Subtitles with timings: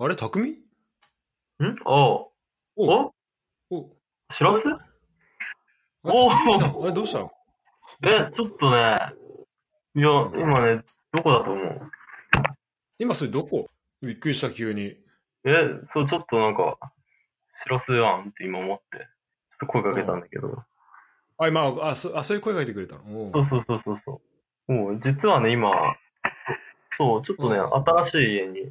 [0.00, 0.50] あれ、匠？
[0.50, 0.58] ん？
[1.84, 2.28] おう。
[2.76, 3.12] お
[3.70, 3.96] お
[4.30, 4.78] しらすあ
[6.04, 7.32] お匠さんあれ、どうしたの？
[8.04, 8.96] え、ちょっとね、
[9.96, 11.90] いや、今ね、どこだと思う？
[13.00, 13.66] 今それどこ？
[14.00, 14.96] びっくりした、急に。
[15.44, 16.78] え、そう、ちょっとなんか、
[17.64, 20.62] しらすやんって今思って、ちょっと声かけたんだけど。
[21.38, 23.32] あ、今、あ、そあそういう声かけてくれたの？
[23.32, 24.20] そうそうそうそうそ
[24.68, 24.72] う。
[24.72, 25.72] もう、実はね、今、
[26.96, 27.74] そう、ちょっとね、うん。
[27.84, 28.70] 新しい家に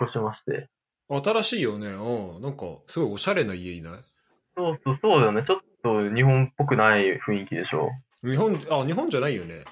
[0.00, 0.68] 越しまして。
[1.08, 1.88] 新しいよね。
[1.88, 2.42] うん。
[2.42, 3.92] なんか、すごいおしゃれな家いない？
[4.56, 5.44] そうそう、そうだよね。
[5.44, 7.90] ちょっと日本っぽくない雰囲気でしょ。
[8.24, 9.64] 日本、あ、日本じゃないよね。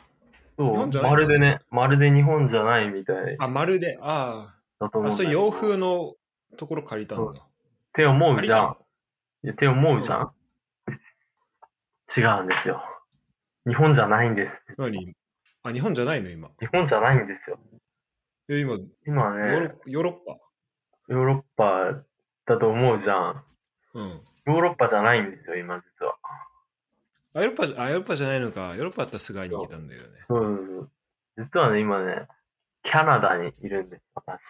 [0.56, 6.14] そう、まるでね、まるで日本じゃないみたいあ、まるで、ああ、あ、だと思うんだけどそういう洋風の
[6.56, 7.40] ところ借りたんだ。
[7.40, 7.46] っ
[7.92, 8.76] て思うじゃん。
[9.42, 10.32] いやって思うじゃん、
[12.16, 12.84] 違うんですよ。
[13.66, 14.64] 日本じゃないんです。
[14.78, 15.14] の何？
[15.64, 16.50] あ、日本じゃないの今？
[16.60, 17.58] 日本じゃないんですよ。
[18.48, 20.36] え、今、ヨ今ーロね、ヨーロッパ？
[21.08, 22.04] ヨーロッパ
[22.46, 23.44] だと思うじゃん。
[23.94, 24.08] うん。
[24.10, 26.16] ヨーロッパじゃないんですよ、今実は。
[27.34, 28.60] あ、ヨーロッパじゃ、あ、ヨーロッパじゃないのか。
[28.76, 30.08] ヨーロッパだったらすぐ会いに行けたんだよね。
[30.28, 30.90] そうそうそう。
[31.38, 32.28] 実はね、今ね、
[32.82, 34.40] キャナダにいるんです、私。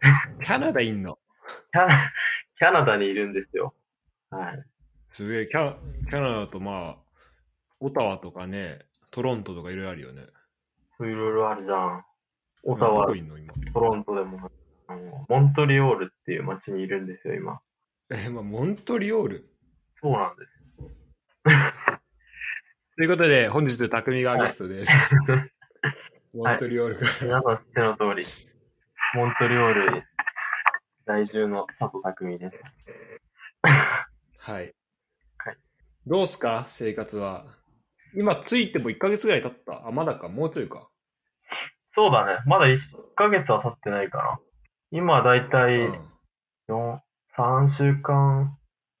[0.44, 1.18] キャナダいんの？
[1.72, 2.12] キャナ、
[2.58, 3.74] キャナダにいるんですよ。
[4.30, 4.64] はい。
[5.08, 5.76] すげえ、キャ
[6.08, 6.98] キャナダとまあ、
[7.78, 8.80] オタワとかね、
[9.10, 10.26] トロントとかいろいろあるよね。
[10.98, 12.04] そういろいろあるじゃん。
[12.64, 13.52] オタワどこ、いんの今。
[13.72, 14.50] トロントでも、
[15.28, 17.60] モントリオールっていう街にいるんですよ、今。
[18.10, 19.48] え、まあ、モントリオール？
[20.00, 20.52] そうなんです。
[22.96, 24.92] ということで、本日、匠がゲストです。
[26.34, 27.12] モントリオールから。
[27.22, 28.24] 皆さん知っての通り、
[29.14, 30.04] モントリオール
[31.06, 32.56] 在住の佐藤匠です。
[34.38, 34.54] はい。
[34.56, 34.74] はい
[36.06, 36.66] どうすか？
[36.68, 37.46] 生活は。
[38.14, 39.86] 今、ついても1ヶ月ぐらい経った？
[39.86, 40.88] あ、まだか、もうちょいか。
[41.94, 42.38] そうだね。
[42.46, 42.78] まだ1
[43.16, 44.40] ヶ月は経ってないかな。
[44.90, 46.12] 今だいたいうん
[46.68, 46.98] 4
[47.36, 48.56] 3週間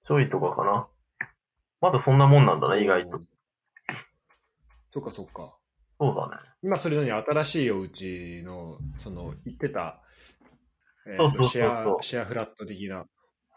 [0.06, 0.88] ちょいとかかな。
[1.80, 3.20] まだそんなもんなんだね、意外と。。
[4.92, 5.56] そっかそっか。
[5.98, 6.42] そうだね。
[6.62, 10.00] 今、それ何新しいお家の、その、行ってた、
[11.06, 13.04] えーそうそうそうそうシェア、シェアフラット的な。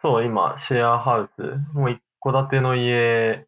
[0.02, 1.42] そう、今、シェアハウス、
[1.74, 3.48] もう一戸建ての家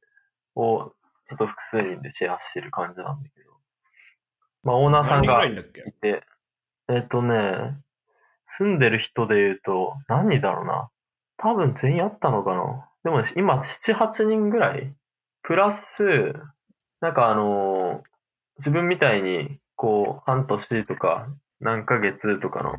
[0.56, 0.94] を、
[1.30, 3.47] ちょっと複数人でシェアしてる感じなんだけど。
[4.64, 5.34] まあ、オーナーさんが。
[5.38, 5.56] らい
[6.02, 6.24] て、
[6.90, 7.78] えっ、とね、
[8.58, 10.90] 住んでる人で言うと、何人だろうな。
[11.38, 12.90] 多分全員あったのかな。
[13.04, 14.94] でも今、7、8人ぐらい。
[15.44, 16.34] プラス、
[17.00, 18.08] なんかあのー
[18.60, 21.28] 自分みたいに、こう、半年とか、
[21.60, 22.74] 何ヶ月とかの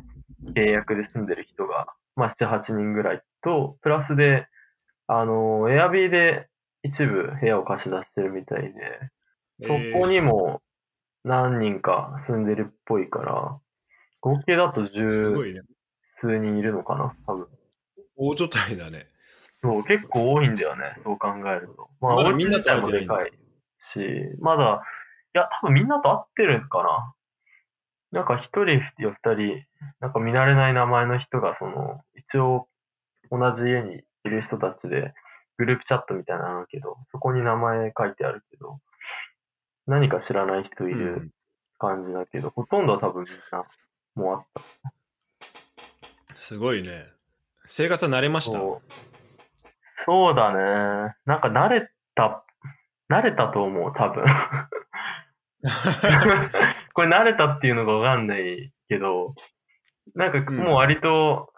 [0.53, 1.87] 契約で住んでる人が、
[2.17, 4.45] まあ、7、8人ぐらいと、プラスで、
[5.07, 6.49] あのーエアビーで
[6.83, 8.73] 一部部屋を貸し出してるみたいで、
[9.65, 10.61] そこにも
[11.29, 13.59] 何人か住んでるっぽいから、
[14.19, 15.35] 合計だと十。
[16.21, 17.47] 数人いるのかな、多分。
[18.17, 19.05] 大所帯だね。
[19.61, 21.89] そう、結構多いんだよね、そう考えると。
[22.01, 23.31] まあ、まだお家みんなと会えてないんだかい
[23.93, 23.99] し、
[24.39, 24.83] まだ、
[25.35, 27.13] いや、多分みんなと会ってるんかな。
[28.11, 29.63] なんか一人や二人、
[29.99, 32.67] なんか見慣れない名前の人が、その、一応
[33.29, 35.13] 同じ家にいる人たちで、
[35.57, 38.79] グループチャットみたいなのあるけど、そこに名前書いてあるけど、
[39.89, 41.31] 何か知らない人いる
[41.79, 43.65] 感じだけど、ほとんどは多分みんな、
[44.15, 44.61] もうあった。
[46.35, 47.07] すごいね。
[47.65, 48.59] 生活は慣れました？
[48.59, 48.91] そう
[50.05, 51.15] そうだね。
[51.25, 52.43] なんか慣れた、
[53.09, 54.23] 慣れたと思う、多分。
[56.93, 59.33] これ慣れたっていうのがわかんないけど、
[60.15, 61.51] なんかうんもう割と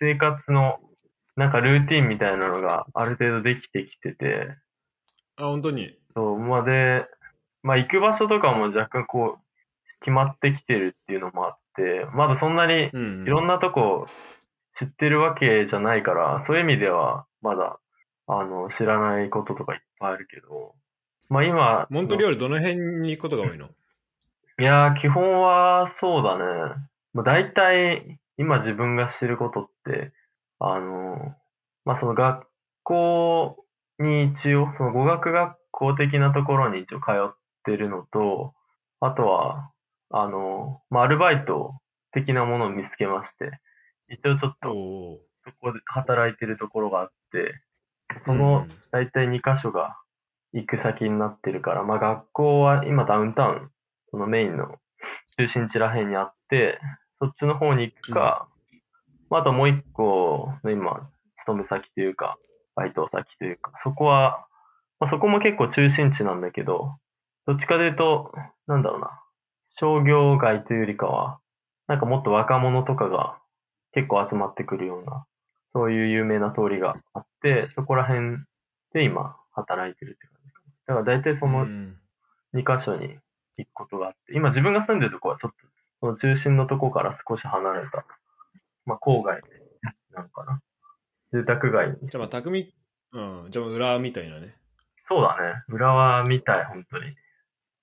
[0.00, 0.80] 生活の、
[1.36, 4.48] なんかルーティンみたいなのがある程度できてきてて、
[5.36, 5.96] あ、本当に？
[6.14, 7.06] そう、まあで、
[7.66, 9.46] まあ行く場所とかも若干こう、
[10.00, 14.06] 決まってきてるっていうのもあって、まだそんなにうん、いろんなとこ
[14.78, 17.78] 知ってるわけじゃないから、そういう意味ではまだ、
[18.28, 20.74] あの、知らないこととかいっぱいあるけど、
[21.28, 23.66] まあ今、モントリオールどの辺に行くことが多いの？
[24.58, 26.44] いやー、基本はそうだね。
[27.14, 30.12] まあ大体、今自分が知ることって、
[30.60, 31.34] あの、
[31.84, 32.46] まあその学
[32.84, 33.64] 校
[33.98, 37.36] に一応、その語学学校的なところに一応通っ
[37.66, 38.54] てるのと、
[39.00, 39.70] あとは、
[40.10, 41.74] あの、まあアルバイト
[42.12, 43.50] 的なものを見つけまして、
[44.08, 48.24] 一応ちょっとそこで働いてるところがあって、ー。
[48.24, 49.96] そのうん大体2箇所が
[50.52, 53.70] 行く先になってるから、まあ学校は今ダウンタウン、
[54.10, 54.76] そのメインの
[55.36, 56.78] 中心地ら辺にあって、
[57.20, 58.48] そっちの方に行くか、
[59.30, 61.10] まあ、あともう一個の今、
[61.40, 62.38] 勤め先というか、
[62.74, 64.46] バイト先というか、そこは、
[65.00, 66.96] まあ、そこも結構中心地なんだけど、
[67.46, 68.32] どっちかというと、
[68.66, 69.22] なんだろうな、
[69.78, 71.38] 商業街というよりかは、
[71.86, 73.38] なんかもっと若者とかが
[73.92, 75.24] 結構集まってくるような、
[75.72, 78.38] そういう有名な通りがあって、そこら辺
[78.92, 80.98] で今働いてるって感じかな。
[80.98, 81.96] だから大体そのうん
[82.54, 83.16] 2カ所に
[83.58, 85.56] 行くことがあって、今自分が住んでるとこはちょっと、
[86.00, 88.04] その中心のとこから少し離れた、
[88.86, 89.40] まあ郊外
[90.12, 90.60] なんかな。
[91.32, 92.08] 住宅街に。
[92.08, 92.74] じゃあまあ、匠、
[93.12, 94.54] うん、じゃあまあ裏みたいなね。
[95.08, 95.62] そうだね。
[95.68, 97.14] 浦和みたい、本当に。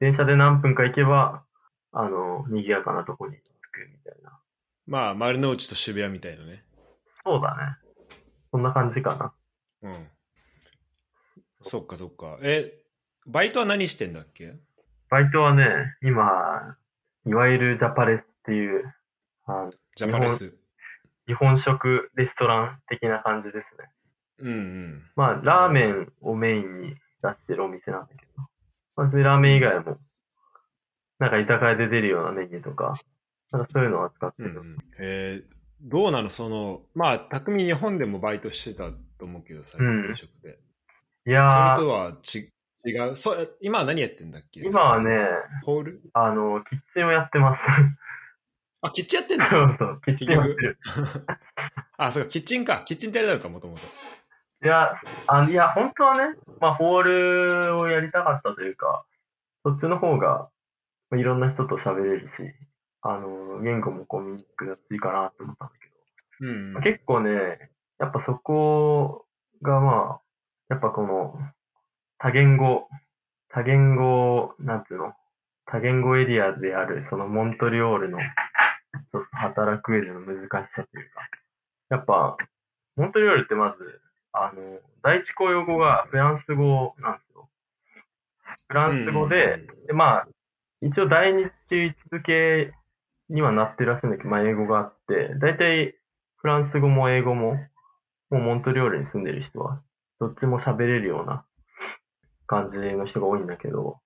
[0.04, 1.46] 電車で何分か行けば、
[1.94, 3.40] あの、賑やかなとこに着
[3.72, 4.38] くみたいな。
[4.86, 6.66] まあ、丸の内と渋谷みたいなね。
[7.24, 7.78] そうだね。
[8.52, 9.90] そんな感じかな。
[9.90, 10.08] うん。
[11.62, 12.38] そっかそっか。
[12.42, 12.74] え、
[13.26, 14.56] バイトは何してんだっけ？
[15.10, 15.64] バイトはね、
[16.02, 16.76] 今、
[17.26, 18.94] いわゆるジャパレスっていう、
[19.46, 20.54] あジャパレス。
[21.28, 23.90] 日本食レストラン的な感じですね。
[24.40, 25.04] うんうん。
[25.16, 28.44] まあ、ラーメンをメインに出してるお店なんだけど、
[28.96, 29.98] まあ、それラーメン以外も、
[31.20, 32.96] なんか居酒屋で出るようなメニューとか、
[33.52, 34.50] なんかそういうのを扱ってる。
[34.50, 36.30] うんうん、えー、どうなの？
[36.30, 40.60] その、まあ、匠日本でもバイトしてたと思うけどさ、うん飲食で。
[41.26, 42.52] いやー、それとはち
[42.86, 43.16] 違う？
[43.16, 44.62] そ今は何やってんだっけ？
[44.62, 45.10] 今はね、
[45.64, 46.02] ホール？
[46.14, 47.62] あの、キッチンをやってます。
[48.82, 49.46] あ、キッチンやってんの？
[49.50, 50.78] そうそう、キッチンやってる。
[51.96, 52.82] あ、そうか、キッチンか。
[52.86, 53.82] キッチンってあれなのか、もともと。
[54.64, 54.94] いや、
[55.28, 59.04] あいや、本当はね、まあ、ホールをやりたかったというか、
[59.64, 60.50] そっちの方が、
[61.10, 62.54] まあ、いろんな人と喋れるし、
[63.02, 65.74] あの、言語もこう見にくくなっていいかなって思ったんだ
[66.40, 67.32] けど、うんまあ、結構ね、
[68.00, 69.26] やっぱそこ
[69.62, 70.22] がまあ、
[70.70, 71.36] やっぱこの、
[72.20, 72.88] 多言語、
[73.50, 75.14] 多言語、なんていうの、
[75.66, 81.28] 多言語エリアである、そのモントリオールの、ちょっと働く上での難しさというか、
[81.90, 82.38] やっぱ、
[82.96, 84.02] モントリオールってまず、
[84.34, 87.50] あの、第一公用語がフランス語なんですよ。
[88.68, 90.28] フランス語で、でまあ、
[90.82, 92.74] 一応第二っていう位置づけ
[93.30, 95.96] にはなってるらしいんだけど、まあ英語があって、大体
[96.38, 97.54] フランス語も英語も、
[98.30, 99.82] もうモントリオールに住んでる人は、
[100.20, 101.46] どっちも喋れるような
[102.48, 104.00] 感じの人が多いんだけど、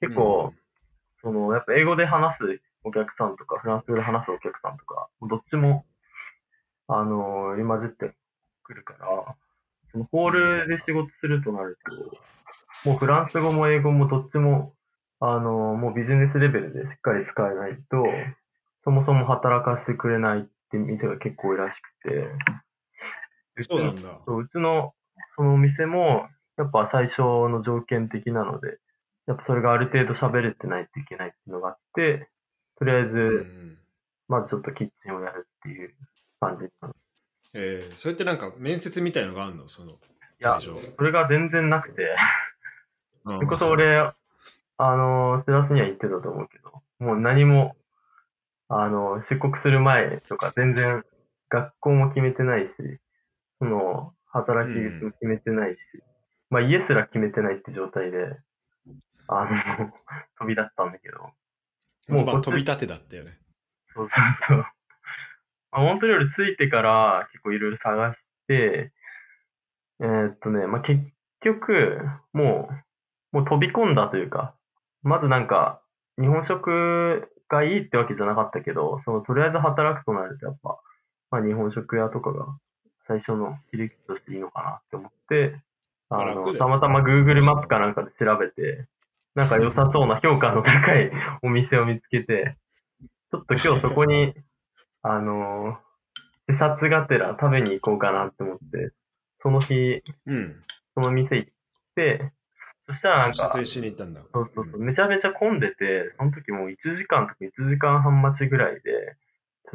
[0.00, 0.52] 結構、
[1.22, 5.84] その、やっぱ英語で話すお客さんとか、フランス語で話すお客さんとか、どっちも、
[6.88, 8.14] あの、入り混じって
[8.64, 9.36] くるから、
[9.92, 11.78] そのホールで仕事するとなる
[12.82, 14.74] と、もうフランス語も英語もどっちも、
[15.20, 18.04] あの、もうビジネスレベルでしっかり使えないと、
[18.82, 24.18] そもそも働かせてくれないって店が結構多いらしくて、そうなんだ。
[24.26, 24.92] そううちの
[25.36, 28.78] そのお店も、やっぱ最初の条件的なので、
[29.26, 32.28] やっぱそれがある程度喋れてないといけないっていうのがあって、
[32.78, 33.46] とりあえず、
[34.28, 35.94] まずちょっとキッチンをやるっていう
[36.40, 36.94] 感じなの。
[37.54, 39.68] いえー、それってなんか面接みたいのがあるの？
[39.68, 39.92] その、
[40.44, 42.02] や、最初それが全然なくて、
[43.24, 43.98] うんそれこそ俺、
[44.76, 47.74] あの、シラスには言ってたと思うけど、もう何も、
[48.68, 51.02] あの、出国する前とか全然
[51.48, 52.70] 学校も決めてないし、
[53.60, 55.78] その、働き口も決めてないし、
[56.50, 58.36] まあ家すら決めてないって状態で、
[59.28, 59.92] あの、
[60.38, 61.32] 飛び立ったんだけど、
[62.08, 63.38] もう飛び立てだったよね。
[63.94, 64.66] そうそうそう。
[65.74, 68.92] まあ、モントリオール着いてから結構いろいろ探して、
[70.00, 71.02] えーっとね、まあ、結
[71.40, 71.98] 局、
[72.32, 72.68] も
[73.32, 74.54] う、もう飛び込んだというか、
[75.02, 75.80] まずなんか、
[76.16, 80.78] 日本食がいいってわけじゃなかったけど、その、とりあえず働くとなるとやっぱ、
[81.32, 82.46] まあ、日本食屋とかが
[83.08, 85.60] 最初の切り口としていいのかなって思って、
[86.08, 88.86] あの、たまたま Google マップかなんかで調べて、
[89.34, 91.10] なんか良さそうな評価の高い
[91.42, 92.56] お店を見つけて、
[93.32, 94.34] ちょっと今日そこに、
[95.04, 95.84] あのー
[96.52, 98.92] 視察がてら食べに行こうかなって思って、
[99.42, 100.62] その日、うん。
[100.92, 101.50] その店行っ
[101.96, 102.32] て、
[102.86, 104.20] そしたらなんかに行ったんだ。
[104.30, 109.16] そうそうそう、めちゃめちゃ混んでて、その時もう1時間とか1時間半待ちぐらいで、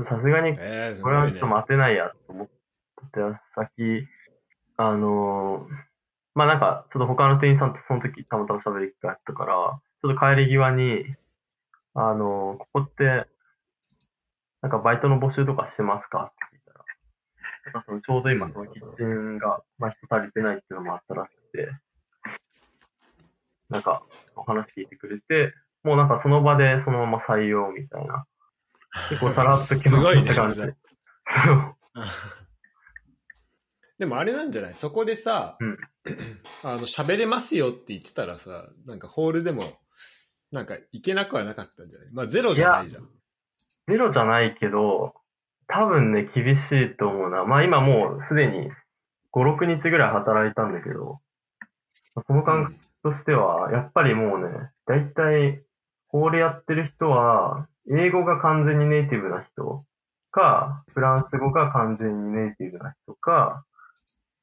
[0.07, 0.55] さすがに
[1.01, 3.19] これはちょっと待てないやと思って
[3.55, 4.07] 先、
[4.77, 5.73] あのー
[6.35, 9.55] まあなんか、ちょっと他の店員さんとその時たまたま喋る機会あったから、
[10.03, 11.05] ちょっと帰り際に、
[11.95, 13.25] あのーここって、
[14.61, 16.83] なんかバイトの募集とかしてますかって聞いたら、
[17.65, 21.69] なんかそのちょうど今そのキッチンが、まあ人足りてないっていうのもあったらしくて、
[23.69, 24.03] なんか
[24.35, 28.25] お話聞いてくれて、もうなんかその場でそのまま採用みたいな。
[29.09, 30.59] 結構さらっと決まった感じ。
[30.59, 30.75] それ
[31.45, 31.75] そう
[33.99, 34.73] でもあれなんじゃない？
[34.73, 35.77] そこでさ、うん
[36.63, 39.63] あの、喋れますよって言ってたらさ、なんかホールでも、
[40.51, 42.07] なんか行けなくはなかったんじゃない？
[42.13, 43.09] まあゼロじゃないじゃん。
[43.89, 45.13] ゼロじゃないけど、
[45.67, 47.43] 多分ね、厳しいと思うな。
[47.45, 48.69] まあ今もうすでに
[49.33, 51.19] 5、6日ぐらい働いたんだけど、
[52.15, 55.61] まあその感覚としては、やっぱりもうね、だいたい
[56.07, 59.83] ホールやってる人は、英語が完全にネイティブな人
[60.31, 63.65] か、フランス語が完全にネイティブな人か、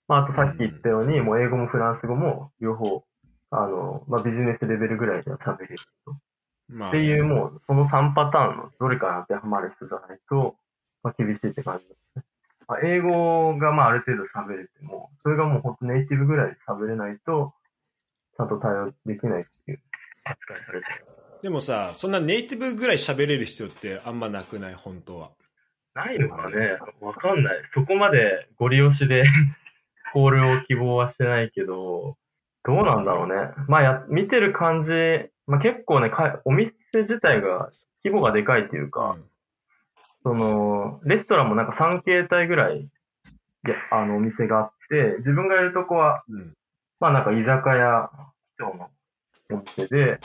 [0.09, 3.05] まあ、あとさっき言ったように、もう英語もフランス語も両方、
[3.51, 6.26] あの、まあ、ビジネスレベルぐらいでは喋れる人。
[6.69, 10.57] まあ、っていう、もう、その3パターンのどれかに当てはまる人じゃないと、
[11.03, 12.25] まあ、厳しいって感じですね。
[12.69, 17.55] まあ、英語がまあある程度喋れても、それがもう本当ネイティブぐらいで喋れないと、
[18.37, 19.81] ちゃんと対応できないっていう
[20.25, 21.07] 扱いされてる。
[21.43, 25.31] でもさ、そんなネイティブぐらい喋れる必要ってあんまなくない、本当は。
[25.95, 27.63] ないのかねわかんない。
[27.73, 29.25] そこまでご利用しで
[30.13, 32.17] コールを希望はしてないけど、
[32.65, 33.53] どうなんだろうね。
[33.69, 34.91] まあや、見てる感じ、
[35.47, 37.71] まあ結構ね、かお店自体が
[38.05, 39.25] 規模がでかいっていうか、うん。
[40.23, 42.89] その、レストランもなんか3形態ぐらい
[43.63, 46.55] で、あの、お店があって、自分がいるとこは、うん。
[46.99, 48.11] まあなんか居酒屋
[48.59, 48.91] 長の
[49.51, 50.19] お店で、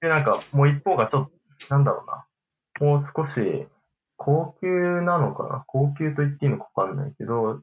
[0.00, 1.30] で、なんかもう一方がちょっ
[1.68, 2.26] と、なんだろうな、
[2.86, 3.66] もう少し
[4.16, 4.68] 高級
[5.02, 5.64] なのかな？
[5.66, 7.62] 高級と言っていいのかわかんないけど、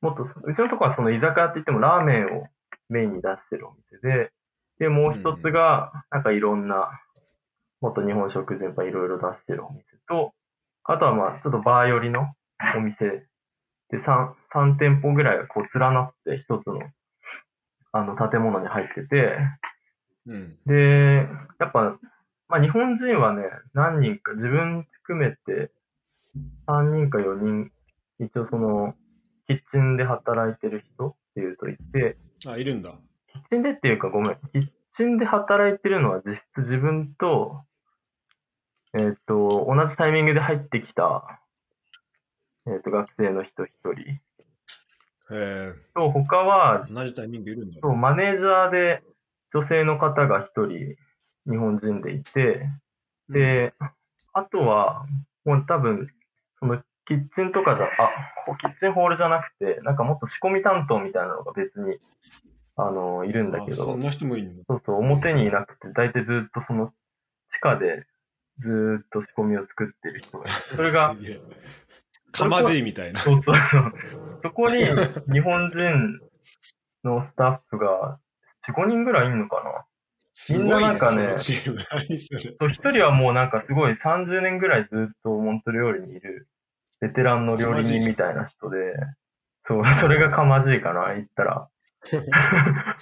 [0.00, 2.46] もっと、うちのとこはその居酒屋って言ってもラーメンを
[2.88, 4.30] メインに出してるお店で、
[4.82, 6.90] で、もう一つが、なんかいろんな、
[7.80, 10.34] もっと日本食全般いろいろ出してるお店と、
[10.82, 12.34] あとはまあ、ちょっとバー寄りの
[12.76, 13.28] お店
[13.90, 16.80] で3、三店舗ぐらいがこう連なって一つの、
[17.92, 19.38] あの、建物に入ってて、
[20.26, 20.58] うん。
[20.66, 21.28] で、
[21.60, 21.96] やっぱ、
[22.48, 25.70] まあ日本人はね、何人か、自分含めて、
[26.66, 27.70] 3人か4人、
[28.18, 28.96] 一応その、
[29.46, 32.16] キッチンで働いてる人っていうといて、
[32.48, 32.98] あ、いるんだ。
[33.32, 37.62] キッチンでっていうかごめん、キッチンで働いてるのは実質自分と、
[38.98, 41.40] えっ、と、同じタイミングで入ってきた、
[42.66, 44.20] えっ、と、学生の人一人
[45.34, 46.92] へと、他はえ。
[46.92, 47.80] 同じタイミングいるんだ。
[47.80, 49.02] そう、マネージャーで
[49.54, 50.96] 女性の方が一人
[51.50, 52.68] 日本人でいて、
[53.28, 53.74] で、
[54.32, 55.06] あとは、
[55.44, 56.08] もう多分、
[56.58, 57.88] そのキッチンとかじゃ、あ、
[58.46, 61.98] ここキッチンホールじゃなくて、なんかもっと仕込み担当みたいなのが別に、
[62.86, 63.82] あの、いるんだけど。
[63.82, 64.62] あそん、な人もいるの？
[64.68, 66.92] そうそう、表にいなくて、大体ずっとその
[67.50, 68.06] 地下で
[68.60, 71.14] ずーっと仕込みを作ってる人がいて、それが
[72.32, 73.20] かまじいみたいな。
[73.20, 73.56] そうそう。
[74.42, 74.82] そこに
[75.32, 76.20] 日本人
[77.04, 78.18] のスタッフが
[78.68, 79.84] 4、5人ぐらいいんのかな？
[80.34, 86.48] すごい、ね、みんななんかね一人はもうなんかすごい30年ぐらいずっとモントリオールにいる
[87.00, 88.78] ベテランの料理人みたいな人で、
[89.64, 91.68] そう、それがかまじいかな、言ったら。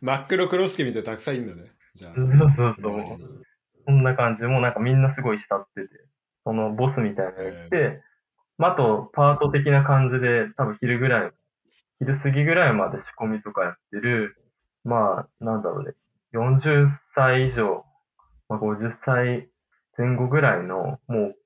[0.00, 1.70] 真っ黒クロスケみたいなたくさんいるんだね。
[1.94, 2.14] じゃあ。
[2.14, 2.36] そうそ
[2.68, 3.44] うそう。
[3.86, 4.44] そんな感じ。
[4.44, 6.04] もうなんかみんなすごい慕ってて、
[6.44, 8.02] そのボスみたいなのがいて、
[8.58, 11.32] まあ、あとパート的な感じで多分昼ぐらい、
[11.98, 14.36] 昼過ぎぐらいまで仕込みとかやってる、
[14.84, 15.94] まあ、なんだろうね、
[16.32, 17.84] 40歳以上、
[18.48, 19.48] まあ、50歳
[19.96, 21.36] 前後ぐらいの、もう、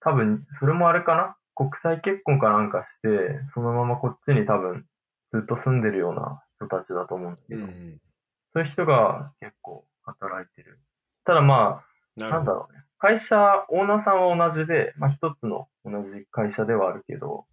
[0.00, 1.36] 多分、それもあれかな？
[1.54, 4.86] 国際結婚かなんかして、そのままこっちに多分、
[5.32, 8.00] ずっと住んでるような人たちだと思うんですけど、うんうん。
[8.52, 10.78] そういう人が結構働いてる。
[11.24, 11.82] ただま
[12.16, 12.80] あ、なんだろうね。
[12.98, 17.46] 会社、オーナーさんは同じで、まあ一つの同じ会社ではあるけど、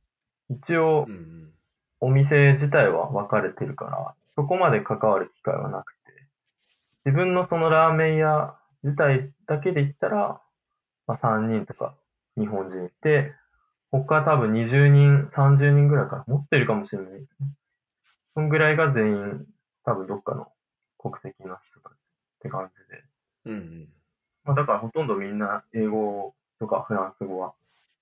[0.50, 1.08] 一応。
[2.00, 6.28] お店自体は分かれてるから、そこまで関わる機会はなくて、
[7.06, 10.40] 自分のそのラーメン屋自体だけで言ったら、
[11.08, 11.96] まあ3人とか
[12.38, 13.34] 日本人いて、
[13.92, 16.26] 他多分20人、30人ぐらいかな。
[16.28, 17.48] 持ってるかもしれないですね。
[18.38, 19.46] そんぐらいが全員、
[19.84, 20.46] 多分どっかの
[21.00, 21.96] 国籍の人たちっ
[22.44, 23.04] て感じで。
[23.46, 23.88] うんうん。
[24.44, 27.56] まあ、だからほとんどみんな英語とかフランス語は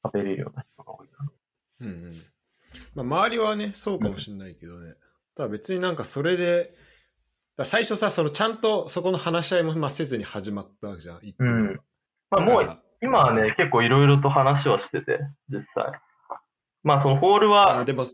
[0.03, 1.31] 喋れるような人が多いかな。
[1.79, 2.13] うんうん。
[2.95, 4.95] まあ、周りはね、そうかもしれないけどね。
[5.37, 6.75] ただ別になんかそれで、
[7.55, 11.19] だ最初さ、そのちゃんとそこの話し合いもまあせずに始まったわけじゃん。
[11.23, 11.81] 一うんだ
[12.31, 15.93] まあ、もう今はね、結構いろいろと話はしてて、実際。
[16.83, 18.05] まあそのホールはあでも、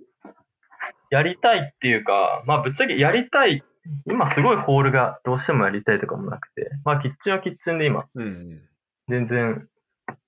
[1.11, 3.63] やりたいっていうか、まあぶっちゃけやりたい、
[4.07, 8.61] 今すごいホールがどうしてもやりたいとかもなくて、まあキッチンはキッチンで今うんうん。
[9.09, 9.67] 全然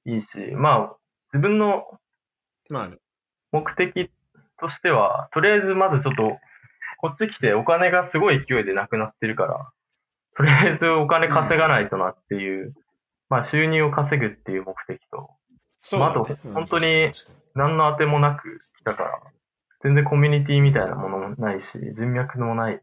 [0.05, 0.95] いいし、まあ
[1.33, 1.83] 自分の
[2.69, 2.97] まあね、
[3.51, 4.09] 目的
[4.59, 6.37] としては、とりあえずまずちょっと、
[6.99, 9.71] こっち来てお金がすごい勢いでなくなってるから、
[10.37, 12.73] とりあえずお金稼がないとなっていう、
[13.29, 15.29] まあ収入を稼ぐっていう目的と、
[15.91, 15.99] ね。
[15.99, 17.11] まああとうん本当に
[17.55, 19.19] 何の当てもなく来たから、
[19.83, 22.81] 全然コミュニティみたいなものもないし、人脈もない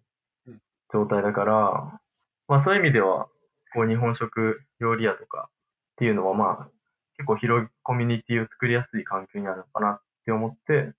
[0.93, 2.01] 状態だから、
[2.49, 3.29] まあそういう意味では、
[3.75, 5.53] こう日本食料理屋とかっ
[5.97, 6.69] ていうのはまあ
[7.17, 10.93] 結構広いコミュニティを作りやすい環境にあるのかなって思って、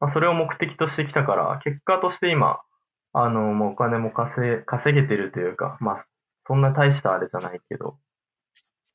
[0.00, 2.60] まあそれを目的としてきたから、結果として今、
[3.12, 6.06] あの、もうお金も稼稼げてるというか、まあ
[6.46, 7.98] そんな大したあれじゃないけど、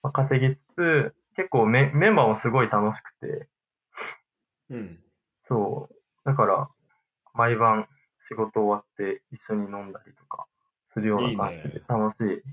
[0.04, 3.50] まあ、稼ぎつつ、結構メメンバーもすごい楽しくて、
[4.70, 5.00] うん。
[5.48, 5.96] そう。
[6.26, 6.70] だから、
[7.34, 7.88] 毎晩
[8.30, 10.46] 仕事終わって一緒に飲んだりとか
[10.94, 11.82] するような感じいいでね。
[11.88, 12.44] 楽しい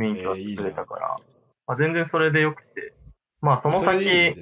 [0.00, 1.16] 雰囲気が作れたから、
[1.66, 2.94] まあ、全然それでよくて、
[3.40, 4.34] まあその先、ね。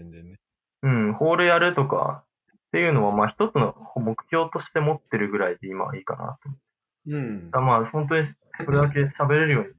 [0.82, 6.62] うん、ホールやるとかっていうのは、まあ一つの目標として持ってるぐらいで今はいいかなと思って。
[7.08, 7.50] うん。
[7.66, 8.28] まあ本当に
[8.64, 9.70] それだけ喋れるように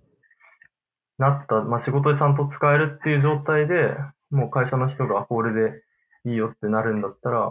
[1.17, 3.95] なった、まあ仕事でちゃんと使えるっていう状態で、
[4.29, 7.49] もう会社の人がホールでいいよってなるんだったら、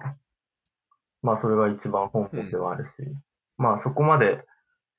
[1.22, 2.90] まあそれが一番本望ではあるし、
[3.58, 4.44] まあそこまで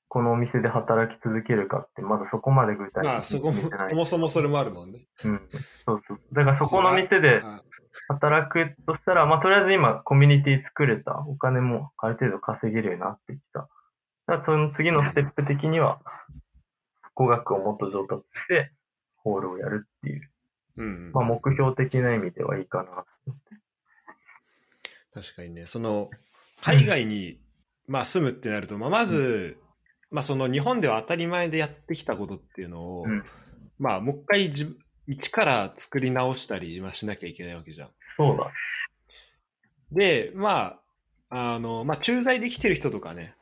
[0.07, 5.07] このお店で働き続けるかって、まだそこまで具体的にまあ、そこもそもそもそれもあるもんね。
[5.23, 5.49] うん。
[5.85, 6.19] そうそう。
[6.33, 7.61] だからそこの店であ
[8.07, 13.59] 働くとしたら、まあとりあえず今コミュニティ作れた、お金もある程度稼げるようになってきた。
[13.59, 13.67] だ
[14.25, 16.01] からその次のステップ的には、
[17.15, 18.71] 語学をもっと上達して、
[19.17, 20.29] ホールをやるっていう、
[20.77, 21.11] うん。
[21.13, 23.55] まあ目標的な意味ではいいかなと思って。
[25.13, 26.09] 確かにね、その、
[26.61, 27.39] 海外に、
[27.87, 29.57] まあ住むってなると、まあまず、
[30.09, 33.23] まあその日本では当たり前でやってきたことっていうのを、うん
[33.79, 34.77] まあもう一回自
[35.07, 37.89] 一から作り直したり、まあ、しなきゃいけないわけじゃん。
[38.15, 38.51] そうだ。
[39.91, 40.77] で、ま
[41.29, 43.35] あ、あの、まあ駐在できてる人とかね、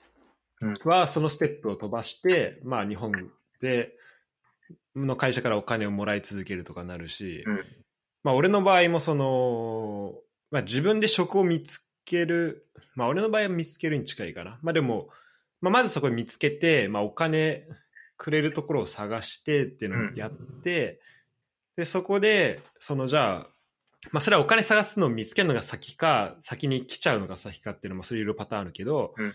[0.61, 3.11] うんはそのステップを飛ばして、まあ日本
[3.61, 3.93] で、
[4.95, 7.59] の会社からお金をもらい続けるとかなるし、うん
[8.23, 10.13] まあ俺の場合もその、
[10.51, 14.59] まあ自分で職を見つける、まあ俺の場合は見つけるに近いかな。
[14.61, 15.09] まあでも、
[15.61, 17.67] まあまずそこに見つけて、まあお金
[18.17, 20.99] くれるところを探してっていうのをやって、
[21.75, 23.47] で、そこで、そのじゃあ、
[24.11, 29.33] まあそれはお金探すのを見つけるのが先か、先に来ちゃうのが先かっていうのもそれいろいろパターンあるけど、うん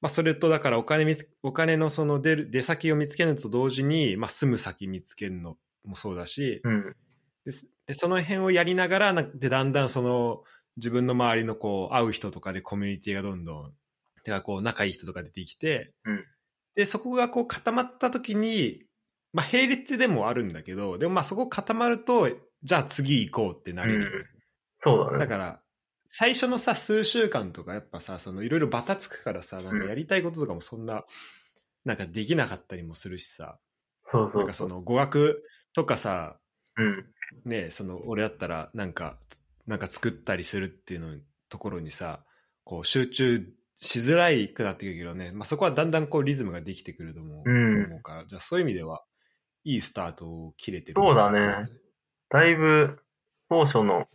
[0.00, 6.96] まあそれとだからお金見つ、お金のその出る、出先を見つけるのと同時に、まあ住む先見つけるのもそうだし、うん。
[7.44, 7.52] で
[7.86, 10.42] でその辺をやりながらなでだんだんその
[10.76, 13.72] 自分の周りのこう会う人とかでコミュニティがどんどん
[14.22, 16.24] てかこう仲いい人とか出てきて、うん
[16.74, 18.82] でそこがこう固まった時に
[19.32, 22.28] まあ並列でもあるんだけどでもまあそこ固まると
[22.62, 24.26] じゃあ次行こうってなれるよね、
[24.80, 25.18] そうだね。
[25.18, 25.60] だから
[26.10, 31.04] 最初のさ数週間とかやっぱさそのいろいろバタつくからさなんかやりたいこととかもそんな、
[31.86, 33.58] なんかできなかったりもするしさ
[34.12, 34.38] そうそうそ。
[34.40, 35.44] なんかそうの語学
[35.74, 36.36] とかさ
[36.76, 37.06] うん。
[37.44, 39.16] ねその俺だったらなんか
[39.66, 41.16] なんか作ったりするっていうの
[41.48, 42.20] ところにさ
[42.64, 43.46] こう集中
[43.78, 47.84] しづらいくなってくるけどね、まあ、そこはだんだんこうリズムができてくると思う,、うん。
[47.86, 48.24] 思うから。
[48.26, 49.02] じゃあそういう意味では
[49.64, 51.68] いいスタートを切れてるそうだね。
[52.30, 52.98] だいぶ
[53.48, 54.06] 当初の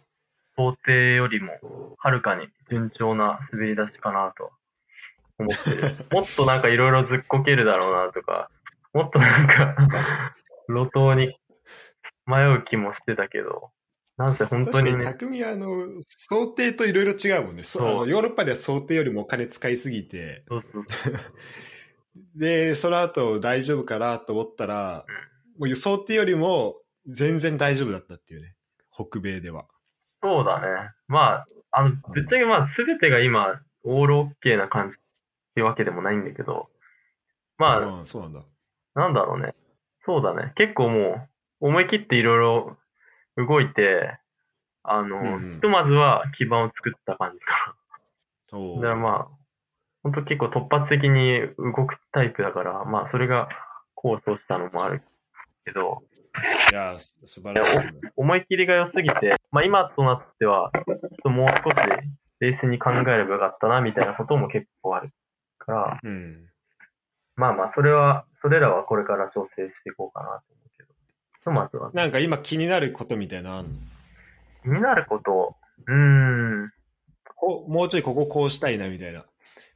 [0.55, 4.51] 想定よりもはるかに順調な滑り出しかなと。
[5.37, 5.95] 思ってる。
[6.11, 8.49] もっとなんかいろいろずっこけるだろうなとか、
[8.93, 9.75] もっとなんか
[10.67, 11.35] 路頭に
[12.31, 13.71] 迷う気もしてたけど、
[14.17, 20.85] なんせ本に確かに匠はあの想定といろいろ違うもんねそそうヨーロッパでは想定よりもお金使いすぎてそうそう
[22.35, 25.05] でその後大丈夫かなと思ったら、
[25.57, 26.75] もう想定よりも
[27.07, 28.55] 全然大丈夫だったっていうね
[28.91, 29.65] 北米では。
[30.21, 30.67] そうだね。
[31.07, 34.97] まあ、あの、ぶっちゃけまあ、すべてが今、オールオッケーな感じっ
[35.55, 36.69] ていうわけでもないんだけど、
[37.57, 38.41] まあ、うん、そうなんだ。
[38.95, 39.55] なんだろうね。
[40.05, 40.53] そうだね。
[40.55, 41.29] 結構もう、
[41.61, 42.77] 思い切っていろいろ
[43.37, 44.17] 動いて、
[44.83, 47.75] あの、うんうんひとまずは基盤を作った感じか
[48.57, 48.81] おな。
[48.81, 49.27] だからまあ、
[50.03, 53.47] 本当結構突発的に動くタイプだから、まあ、それが
[53.93, 55.03] 構想したのもある
[55.63, 56.01] けど、
[56.71, 57.93] いや、す素晴らしいね。
[58.15, 61.87] 思い切りが良すぎて、まあ今となっては、ちょっともう少し
[62.39, 65.11] 冷静に考えればよかったな、みたいなことも結構ある
[65.59, 66.47] から、うん。
[67.35, 70.60] まあまあ、それは、それらはこれから調整していこうかなと
[71.49, 71.85] 思うけど。
[71.85, 73.71] ひとまずは、なんか今気になることみたいなのあんの？
[74.63, 75.55] 気になること、
[75.87, 76.71] うーん、
[77.35, 79.25] こうもうちょいこここうしたいなみたいな。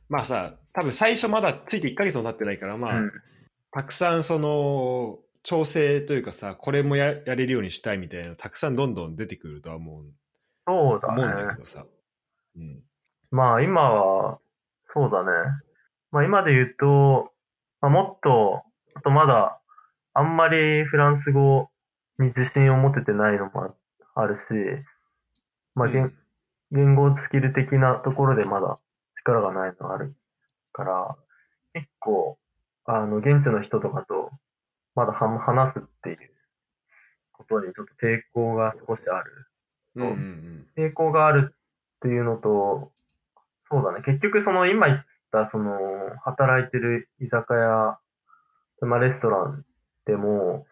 [0.09, 3.11] まあさ、多分最初まだついて1ヶ月も経ってないから、まあ、うん、
[3.71, 10.05] たくさんその、調整というかさ、これもややれるようにしたいみたいなのたくさんどんどん出てくるとは思う
[10.67, 11.55] そうだ思うんだけね。
[11.59, 11.85] どさ。
[12.55, 12.81] うん。
[13.31, 14.39] まあ今は、
[14.93, 15.29] そうだね。
[16.11, 17.31] まあ今で言うと、
[17.81, 18.63] まあ、もっと、
[18.95, 19.59] あとまだ、
[20.15, 21.69] あんまりフランス語
[22.17, 23.75] に自信を持ててないのも
[24.15, 24.41] ああるし、
[25.75, 26.13] まあ、言うん
[26.71, 28.75] 言語スキル的なところでまだ
[29.17, 30.15] 力がないのある
[30.73, 31.15] から、
[31.73, 32.37] 結構、
[32.85, 34.31] あの、現地の人とかと、
[34.95, 36.17] まだは話すっていう
[37.33, 39.47] ことにちょっと抵抗が少しある。
[39.95, 40.67] うんうんうん。
[40.77, 42.91] 抵抗があるっていうのと、
[43.69, 45.79] そうだね、結局その今言ったその
[46.23, 47.99] 働いてる居酒屋、
[48.81, 49.65] まあレストラン
[50.05, 50.65] でも、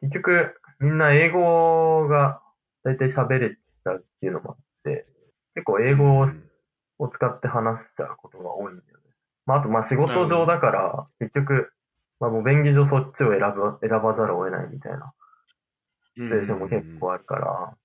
[0.00, 2.40] 結局みんな英語が
[2.84, 5.06] 大体喋れちゃうっていうのもあって、
[5.54, 6.20] 結構英語
[6.98, 9.04] を使って話しちゃうことが多いんだよね。
[9.46, 11.72] まあ、あと、まあ仕事上だから、結局、
[12.20, 15.14] まあもう便宜上そっちを選ぶ、選ばざるを得ないみたいな
[16.14, 17.76] シチュエーションも結構あるから、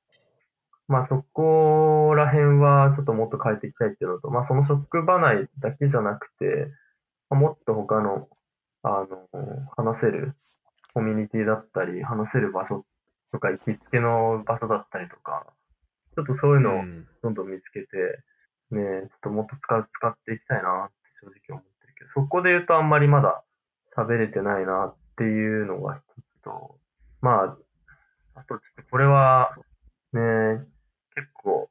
[0.87, 6.67] まあそこら辺はちょっともっと変えていきたいっていうのと、まあその職場内だけじゃなくて、
[7.29, 8.27] まあもっと他の、
[8.83, 9.27] あの、
[9.77, 10.35] 話せる
[10.93, 12.85] コミュニティだったり、話せる場所
[13.31, 15.45] とか行きつけの場所だったりとか、
[16.15, 17.07] ちょっとそういうのをうん。
[17.23, 17.87] どんどん見つけて、
[18.71, 23.43] ねえ、ちょっともっと使う、使っていきたいなって正直思ってるけど、そこで言うとあんまりまだ
[23.95, 26.01] 喋れてないなっていうのが一
[26.39, 26.77] つと、
[27.21, 27.57] まあ、
[28.35, 29.51] あとちょっとこれは、
[30.13, 30.57] ねえ、
[31.15, 31.69] 結構、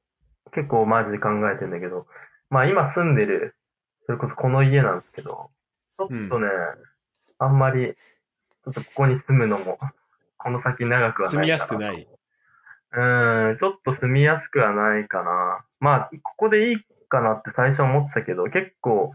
[0.53, 2.07] 結構マジで考えてんだけど、
[2.49, 3.55] まあ今住んでる、
[4.07, 5.51] それこそこの家なんですけど、
[5.99, 6.49] ちょっとね、
[7.39, 7.95] あんまり、
[8.65, 9.79] ちょっとここに住むのも、
[10.37, 11.37] この先長くはない。
[11.37, 12.09] 住みやすくない。
[12.93, 15.65] うーん、ちょっと住みやすくはないかな。
[15.79, 16.77] まあ、ここでいい
[17.09, 19.13] かなって最初思ってたけど、結構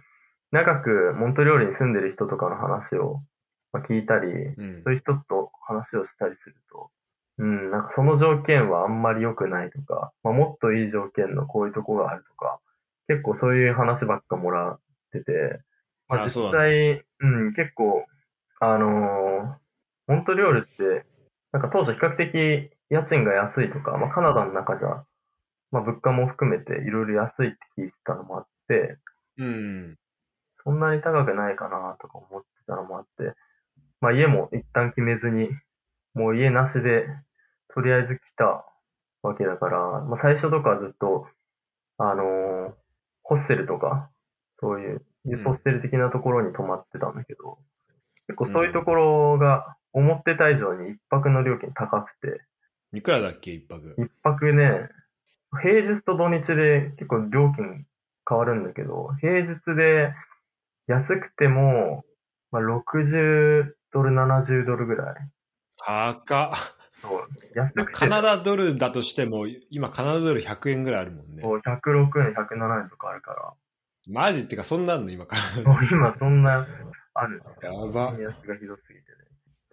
[0.51, 3.21] 長くモントリオールに住んでる人とかの話を
[3.73, 6.89] まあ聞いたり、うんそういう人と話をしたりすると、
[7.39, 12.59] うん、なんかその条件はあんまり良くないとか、まあ、もっといい条件のこういうとこがあるとか、
[13.07, 14.79] 結構そういう話ばっかもらっ
[15.11, 15.59] てて、
[16.07, 18.05] まあ、実あそうなんだ際、うん、結構、
[18.59, 19.65] あのー
[20.07, 21.05] モントリオールって、
[21.51, 25.03] なんか当初比較的家賃が安いとか、まあ、カナダの中じゃ、
[25.71, 28.97] まあ、物価も含めていろいろ安いって聞いてたのもあって、
[29.39, 29.95] うん。
[30.63, 33.33] そんなに高くないかなとか思ってたのもあって、
[33.99, 35.49] まあ家も一旦決めずに、
[36.13, 37.07] もう家なしで、
[37.73, 38.65] とりあえず来た
[39.23, 41.27] わけだから、まあ最初とかはずっと、
[41.97, 42.73] あのー
[43.27, 44.11] ホステルとか、
[44.59, 45.01] そういう、
[45.43, 47.57] ホステル的なところに泊まってたんだけど、
[48.27, 52.41] 結構そういうところが思ってた以上に一泊の料金高くて、
[52.93, 53.95] いくらだっけ、一泊？
[53.97, 54.89] 一泊ね、
[55.61, 57.85] 平日と土日で結構料金
[58.27, 60.13] 変わるんだけど、平日で
[60.87, 62.03] 安くても、
[62.51, 65.15] まあ、60ドル、70ドルぐらい。
[65.77, 66.75] 高っ。
[67.01, 71.41] そう安まあくてカナダドルだとしても、今カナダドル100円ぐらいあるもんね。
[71.43, 73.53] そう106円、107円とかあるから。
[74.07, 76.65] マジってか、そんなんの今カナそうダ今そんな、
[77.15, 77.41] ある。
[77.63, 78.13] やば。
[78.17, 79.17] 円安がひどすぎてね。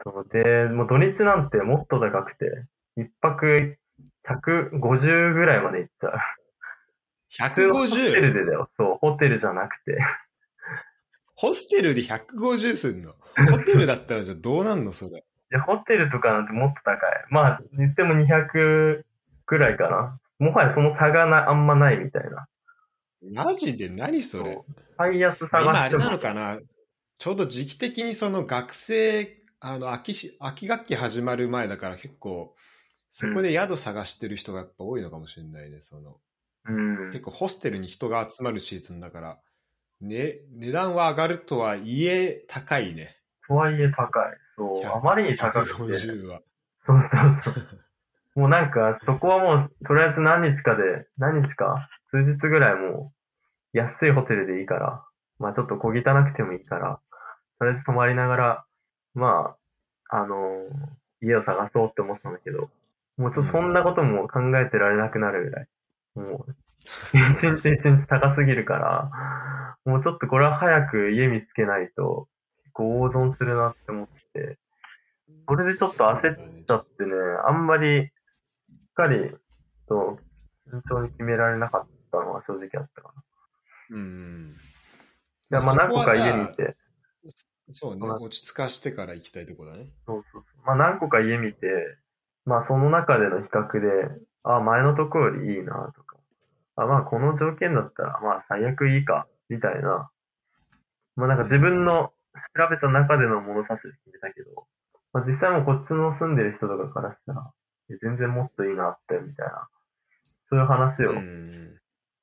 [0.04, 2.46] そうで、もう土日なんてもっと高くて、
[2.96, 3.76] 一泊
[4.26, 6.12] 150ぐらいまで行っちゃう？
[7.50, 8.32] 普通のホテル 150?
[8.32, 8.70] でだよ。
[8.76, 9.98] そう、ホテルじゃなくて。
[11.34, 13.12] ホステルで150すんの？
[13.50, 15.18] ホテルだったらじゃあどうなんのそれ？
[15.18, 16.98] いや、ホテルとかなんてもっと高い。
[17.30, 19.02] まあ、言っても200
[19.46, 20.18] くらいかな。
[20.38, 22.46] もはやその差がなあんまないみたいな。
[23.44, 23.88] マジで？
[23.88, 24.58] 何それ？
[24.98, 26.04] 最安まあ今あれ探しても。
[26.04, 26.58] なのかな？
[27.22, 32.56] ちょうど時期的にその学生、あの、秋し、秋学期始まる前だから結構、
[33.12, 35.82] そこで宿探してる人がやっぱ多いのかもしれないね。
[35.82, 36.16] その、
[36.64, 37.20] うん結。
[37.20, 39.38] 構ホステルに人が集まるシーズンだから、
[40.00, 43.16] ね、値段は上がるとはいえ高いね。
[43.46, 44.10] とはいえ高い。
[44.56, 44.84] そう。
[44.84, 45.74] 100あまりに高くて。
[45.76, 46.40] そう150は。
[46.84, 47.10] そう
[47.44, 48.40] そう。
[48.40, 53.12] もうなんか、そこはもう、とりあえず何日かで、何日か、数日ぐらいも
[53.74, 55.04] う、安いホテルでいいから、
[55.38, 55.92] まあちょっと小汚
[56.24, 56.98] くてもいいから、
[57.62, 58.64] とりあえず泊まりながら、
[59.14, 59.54] ま
[60.10, 62.68] あ、あのー家を探そうって思ってたんだけど、
[63.16, 65.68] もうちょっとそんなことも考えてられなくなるぐらい。
[66.16, 66.56] もう、
[67.16, 72.26] 一日一日高すぎるから、もうちょっとこれは早く家見つけないと、
[72.64, 74.58] 結構大損するなって思って、
[75.46, 77.12] これでちょっと焦っちゃってね、
[77.46, 79.30] あんまり、しっかり
[79.88, 80.18] と、
[80.68, 83.12] 慎重に決められなかったのは正直あったか
[83.90, 83.96] な。
[83.96, 84.50] うん。
[84.50, 86.64] いや、まあ何個か家見て。
[86.64, 86.81] て、
[87.72, 89.88] そうね、まあ落ち着かしてから行きたいとこだね。
[90.06, 90.66] そうそうそう。
[90.66, 91.66] まあ何個か家見て、
[92.44, 93.88] まあその中での比較で、
[94.44, 96.16] あ、前のとこよりいいなとか、
[96.76, 100.10] あ、まあこの条件だったら、まあ最悪いいか、みたいな。
[101.16, 102.12] まあなんか自分の
[102.56, 104.66] 調べた中での物差しで決めたけど、
[105.12, 107.52] まあ実際もこっちの住んでる人とかからしたら、
[108.00, 109.68] 全然もっといいなって、みたいな。
[110.48, 111.78] そういう話を、うん。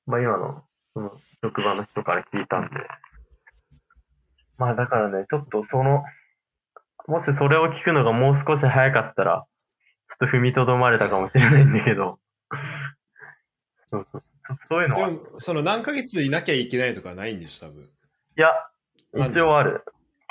[0.06, 2.70] まあ今の、その、職場の人から聞いたんで。
[4.60, 6.04] まあだからね、ちょっとその、
[7.08, 9.46] もしそれを聞くのがもう少し早かったら、
[10.10, 12.20] ちょっと踏みとどまれたかもしれないんだけど。
[13.88, 14.22] そうそう。
[14.68, 15.08] そういうのは。
[15.08, 17.90] いでも、その何ヶ月いなきゃいけないとかないんでしょ、多分。
[18.36, 18.48] や、
[19.14, 19.40] なんで？
[19.40, 19.86] 一応ある。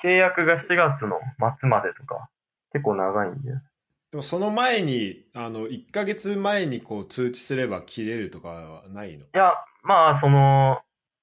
[0.05, 1.19] 契約が4月の
[1.59, 2.29] 末までとか、
[2.73, 3.51] 結構長いんで。
[4.11, 9.25] でもその前に、あの、1ヶ月前にこう通知すれば切れるとかはないの？
[9.25, 10.81] いや、まあ、その、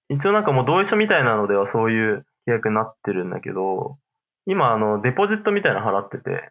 [0.10, 3.98] 一応なんかもう同意書みたいなのではそういう契約になってるんだけど、
[4.46, 6.50] 今、あの、デポジットみたいなの払ってて、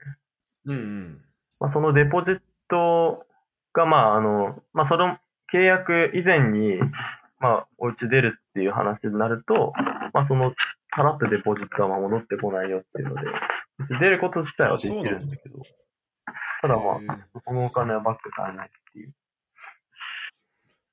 [0.66, 1.20] うんうん。
[1.60, 3.24] まあ、そのデポジット
[3.72, 5.18] が、まあ、あの、まあ、その
[5.52, 6.78] 契約以前に、
[7.38, 9.72] まあ、お家出るっていう話になると、
[10.12, 10.54] まあ、その、
[10.96, 13.22] 払ってデポジットはまあ戻ってこないよっていうので、
[13.98, 15.58] 出ること自体はできるんだけど、
[16.62, 19.12] ただまあ、そのお金はバックされないっていう。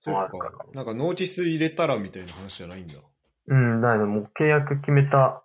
[0.04, 0.66] そっあるかか。
[0.74, 2.96] なんかノーティス入れたらみたいな話じゃないんだ。
[3.47, 5.43] うん、だけどもう契約決めた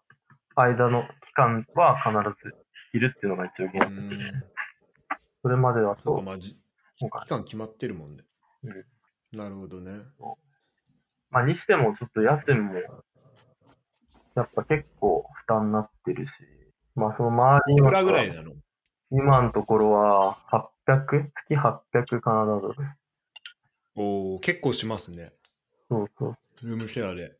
[0.55, 2.55] 間の期間は必ず
[2.95, 4.01] いるっていうのが一応う原則。
[4.01, 4.11] ん。
[5.43, 6.23] それまではと
[6.97, 8.25] 期間決まってるもんね。
[8.65, 8.85] うん
[9.33, 9.91] なるほどね。
[11.31, 12.75] まあ、にしてもちょっと家賃も、
[14.35, 16.33] やっぱ結構負担になってるし、
[16.95, 18.53] まあその周りのいくらぐらいなの？
[19.11, 20.39] 今のところは
[20.87, 21.29] 800?
[21.35, 22.77] 月800カナダドル。
[23.97, 25.33] おお結構しますね。
[25.91, 26.37] そうそう。
[26.63, 27.36] ルームシェアで。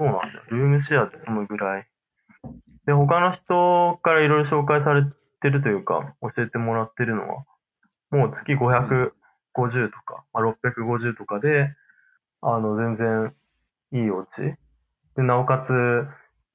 [0.00, 0.44] そうなんだよ。
[0.48, 1.86] ルームシェアってそのぐらい。
[2.86, 5.04] で、他の人からいろいろ紹介され
[5.42, 7.44] てるというか、教えてもらってるのは、
[8.10, 9.10] もう月550
[9.90, 11.74] とか、まあ、650とかで、
[12.40, 13.34] あの、全然
[13.92, 14.56] いいお家。
[15.16, 15.70] で、なおかつ、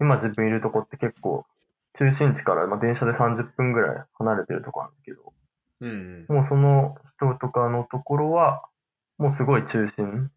[0.01, 1.45] 今自分いるとこって結構、
[1.99, 5.33] 中心地から、まあ、電車で30分ぐらい離れてるとこなんだけど、
[5.81, 6.25] うん。
[6.29, 8.63] もうその人とかのところは、
[9.19, 10.31] もうすごい中心。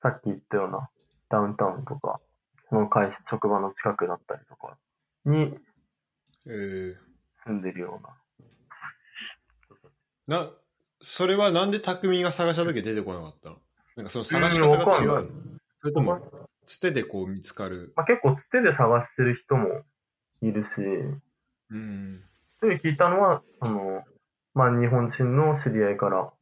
[0.00, 0.88] さっき言ったような
[1.28, 2.20] ダウンタウンとか、
[2.72, 4.78] その会社、職場の近くだったりとか
[5.26, 5.54] に
[6.46, 6.96] えー、
[7.44, 8.02] 住んでるよう
[10.32, 10.38] な。
[10.38, 10.50] な、
[11.02, 13.56] それはなんで匠が探した時出てこなかったの？
[13.96, 15.28] なんかその探しうん方が違うの？
[15.82, 17.92] それとも、つてでこう見つかる？
[17.94, 19.82] まあ、結構つてで探してる人も
[20.40, 20.68] いるし、
[21.70, 22.22] うん。
[22.58, 24.02] そういう聞いたのは、その、
[24.54, 26.32] まあ日本人の知り合いから、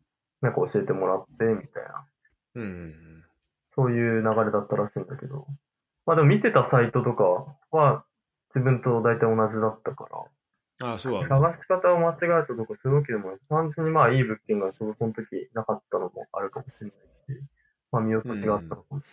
[0.43, 2.07] なんか教えてもらって、みたいな、
[2.55, 3.25] うんうん。
[3.75, 5.47] そういう流れだったらしいんだけど、
[6.07, 7.25] まあでも見てたサイトとか
[7.71, 8.05] は、
[8.55, 10.93] 自分と大体同じだったから、うん。
[10.93, 11.53] ああ、そうなんだ。
[11.53, 13.39] 探し方を間違えたとかするわけでもない。
[13.49, 17.43] 単純にまあいい物件がその時なかったのもあるかもしれないし、
[17.93, 19.05] まあ見落としがあったのかもし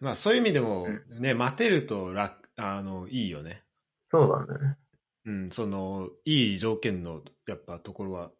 [0.00, 3.50] まあそういう意味でもう、ね、待てると楽、あの、いいよね。
[3.50, 3.62] れない。
[4.10, 4.76] そうだね。
[5.24, 8.30] うん、その、いい条件の、やっぱところは、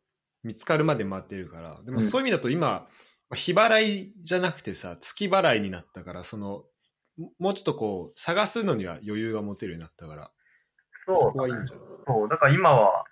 [0.45, 1.81] 見つかるまで待ってるから。
[1.85, 2.87] でもうんそういう意味だと今、
[3.35, 6.65] 日払いじゃなくてさ、月払いになったから、その、
[7.19, 10.31] ももうちょっとこう、探すのには余裕が持てるようになったから、
[11.07, 11.65] そそうこはいいだね。
[11.65, 11.87] んじゃない？
[12.07, 12.29] そう。
[12.29, 13.05] だから今は、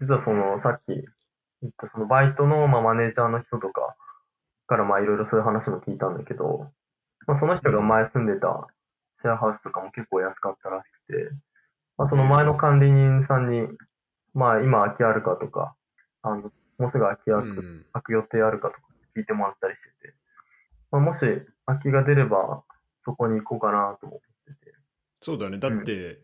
[0.00, 3.96] 実はその、さっき言ったそのバイトの、まあ、マネージャーの人とか
[4.66, 6.70] からまあいろいろそういう話も聞いたんだけど、
[7.26, 8.68] まあその人が前住んでた
[9.22, 11.30] シェアハウスとかも結構安かったらしくて、
[11.96, 13.66] まあその前の管理人さんに、
[14.34, 15.74] まあ今空きあるかとか、
[16.22, 17.86] あの、もうすぐ空きある、うん。
[17.94, 18.80] 空く予定あるかとか
[19.16, 20.14] 聞いてもらったりしてて、
[20.92, 21.20] まあ、もし
[21.64, 22.62] 空きが出れば
[23.06, 24.20] そこに行こうかなと思っ
[24.58, 24.74] てて。
[25.22, 25.58] そうだね。
[25.58, 26.18] だって、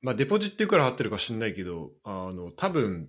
[0.00, 3.08] まあデポジットいくら払ってるか知んないけど、あの、多分、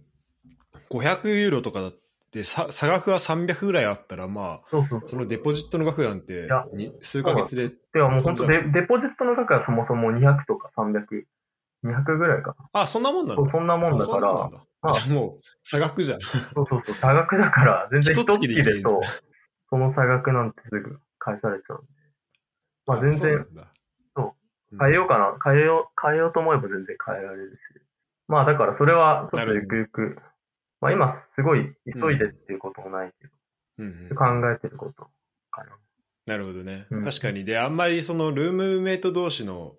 [0.90, 1.96] 500ユーロとかだっ
[2.32, 5.10] て、さ差額が300ぐらいあったら、まあ、そうそうそう。
[5.10, 11.26] そのデポジットの額なんてや、に数ヶ月で、ではもう本当デデポジットの額はそもそも200とか300、
[11.84, 12.82] 200ぐらいかな。
[12.82, 13.36] あ、そんなもんなんだ。
[13.36, 16.20] そうそんなもんだからん、だまあじゃあもう、差額じゃん。
[16.54, 19.02] そうそうそう、差額だから、全然一一月でいける月でと、
[19.70, 21.99] その差額なんてすぐ返されちゃうんで。
[22.90, 23.46] まあ全然
[24.16, 24.36] そ
[24.74, 24.78] う。
[24.80, 27.60] 変えようかな、変えよう、変えようと思えば全然変えられるし。
[28.28, 30.18] まあだからそれはちょっとゆくゆく、
[30.82, 33.34] まあ今すごい急いでっていうこともないけど、
[33.80, 35.08] うんうん考えてること
[35.52, 35.78] かな。
[36.26, 37.46] なるほどね、うん確かに。
[37.46, 39.76] で、あんまりそのルームメイト同士の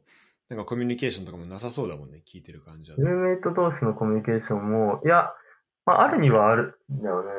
[0.48, 3.08] なんかコミュニケーションとかもなさそうだもんね、聞いてる感じはルー。
[3.08, 5.32] ムメイト同士のコミュニケーションも、いや、
[5.86, 7.30] まああるにはあるんだよね。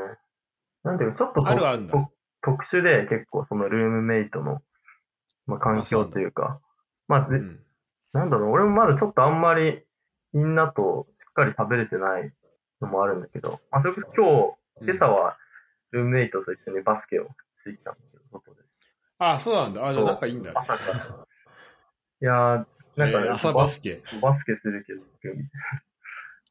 [0.83, 1.89] なんていうか、ちょっととあるはある
[2.41, 4.61] 特殊で結構そのルームメイトの、
[5.51, 6.59] まあ、環境というか、
[7.07, 7.59] まあ、ぜうん。
[8.13, 9.83] なんだろう、俺もまだちょっとあんまり
[10.33, 12.31] みんなとしっかり食べれてない
[12.81, 14.07] のもあるんだけど、まあ、それこそ
[14.81, 15.37] 今日、今朝は
[15.91, 17.29] ルームメイトと一緒にバスケをし
[17.65, 18.61] てきたんだけど、外で。
[19.19, 19.87] あ、そうなんだ。
[19.87, 20.55] あ、じゃあ仲いいんだね。
[20.57, 21.05] 朝から。
[21.05, 24.01] いやー、なんかね、えー朝バスケ。
[24.21, 25.01] バスケするけど、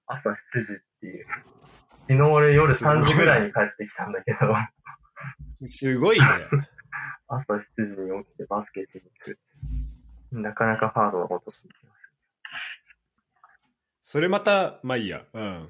[0.06, 0.34] 朝7
[0.64, 1.24] 時っていう。
[2.08, 4.38] 昨日俺夜3時ぐらいに帰ってきたんだけど、
[5.66, 6.26] すごいね。
[7.33, 9.38] 朝7時に起きてバスケしに行く。
[10.33, 12.01] なかなかハードなことしてきまし
[14.03, 15.23] それまた、まあいいや。
[15.33, 15.69] うん。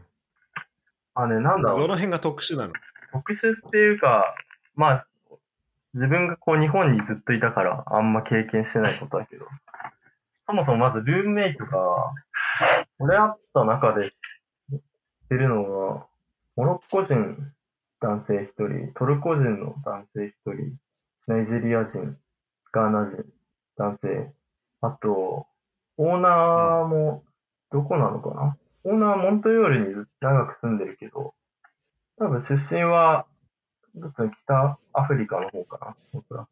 [1.15, 1.23] た。
[1.23, 1.81] あ、ね、なんだろう。
[1.81, 2.73] どの辺が特殊なの？
[3.13, 4.35] 特殊っていうか、
[4.75, 5.07] まあ、
[5.93, 9.47] 自分がこう日本にずっといたからあんま経験してないことだけど、
[10.47, 12.13] そもそもまずルームメイトが、
[12.99, 14.11] 俺会った中で
[14.71, 14.81] 知っ
[15.29, 16.07] てるのが、
[16.57, 17.53] モロッコ人
[18.01, 20.77] 男性一人、トルコ人の男性一人、
[21.27, 22.17] ナイジェリア人、
[22.73, 23.25] ガーナ人
[23.77, 24.33] 男性、
[24.81, 25.47] あと、
[25.97, 27.25] オーナーも、
[27.71, 28.57] どこなのかな？
[28.85, 31.35] オーナーはモントリオールに長く住んでるけど、
[32.19, 33.27] 多分出身は
[33.95, 36.49] どっちの北アフリカの方かな、僕ら。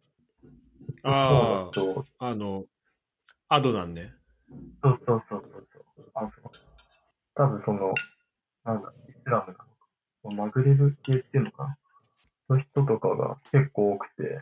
[1.02, 1.70] あ
[2.20, 2.66] あ、あの、
[3.48, 4.12] アドなんね。
[4.82, 6.10] そうそうそうそう。
[6.14, 6.50] あそう
[7.34, 7.94] 多分その、
[8.64, 9.66] なんだ、イスラムなのか。
[10.36, 11.64] マグレブ系っていうのか
[12.48, 12.56] な？
[12.56, 14.40] の人とかが結構多くて。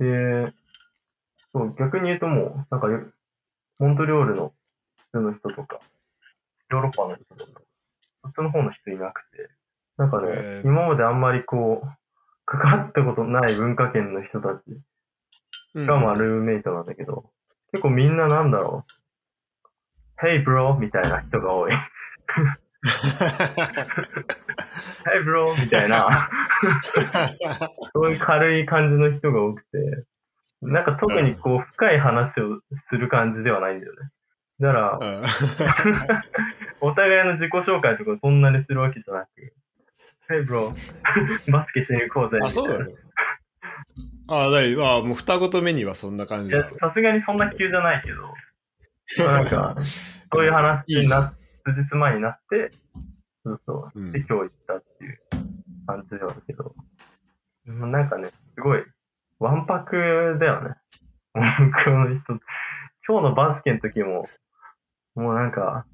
[0.00, 0.52] で、
[1.52, 2.88] そう、逆に言うともう、なんか、
[3.78, 4.52] モントリオールの
[5.12, 5.78] 普通の人とか、
[6.70, 7.60] ヨーロッパの人とか、
[8.24, 9.50] そっちの方の人いなくて。
[9.98, 11.88] なんかね、へー今まであんまりこう、
[12.46, 14.62] 関わったことない文化圏の人たち
[15.74, 17.30] うんがまあルームメイトなんだけど、
[17.72, 20.26] 結構みんななんだろう。
[20.26, 20.76] Hey bro!
[20.78, 21.72] みたいな人が多い。
[25.04, 25.54] Hey bro!
[25.60, 26.30] みたいな、
[27.92, 30.04] そういう軽い感じの人が多くて、
[30.62, 33.98] なんか特にこう深い話をする感じではないんだよね。
[34.60, 35.22] だから、うん
[36.82, 39.28] お互いの自己紹介とかそんなにするわけじゃなく、
[40.30, 40.72] Hey bro!
[41.50, 42.38] バスケしに行こうぜ。
[42.42, 42.94] あ、そうだね。
[44.28, 48.22] ああ、だいあもう双子と目にはそんな感じさすがにそんな急じゃないけど、
[49.24, 49.76] まあなんか、
[50.32, 52.70] そういう話にな、数日前になって、
[53.44, 53.98] そうそう。
[53.98, 55.20] うんで、今日行ったっていう
[55.86, 56.74] 感じではあるけど、
[57.66, 58.84] うんなんかね、すごい、
[59.38, 59.96] わんぱく
[60.38, 60.74] だよね。
[61.34, 61.40] 向
[61.84, 62.40] こうの人。
[63.06, 64.24] 今日のバスケの時も、
[65.14, 65.86] もうなんか、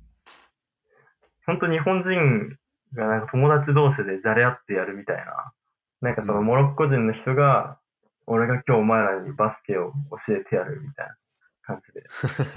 [1.46, 2.58] 本当日本人
[2.94, 5.52] がなんか友達同士でじゃれ合ってやるみたいな。
[6.00, 7.78] なんかそのうんモロッコ人の人が、
[8.26, 9.92] 俺が今日お前らにバスケを
[10.26, 11.16] 教えてやるみたいな
[11.62, 12.04] 感じで。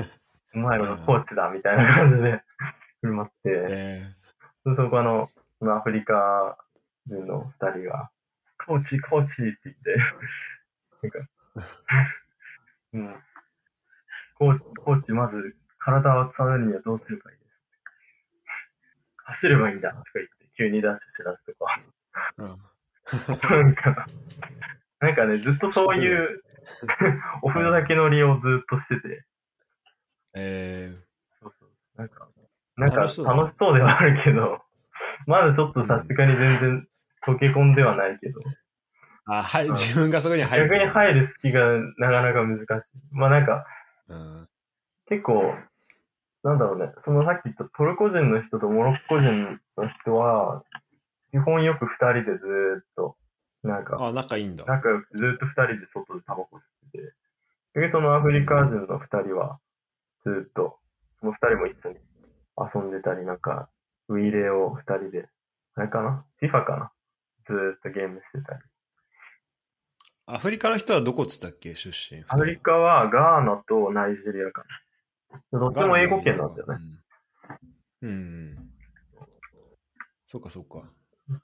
[0.55, 2.41] お前らのコーチだみたいな感じで
[3.01, 4.13] 振る舞って、え
[4.65, 6.57] でそこあの、そのアフリカ
[7.07, 8.09] 人の二人が、
[8.65, 9.97] コーチ、コーチって言って、
[11.01, 11.19] なんか、
[12.93, 13.23] うん。
[14.35, 17.51] コーチ、コーチ、まず、体を使うにはどうすればいいです
[19.25, 21.81] 走ればいいんだとか言って、急にダッシュしだすとか。
[22.37, 23.63] ーうん。
[23.63, 24.05] なんか、
[24.99, 26.43] なんかね、ずっとそういう、
[27.41, 29.25] おふざけ乗りをずっとしてて、
[30.35, 30.95] え。
[31.41, 31.69] そうそう。
[31.95, 32.27] なんか、
[32.79, 34.61] なんか楽しそうではあるけど、
[35.27, 36.87] まだちょっとさすがに全然
[37.27, 38.43] 溶け込んではないけど、ー、
[39.25, 40.69] あ、はい、うん自分がそこに入る。
[40.69, 42.67] 逆に入る隙がなかなか難しい。
[43.11, 43.65] まあなんか、
[44.07, 44.47] うん
[45.07, 45.55] 結構、
[46.43, 50.63] なんだろうね、そのさっき言ったトルコ人の人とモロッコ人の人は、
[51.31, 53.17] 基本よく二人でずーっと、
[53.63, 54.65] なんか、あ、仲いいんだ。
[54.65, 56.97] 仲良くずーっと二人で外でタバコ吸って
[57.73, 59.59] て、で、そのアフリカ人の二人は、
[60.23, 60.77] ずーっと、
[61.19, 61.95] その二人も一緒に
[62.73, 63.69] 遊んでたり、なんか、
[64.07, 65.29] ウィーレを二人で、
[65.75, 66.91] あれかな ?FIFA かな？
[67.47, 68.59] ずーっとゲームしてたり。
[70.25, 71.73] アフリカの人はどこっつったっけ？
[71.73, 72.23] 出身。
[72.27, 74.63] アフリカはガーナとナイジェリアか
[75.51, 75.59] な。
[75.59, 76.77] どっちも英語圏なんだよね。
[78.01, 78.09] うん。
[78.09, 78.69] うん。
[80.27, 80.83] そうかそうか。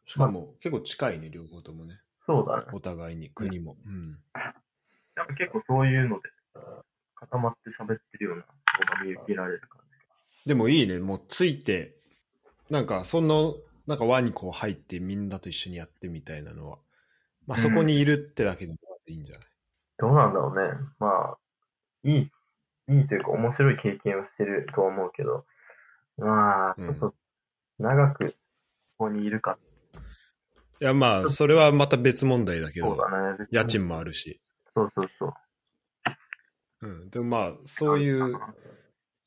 [0.05, 1.99] しかも、結構近いね、両方ともね。
[2.25, 2.63] そうだね。
[2.73, 3.77] お互いに、国も。
[3.85, 4.19] うん。
[5.15, 6.29] やっぱ結構そういうので、
[7.15, 8.45] 固まって喋ってるようなの
[8.97, 9.84] が見受けられる感じ。
[10.45, 11.95] でもいいね、もうついて、
[12.69, 13.55] なんか、その、
[13.87, 16.77] なんか輪にこう入ってみんなと一緒にやってみたいなのは、
[17.47, 19.47] まあそこにいるってだけでもいいんじゃない、
[19.97, 20.73] どうなんだろうね。
[20.99, 21.37] まあ、
[22.03, 22.31] いい、
[22.89, 25.45] いいというか面白い経験をしてるとは思うけど、
[26.17, 27.15] まあ、ちうんょっと
[27.79, 28.31] 長く
[28.97, 29.57] ここにいるか。
[30.81, 33.47] いや、まあ、それはまた別問題だけど、そうだね。
[33.51, 34.41] 家賃もあるし。
[34.75, 35.33] そうそうそう。
[36.81, 37.09] うん。
[37.09, 38.37] でもまあ、そういう、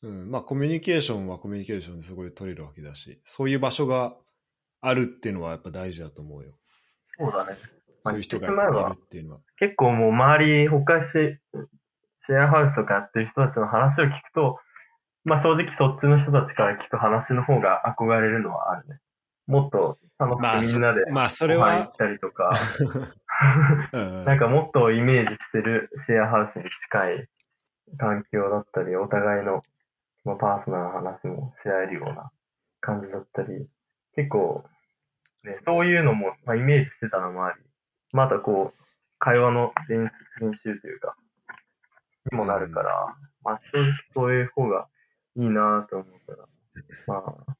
[0.02, 4.14] うん、まあコミュニケーションはコミュニケーションでそこで取れるわけだし、そういう場所が
[4.80, 6.52] あるっていうのはやっぱ大事だと思うよ。
[7.18, 7.52] そうだね。
[8.04, 8.54] まあそういう人がいる
[8.94, 9.40] っていうのは。
[9.58, 11.08] 結構もう周り、他し、
[12.26, 14.58] シェアハウスとかやってる人たちの話を聞くと、
[15.24, 19.00] まあ正直そっちの人たちから聞く話の方が憧れるのはあるね。
[19.48, 22.50] もっと楽まあ、しくみんなでそまあ、それは行っ、たりとか、
[23.92, 27.28] うんなんかもっとイメージしてるシェアハウスに近い
[27.98, 29.62] 環境だったり、お互いの
[30.28, 32.30] まあパーソナルな話もし合えるような
[32.80, 33.66] 感じだったり、
[34.14, 34.62] 結構、
[35.42, 37.62] ね、そういうのも、まあ、イメージしてたのもあり、
[38.12, 38.84] またこう、
[39.18, 40.10] 会話の練
[40.40, 41.16] 練習というか、
[42.30, 44.86] にもなるから、まあ正直そういう方が
[45.36, 46.48] いいなと思うから、
[47.06, 47.56] まあ、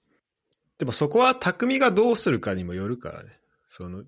[0.77, 3.31] でもそこは匠がどうするかにもよるからね。
[3.67, 4.05] その、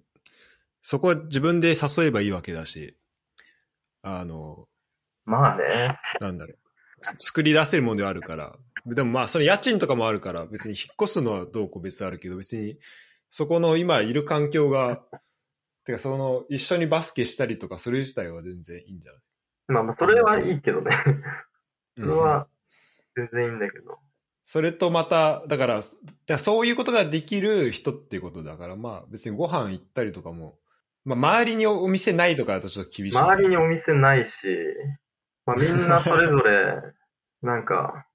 [0.83, 2.97] そこは自分で誘えばいいわけだし、
[4.03, 4.69] あの、
[5.25, 6.70] まあね、なんだろう。
[7.19, 8.57] 作り出せるものではあるから。
[8.87, 12.79] でもまあ、それ家賃とかもあるから、別に引っ越すのはどうこう別にあるけど、別に、
[13.31, 15.03] そこの今いる環境が、
[15.85, 19.23] てかその、一緒にバスケしたりとか、それ自体は全然いいんじゃない？
[19.69, 20.91] まあまあそれはいいけどね。
[21.97, 22.47] それうんは
[23.15, 23.99] 全然いいんだけど。
[24.45, 25.89] それとまた、だから、だか
[26.27, 30.59] らそういうことができる人っていうことだから、まあ別にご飯行ったりとかも
[31.05, 33.19] まあ、周りにお店ないとかだとちょっと厳しい。
[33.19, 34.31] 周りにお店ないし、
[35.51, 36.81] まあ、みんなそれぞれ、
[37.43, 38.07] なんか、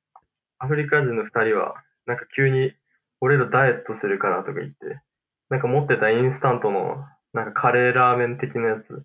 [0.57, 1.75] アフリカ人の二人は、
[2.05, 2.71] なんか急に、
[3.19, 5.01] 俺らダイエットするからとか言って、
[5.49, 9.03] なんか持ってたインスタントの、なんかカレーラーメン的なやつ、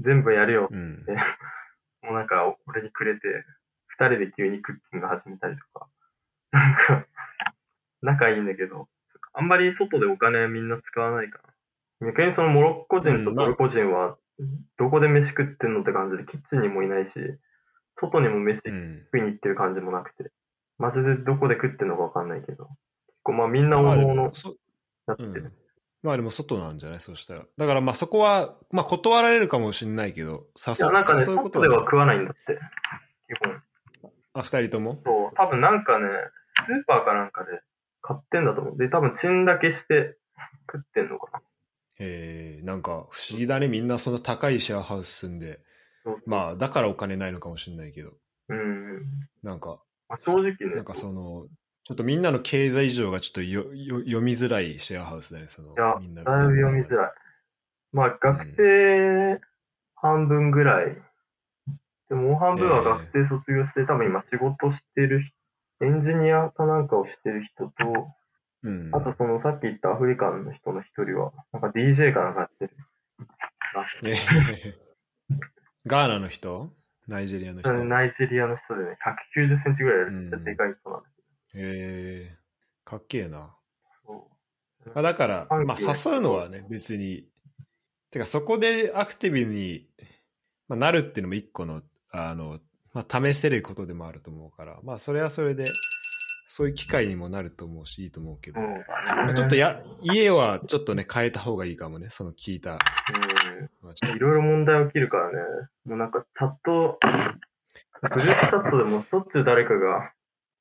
[0.00, 0.68] 全部やるよ。
[0.70, 1.02] うん。
[2.02, 3.42] もうなんか俺にくれて、
[3.86, 5.88] 二人で急にクッキング始めたりとか、
[6.50, 7.06] なんか、
[8.02, 8.86] 仲いいんだけど、
[9.32, 11.40] あんまり外でお金みんな使わないか
[12.00, 12.06] な。
[12.08, 14.18] 逆にそのモロッコ人とトルコ人は、
[14.76, 17.12] どこで飯食ってんのって感じで、キッチンにもいないし、
[17.96, 19.06] 外にも飯食うん。
[19.18, 20.30] いに行ってる感じもなくて、
[20.78, 24.56] マジでどこで食ってんのかわかんないけど、結構まあみんなおのおのもそ
[25.06, 25.28] やってる。
[25.28, 25.52] うん。
[26.02, 27.00] まあでも外なんじゃない？
[27.00, 27.42] そしたら。
[27.56, 32.58] だからまあそこは、まあ断られるかもしれないけど、誘いや、なんかね、外では食わないんだって。
[33.28, 34.10] 基本。
[34.34, 35.00] あ、二人とも？
[35.04, 36.06] そう、多分なんかね、
[36.66, 37.50] スーパーかなんかで
[38.00, 38.76] 買ってんだと思う。
[38.76, 40.16] で、多分チンだけして
[40.72, 41.42] 食ってんのかな。
[42.00, 43.68] えー、なんか不思議だね。
[43.68, 45.60] みんなそんな高いシェアハウス住んで。
[46.26, 48.12] まあだからお金ないのかもしれないけど。
[48.48, 49.02] うん。
[49.42, 51.46] なんか、まあ、正直ね、なんかその、
[51.84, 55.46] ちょっとみんなの経済事情がちょっとよよ読みづらいシェアハウスだね。
[55.48, 57.12] そのいや、みんなだいぶ読みづらい。
[57.92, 59.40] まあ、学生
[59.96, 60.96] 半分ぐらい。
[62.08, 65.22] でも、もう半分は学生卒業して、多分今仕事してる
[65.80, 68.08] 人、エンジニアかなんかをしてる人と、
[68.62, 68.90] うん。
[68.92, 72.76] あとそのさっき言ったアフリカンの人の一人は、なんか DJ かなんかやってる。
[74.04, 74.92] えー
[75.86, 76.70] ガーナの人？
[77.08, 77.72] ナイジェリアの人？
[77.72, 78.96] ナイジェリアの人でね、
[79.36, 81.22] 190センチぐらいあるうんでかい人なんだけ
[81.54, 83.54] えー、かっけえな。
[84.06, 84.28] ど。
[84.94, 87.26] まあ、だから、まあ、誘うのはね、別に。
[88.10, 89.88] てか、そこでアクティブに、
[90.68, 92.60] まあ、なるっていうのも一個の、あの、
[92.92, 95.70] まあ、試せることでもあると思うから、まあ、それはそれで、
[96.54, 102.72] そういう機会にもなると思うし、いいと思うけど、まあ、ちょっとや、家はちょっとね、変えた方がいいかもね、その聞いた。
[102.72, 102.76] うん。
[104.14, 105.38] いろいろ問題起きるからね。
[105.86, 106.98] もうなんかチャット、
[108.02, 110.12] グループチャットでもしょっちゅう誰かが、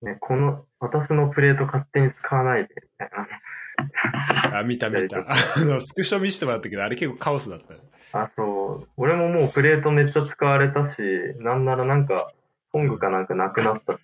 [0.02, 4.50] ね、この、私のプレート勝手に使わないで、みたいな。
[4.50, 5.18] と あ、見た見た。
[5.18, 5.24] あ
[5.66, 7.82] の、スクショ見せてもらったけど、あれ結構カオスだったね。
[8.14, 8.88] あ、そう。
[8.96, 11.02] 俺ももうプレートめっちゃ使われたし、
[11.40, 12.32] なんならなんか、
[12.72, 14.00] トングかなんかなくなったし、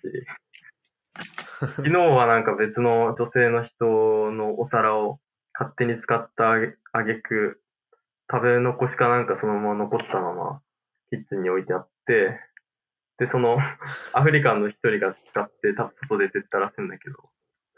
[1.74, 5.18] 昨日はなんか別の女性の人のお皿を
[5.58, 7.60] 勝手に使ったあげく、
[8.30, 10.62] 食べ残しかなんかそのまま残ったまま、
[11.10, 12.38] キッチンに置いてあって、
[13.18, 13.58] で、その、
[14.14, 17.28] アフリカンの一人が使って、多分外出てったらしいんだけど、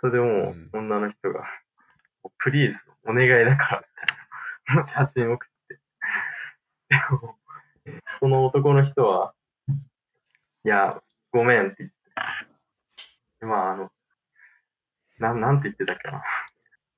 [0.01, 1.47] それでもう、女の人が、
[2.37, 3.87] プリーズ、お願いだから、み
[4.66, 5.81] たいな、 写真送って。
[6.91, 7.39] でも、
[8.18, 9.33] その男の人は、
[10.64, 11.03] いや、
[11.33, 11.91] ごめんって言っ
[13.41, 13.91] まあ、あの、
[15.18, 16.22] なん、なんて言ってたっけな。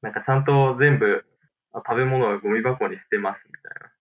[0.03, 1.25] なんかちゃんと全部、
[1.73, 3.93] あ食べ物はゴミ箱に捨てますみたいな。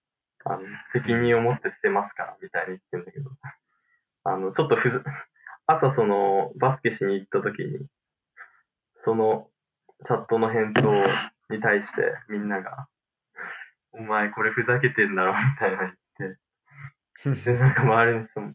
[0.43, 3.29] あの、責任を持って捨てますから、みたいに言ってんだけど。
[4.23, 5.01] あの、ちょっとふざ、
[5.67, 7.87] 朝その、バスケしに行った時に、
[9.03, 9.49] その、
[10.05, 10.81] チャットの返答
[11.49, 12.87] に対してみんなが、
[13.93, 17.51] お前これふざけてんだろ、みたいな言って。
[17.51, 18.53] で、なんか周りの人も、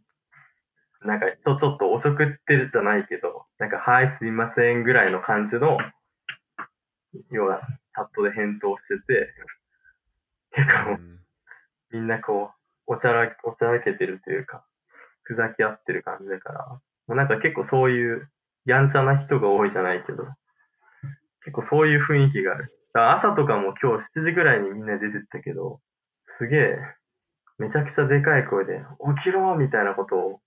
[1.07, 5.79] なんかちょ、ちょっとおちょくってるじゃないけど、なんか、はい、すいませんぐらいの感じの、
[7.31, 9.35] 要は、チャットで返答してて、
[10.53, 11.17] 結構、うん
[11.93, 12.51] みんなこ
[12.87, 14.65] う、おちゃら、おちゃらけてるというか、
[15.23, 18.29] ふざけ合ってる感じだから、もうなんか結構そういう、
[18.65, 20.25] やんちゃな人が多いじゃないけど、
[21.45, 22.69] 結構そういう雰囲気がある。
[22.93, 25.81] 朝とかも今日7時ぐらいにみんな出てったけど、
[26.39, 26.79] すげえ、
[27.59, 28.83] めちゃくちゃでかい声で、
[29.17, 30.41] 起きろみたいなことを、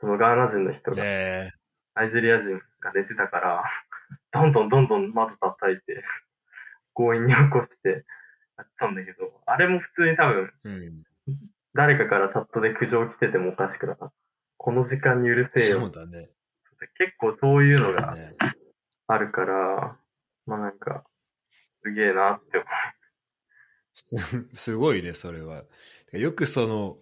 [0.00, 1.50] そのガーナ人の人が、え
[1.94, 3.64] ナイジェリア人が寝てたから、
[4.32, 6.04] どんどんどんどん窓叩いて、
[6.94, 8.04] 強引に起こして
[8.58, 11.04] やったんだけど、あれも普通に多分、ーうん。
[11.74, 14.14] 誰かからチャットで苦情来ててもおかしくなかった。
[14.56, 15.90] この時間にうるせえそうよ。
[15.90, 16.30] だね。
[16.98, 18.16] 結構そういうのが。
[19.08, 19.98] あるから、
[20.46, 21.04] まあなんか、
[21.82, 22.66] すげえなって思
[24.54, 25.64] すごいね、それは。
[26.12, 26.98] よくその、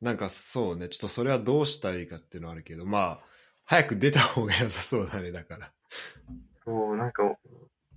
[0.00, 3.26] なんかそうね、ちょっとそれはどうしたらいいかっていうのはあるけど、まあ、
[3.64, 5.66] 早く出た方が良さそうだね、だから。
[5.68, 5.72] う。
[6.64, 7.22] そう、なんか、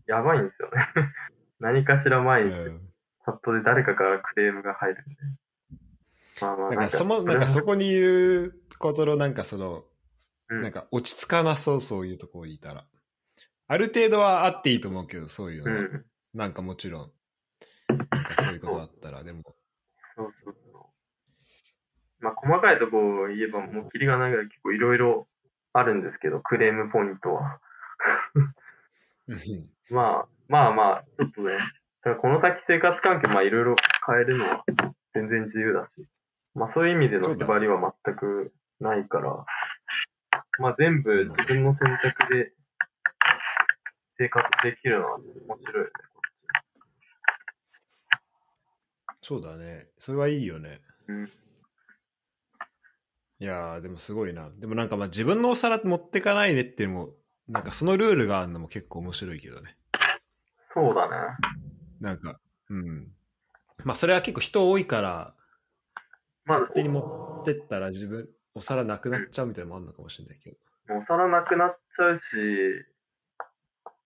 [0.07, 0.87] やばいんですよね。
[1.59, 2.93] 何かしら前にチうん。
[3.27, 5.15] ャットで誰かからクレームが入るんで。
[6.39, 9.85] まあまあなんかその、なんかそこに言うことの、なんかその、
[10.49, 12.87] うんなんか落ち着かなそう、そういうところにいたら。
[13.67, 15.79] ある程度はあっていいと思うけど、そういうのは。
[15.79, 16.05] うん。
[16.33, 17.11] なんかもちろん、
[17.89, 19.43] なんかそういうことあったら、でも、
[20.15, 20.55] そうそう。
[22.19, 25.27] まあ、細かいところを言えば、もうキリがないぐらい結構いろいろ
[25.73, 27.59] あるんですけど、クレームポイントは。
[28.35, 28.53] うん
[29.91, 31.57] まあ、まあまあ、ちょっとね、
[32.03, 34.63] だこの先生活環境、まあいろいろ変えるのは
[35.13, 36.07] 全然自由だし、
[36.53, 39.45] まあそういう意味での縛りは全くないから、
[40.59, 42.53] まあ全部自分の選択で
[44.17, 45.91] 生活できるのは面白いよね。
[49.21, 49.87] そうだね。
[49.97, 50.79] それはいいよね。
[51.07, 51.29] うん。
[53.39, 54.49] いやー、でもすごいな。
[54.59, 57.09] でもなんかまあ自分のお皿持ってかないでっていうのも、
[57.47, 59.77] なんかそのルールがあるのも結構面白いけどね。
[60.73, 61.15] そうだね。
[62.01, 63.07] なんか、うん。
[63.83, 65.33] まあそれは結構人多いから、
[66.45, 70.57] まあ、勝手に持ってったら自分、お皿なくなっちゃうみたいなのもあるのかもしれないけど。
[70.89, 72.23] お皿なくなっちゃうし、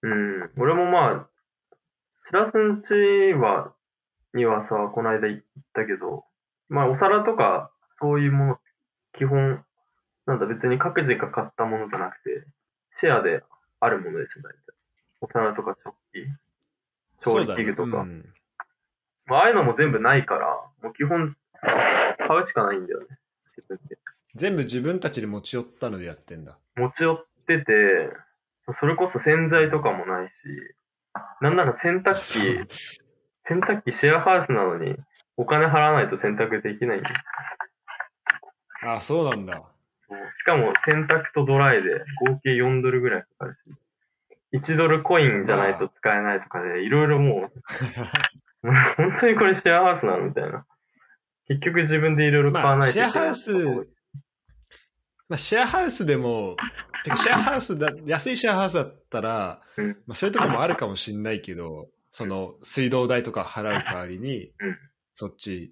[0.02, 1.28] うん、俺もまあ、
[2.28, 2.94] しらすんち
[3.34, 3.74] は、
[4.34, 6.26] にはさ、この間行ったけど、
[6.70, 8.60] まあお皿とか、そういうもの、
[9.18, 9.64] 基本、
[10.26, 12.46] なんだ別に各自が買ったものじゃなくて、
[13.00, 13.44] シェアで
[13.80, 14.58] あるものですよ、大体。
[15.22, 16.28] お皿とか食器、
[17.24, 17.90] 調理器具とか。
[17.90, 18.34] ねうん
[19.32, 20.48] まあ、ああいうのも全部ないから、
[20.84, 23.08] もう基本、買うしかないんだよね。
[23.56, 23.98] 自分で。
[24.36, 26.58] 全部自分たちで持ち寄ったのでやってんだ。
[26.76, 28.10] 持ち寄ってて、
[28.80, 30.34] それこそ洗剤とかもないし、
[31.42, 32.76] なんなら洗濯機、
[33.46, 34.96] 洗濯機シェアハウスなのに、
[35.38, 37.02] お金払わないと洗濯できない
[38.82, 39.64] んだよあ、そうなんだ。
[40.40, 41.90] しかも洗濯とドライで
[42.28, 43.72] 合計4ドルぐらいかかるし、
[44.54, 47.52] 1ドルコインじゃないと使えないとかで、 いろいろも
[48.64, 48.68] う、
[48.98, 50.66] 本当にこれシェアハウスなのみたいな。
[51.48, 53.14] 結局自分でいろいろ買わないといけない。
[53.14, 53.88] まあシェアハウス
[55.30, 56.58] まあ、シェアハウスでも、
[57.04, 64.78] てかシェアハウスだ、安いシェアハウスだったら、うんまあ、そういうとこもあるかもしんないけど、その水道代とか払う代わりに、うん
[65.16, 65.72] そっち、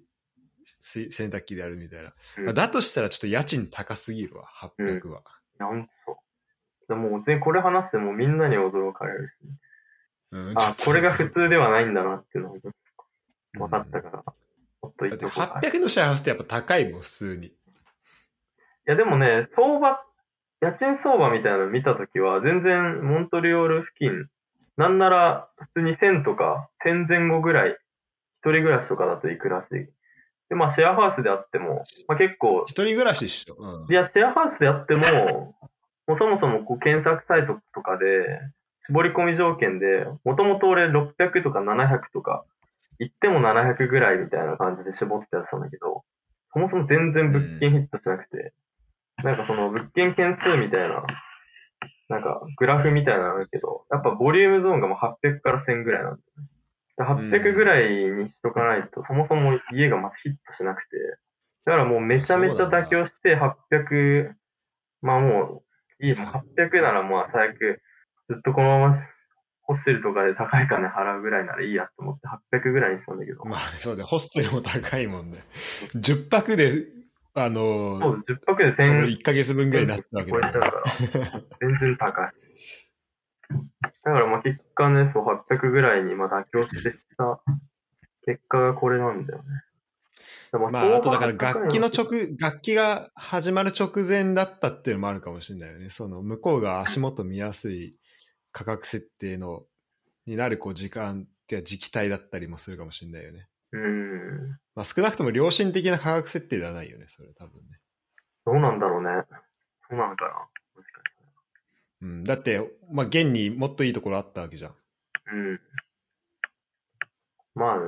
[0.82, 2.12] 洗濯機でやるみたいな。
[2.38, 4.44] うんまあだとしたらちょっと家賃高すぎるわ、
[4.78, 5.20] 800は。
[5.20, 5.22] い
[5.58, 6.18] や、ほんと。
[6.88, 9.32] でも、全然これ話してもみんなに驚かれるし、
[10.32, 12.60] うんあ、これが普通通ではないんだなっていうのが
[13.54, 14.24] 分かったから、
[14.82, 17.52] もっといだっていとこがい800のシェアハウスってやっぱ高いもん、普通に。
[18.90, 20.02] や、でもね、相場、
[20.60, 24.26] 家賃相場みたいなの見たときは、全然モントリオール付近、
[24.76, 29.88] なんなら普通に1000とか1000前後ぐらい、一人暮らしとかだといくらしい。
[30.50, 33.56] で、まあシェアハウスであっても、まあ結構、一人暮らしっしょ。
[33.56, 35.54] うんいや、シェアハウスであっても、
[36.06, 38.40] もうそもそもこう検索サイトとかで、
[38.86, 42.44] 絞り込み条件で、もともと俺600とか700とか、
[42.98, 46.02] 言っても700ぐらいみたいな感じで絞ってやってたんだけど、
[46.52, 48.52] そもそも全然物件ヒットしなくて、
[49.22, 51.04] なんかその物件件数みたいな、
[52.08, 56.48] なんかグラフみたいなのあるけど、やっぱボリュームゾーンがもう800から1000ぐらいなんだよね。
[57.00, 57.90] で800ぐらい
[58.22, 60.96] にしとかないと、そもそも家がまずヒットしなくて、
[61.64, 64.32] だからもうめちゃめちゃ妥協して800、
[65.02, 65.62] まあも
[66.00, 67.82] う、いい、もう800ならまあ最悪、
[68.28, 68.94] ずっとこのまま
[69.62, 75.38] ホステルとかで高い金払うぐらいならいいやと思って800ぐらいにしたんだけど、まあ、そうだよホステルも高いもんね。
[75.94, 76.86] 10泊で、
[77.34, 82.32] あのーそう、10泊でその1000 1ヶ月分ぐらいになったわけだ超えちゃうから、 全然高い。
[83.82, 87.40] だからまあ結果ね、そう800ぐらいにまあ妥協してした
[88.24, 89.44] 結果がこれなんだよね。
[90.52, 95.90] まあ、あとだから楽器の直、楽器が始まる直前だったっていうのもあるかもしれないよね。
[95.90, 97.94] その向こうが足元見やすい
[98.50, 99.62] 価格設定の、
[100.26, 103.46] になるこう時間っていうか時期帯だったりもするかもしれないよね。
[103.72, 104.58] うん。
[104.74, 107.78] まあ少なくとも良心的な価格設定ではないよね、それ多分ね。
[108.44, 109.08] どうなんだろうね。
[109.88, 110.48] そうなのかな。
[112.02, 112.24] うん。
[112.24, 114.74] だって、まあ現にもっといいところあったわけじゃん。
[115.32, 115.60] うん。
[117.54, 117.82] まあね。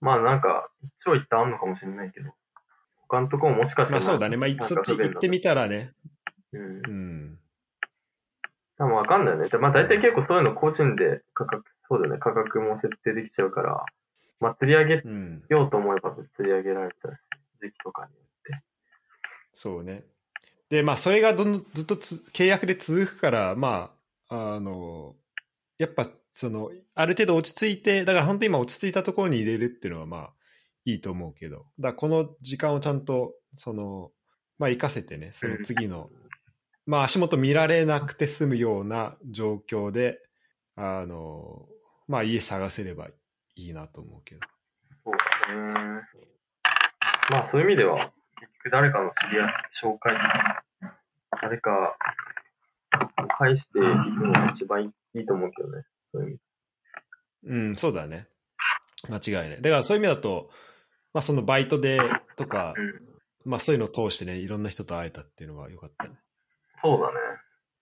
[0.00, 2.30] まあなんか、一長一短あんのかもしれないけど。
[3.08, 4.00] 他のとこももしかしたら。
[4.00, 4.36] まあそうだね。
[4.36, 5.92] まあそっち行ってみたらね。
[6.52, 6.62] うん。
[6.62, 7.38] うん。
[8.78, 9.48] 多分わかんないよね。
[9.48, 12.18] でまあ大体結構そういうの個人で価格、そうだよね。
[12.18, 13.84] 価格も設定できちゃうから、
[14.40, 15.42] まあ釣り上げうん。
[15.48, 17.16] ようと思えば釣り上げられたり
[17.60, 18.64] 時期とかによって。
[19.52, 20.04] そうね。
[20.70, 23.92] で、まあ、それがどんどんずっとつ契約で続くから、ま
[24.28, 25.16] あ、あの、
[25.78, 30.30] やっぱ、その、ある程度落ち着いて、だから本当に今落ち着いたところに入れるっていうのは、まあ、
[30.84, 34.12] いいと思うけど、だこの時間をちゃんと、その、
[34.58, 36.08] まあ、活かせてね、その次の、
[36.86, 40.18] まあ、足元見られなくて済むような状況で、
[40.76, 41.66] あの、
[42.06, 43.08] まあ、家探せれば
[43.56, 44.40] いいなと思うけど。
[45.04, 45.14] そう
[45.48, 46.02] だね。
[47.30, 50.12] まあそういう意味では、結局誰かの知り合い、紹介、
[51.42, 51.96] 誰か、
[53.38, 55.84] 返していくのが一番いいと思うけどね。
[56.12, 56.40] そういう意味
[57.42, 58.28] うん、そうだね。
[59.08, 59.62] 間違いない。
[59.62, 60.50] だからそういう意味だと、
[61.14, 61.98] まあそのバイトで
[62.36, 63.10] とか、うん
[63.44, 66.10] まあそういうのを通してね、いろんな人と会えたっていうのは良かったね。
[66.82, 67.14] そうだね。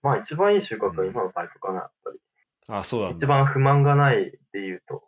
[0.03, 2.19] まあ一番いい収穫は今のバイトかな、やっぱり。
[2.69, 3.11] あそうだ。
[3.11, 5.03] 一番不満がないっていうと。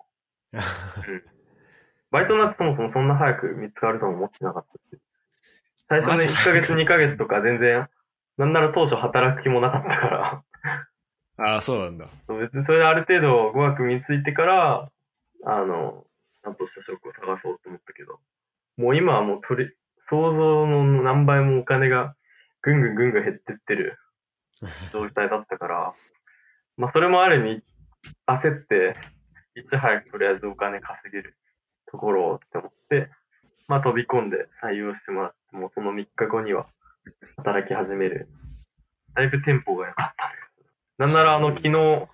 [2.10, 5.00] バイトなんてそもそもそんな早く見つかるとも思ってなかったし。
[5.88, 7.88] 最初ね、マジ1ヶ月、2ヶ月とか全然、
[8.40, 10.42] なんなら当初働く気もなかったから、
[11.36, 12.06] ああ、そうなんだ。
[12.40, 14.90] 別にそれである程度語学身についてから、
[15.44, 16.06] あの、
[16.42, 18.18] ちゃんとした職を探そうと思ったけど、
[18.78, 22.16] もう今はもう取り、想像の何倍もお金が
[22.62, 23.98] ぐんぐんぐんぐん減ってってる
[24.90, 25.94] 状態だったから、
[26.78, 27.62] まあそれもある意味
[28.26, 28.96] 焦って、
[29.54, 31.36] いち早くとりあえずお金稼げる
[31.88, 33.10] ところをって思って、
[33.68, 36.66] まあ飛び込んで採用してもらって、もうその3日後には
[37.36, 38.28] 働き始める。
[39.14, 41.04] だいぶテンポが良かった。
[41.04, 42.08] なんならあの昨日、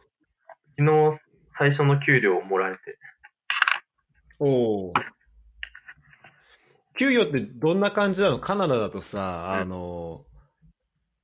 [0.79, 1.21] 昨日
[1.59, 2.99] 最初の給料をもらえて、
[4.39, 4.93] おお。
[6.99, 8.39] 給与ってどんな感じなの？
[8.39, 10.25] カナダだとさ、うんあの、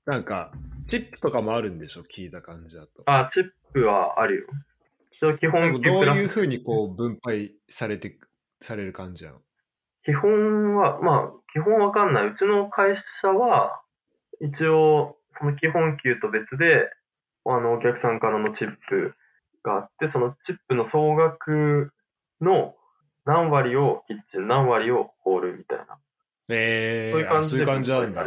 [0.05, 0.53] なんか、
[0.87, 2.03] チップとかもあるんでしょ？
[2.03, 3.03] 聞いた感じだと。
[3.07, 4.47] あ、チップはあるよ。
[5.39, 8.19] 基本かどういうふうにこう分配されて、
[8.61, 9.39] される感じなの？
[10.05, 12.29] 基本は、まあ、基本わかんない。
[12.29, 13.83] うちの会社は、
[14.41, 16.91] 一応、その基本給と別で、
[17.45, 19.15] あの、お客さんからのチップ
[19.63, 21.93] があって、そのチップの総額
[22.41, 22.75] の
[23.25, 25.99] 何割をキッチン、何割をホールみたいな。
[26.49, 28.25] えー、そういう感じそういう感じなんだ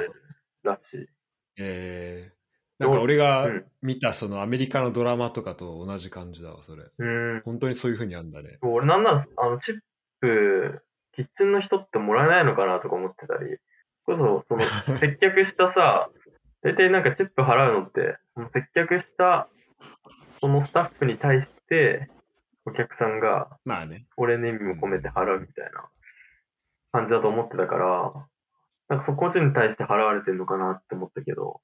[0.64, 1.08] らしい。
[1.58, 6.84] えー、なんか俺がうん見たそのアメリカのドラマとかと同じ感じだわ、それ。
[6.98, 7.06] う
[7.38, 7.42] ん。
[7.46, 8.58] 本当にそういうふうにあんだね。
[8.62, 9.76] 俺なんなら、あの、チッ
[10.22, 10.82] プ、
[11.16, 13.58] キッチンの人ってもらえないのかなとか思ってたり、
[14.06, 14.60] こそ、その、
[15.00, 16.10] 接客したさ、
[16.62, 19.48] 大体なんかチップ払うのって、その接客した、
[20.40, 22.10] そのスタッフに対して、
[22.66, 24.08] お客さんが、まあね。
[24.18, 25.88] 俺の意味も込めて払うみたいな
[26.92, 28.28] 感じだと思ってたから、
[28.90, 31.62] なんかそこに対して払われてんのかなって思ったけど、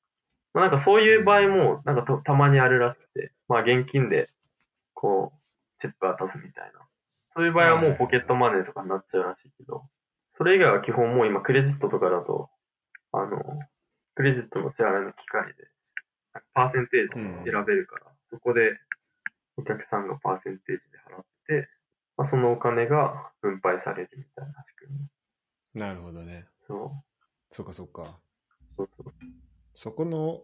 [0.54, 4.28] まあなんかそういう場合も、なんかたたまにあるらしくて、まあ現金で、
[4.94, 6.80] こう、チップ渡すみたいな。
[7.36, 9.84] そういう場合はもうポケットマネーとかになっちゃうらしいけど、
[10.38, 12.50] それ以外は基本もう今クレジットとかだと、
[13.12, 13.60] あの、
[14.16, 15.68] クレジットの支払いの機械で、
[16.54, 18.78] パーセンテージ選べるから、そこで
[19.58, 21.70] お客さんがパーセンテージで払って、
[22.18, 25.00] まあ、そのお金が分配されるみたいな仕組
[25.74, 25.80] み。
[25.80, 26.46] なるほどね。
[26.68, 27.56] そう。
[27.56, 28.20] そっかそっか。
[28.78, 29.14] そうそう
[29.74, 30.42] そこの、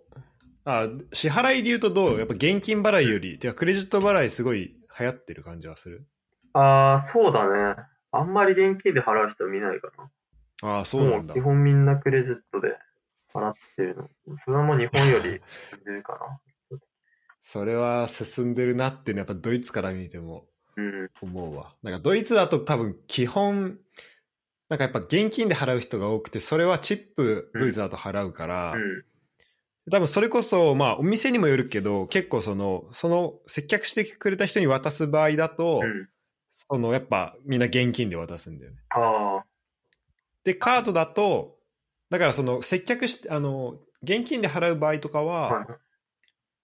[0.63, 2.19] あ、支払いで言うとどう？
[2.19, 6.05] やっぱ現金払いより、てかクレジット払いすごい流行ってる感じはする？
[6.57, 7.75] ああ、そうだね。
[8.11, 9.91] あんまり現金で払う人見ないか
[10.61, 10.69] な。
[10.69, 11.39] ああ、そうなんだ基。
[11.39, 12.69] 本みんなクレジットで
[13.33, 14.09] 払ってるの。
[14.43, 16.79] それはもう日本より進んでるかな。
[17.43, 21.09] それは進んでるなっていうのはやっぱドイツから見てもうん。
[21.21, 21.75] 思うわ。
[21.83, 23.77] なんかドイツだと多分基本、
[24.69, 29.03] なんかやっぱ現金で払う人が多くて、それはチップドイツだと払うから、うん。
[29.89, 36.09] 多分それこそ、まあお店にもよるけど、結構その、その接客してくれた人に渡す場合だと、うん。
[36.57, 38.77] そのやっぱみんな現金で渡すんだよね。
[38.89, 39.45] ああ。
[40.43, 41.57] で、カードだと、
[42.09, 45.67] だからその接客して、あの、現金で払う場合とかは、はい。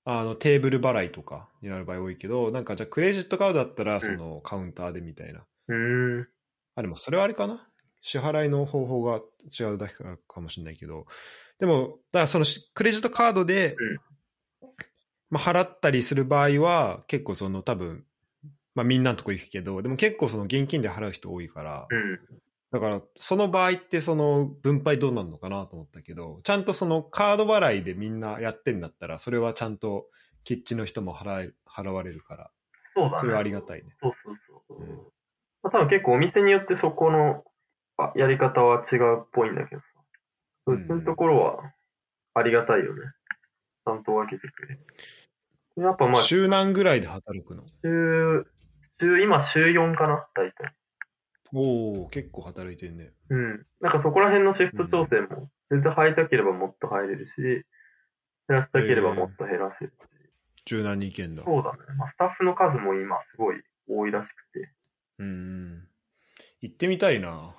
[0.05, 5.45] あのテーブル払いとかになる場合多いけど、なんかじゃあクレジットカードだったら、んそのカウンターでみたいな。
[5.69, 6.27] うーん。
[6.75, 7.69] あ、でもそれはあれかな？
[8.01, 9.21] 支払いの方法が
[9.57, 9.95] 違うだけ
[10.27, 11.05] かもしれないけど、
[11.57, 13.77] でも、だからそのしクレジットカードで、
[15.29, 18.05] まあ、払ったりする場合は、結構その多分、
[18.75, 22.19] まあみんなのとこ行くけど、でも結構その現金で払う人多いから、うん。
[22.71, 30.07] だからその場合ってその分配どうなるのかなと思ったけど、ちゃんとそのカード払いでみんなやってんだったら、それはちゃんと
[30.43, 32.51] キッチンの人も払え払われるから、
[32.95, 33.17] そうだね。
[33.19, 33.89] それはありがたいね。
[34.01, 34.35] そうそう
[34.67, 34.81] そう。
[34.81, 34.87] うん
[35.61, 37.43] まあ、多分結構お店によってそこの
[37.97, 39.87] あやり方は違うっぽいんだけどさ。
[40.65, 41.73] ううんちのところは
[42.33, 43.01] ありがたいよね。
[43.85, 44.85] ちゃんと分けてくれる。
[45.77, 47.63] やっぱまあ、週、週何ぐらいで働くの？
[48.99, 50.73] 週、今週4かな大体。
[51.53, 53.11] おお結構働いてんね。
[53.29, 53.65] うん。
[53.79, 57.63] なんかそこら辺のシフト調整も、全然入りたければもっと入れるし、減
[58.47, 59.95] らしたければもっと減らせるし。
[60.65, 61.43] 柔軟に行けんだ。
[61.43, 61.77] そうだね。
[61.97, 64.71] まあ、スタッフの数も今すごい多いらしくて。
[65.19, 65.87] うん。
[66.61, 67.53] 行ってみたいな。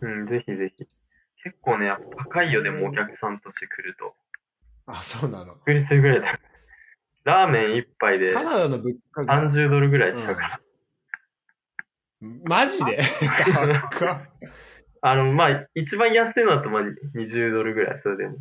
[0.00, 0.84] うん、ぜひぜひ。
[1.42, 4.14] 結構ね、やっぱ高いよ、でもお客さんとして来ると。
[4.86, 5.54] あ、そうなの。
[5.54, 6.40] びっくりするぐらいだ。
[7.24, 10.60] ラーメン一杯でカナダの物価が、30ドルぐらいしちゃうから。
[12.44, 13.00] マジで？
[15.00, 18.36] あの、まあ、一番安いのだとまあ20ドルぐらい、それでも。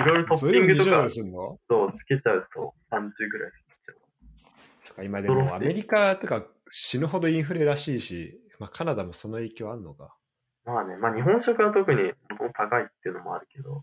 [0.00, 1.58] いろいろトそれでも20ッピングとかドルすんの？
[1.68, 3.54] とつけちゃうと30ぐらいし
[3.84, 5.04] ちゃう。
[5.04, 10.14] 今でもアメリカとか死ぬほどインフレらしいし、まあ、カナダもその影響あんのか。
[10.64, 12.12] まあね、まあ日本食は特に
[12.54, 13.82] 高いっていうのもあるけど。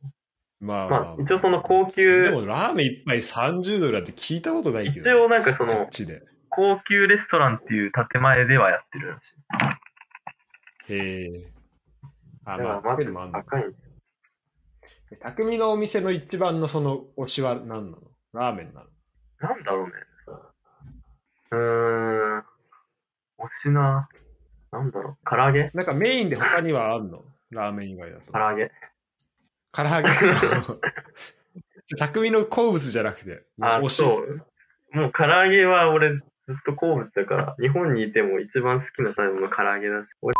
[0.62, 5.90] まあまあ一応その高級でもラーメン一杯30ドルだって聞いたことないけど、一応なんかその。
[6.54, 9.24] 高級レストランっていう建前ではやってるらし
[10.90, 10.94] い。
[10.94, 11.52] へえ。
[12.44, 15.18] あ、まあ、らまず高いんですよ。
[15.22, 17.98] 匠のお店の一番のその推しは何なの？
[18.34, 18.88] ラーメンなの？
[19.40, 19.94] なんだろうね。
[21.52, 22.40] うーん。
[22.40, 22.44] 推
[23.64, 24.10] しな。
[24.74, 25.18] なんだろう。
[25.30, 25.72] 唐揚げ？
[25.74, 27.24] なんかメインで他にはあんの？
[27.52, 28.40] ラーメン以外だと唐。
[28.40, 28.70] 揚げ。
[29.72, 30.10] 唐揚げ
[31.98, 33.82] 匠の好物じゃなくて、あ。
[33.90, 34.46] そう。
[34.98, 36.22] もう唐揚げは俺ず
[36.54, 40.34] っと好物だから、日本にいても一番好きな食べ物唐揚げだし、俺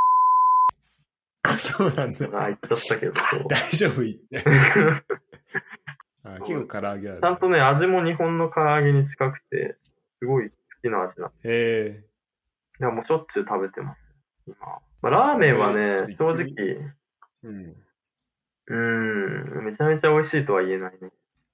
[1.58, 2.28] そうなんだ。
[2.28, 3.14] が言っちゃったけど。
[3.48, 4.44] 大丈夫言って。
[6.24, 9.78] あ結構唐揚げある、ちゃんとね、味も日本の唐揚げに近くて、
[10.20, 12.04] すごい好きな味なんでへえ。
[12.80, 14.02] いや、もうしょっちゅう食べてます。
[14.48, 14.56] 今。
[15.02, 16.94] まあ、ラーメンはね、えー正直、
[17.44, 17.76] うん。
[18.72, 21.10] うーん、めちゃめちゃ美味しいとは言えないね。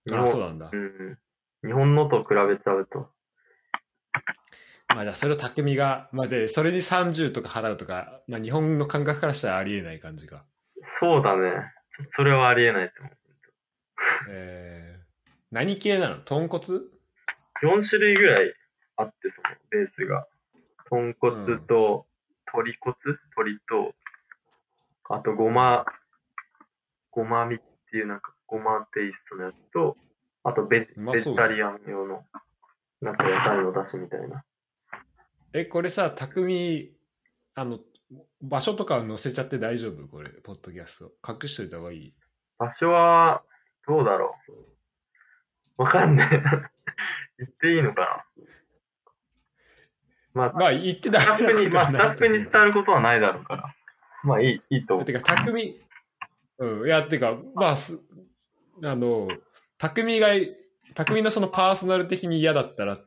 [0.05, 0.70] 日あ、本そうなんだ。
[0.72, 1.18] うん。
[1.65, 3.09] 日本のと比べちゃうと。
[4.89, 10.43] まあじゃあそれを匠が、まあで、それに30とか払うとか、まあ日本の感覚からしたらありえない感じが。
[10.99, 11.51] そうだね。
[12.11, 13.18] それはありえないと思う。
[14.30, 16.18] えー、何系なの？
[16.18, 16.61] 豚骨
[17.63, 18.53] ？4種類ぐらい
[18.97, 20.28] あって、そのベースが。
[20.89, 22.05] 豚骨と
[22.53, 22.95] 鶏骨？
[23.36, 23.95] 鶏と、
[25.09, 25.86] あとごま、
[27.18, 27.59] ごまみっ
[27.89, 29.97] ていうなんかごまテイストのやつと、
[30.43, 32.24] あとベジうまそうベジタリアン用の、
[33.01, 34.43] なんか野菜の出汁みたいな。
[35.51, 36.95] え、これさ、匠、
[37.55, 37.80] あの、
[38.39, 40.07] 場所とか載せちゃって大丈夫？
[40.07, 41.11] これ、ポッドキャスト。
[41.28, 42.13] 隠しといた方がいい？
[42.59, 43.43] 場所は、
[43.88, 44.36] どうだろ
[45.80, 45.82] う？
[45.82, 46.38] わかんねえ。
[47.39, 48.43] 言っていいのかな？
[50.36, 52.65] まあ、まあ言ってダスタッフに、まあ、スタッフに伝わる。
[52.68, 53.76] ることはないだろうから。
[54.24, 55.05] まあ、いい、いいと思う。
[55.05, 55.82] てか、匠、
[56.60, 57.99] うん、いや、てか、まあ、す
[58.84, 59.28] あの、
[59.78, 60.30] 匠が、
[60.95, 62.97] 匠のそのパーソナル的に嫌だったらっ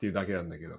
[0.00, 0.76] ていうだけなんだけど、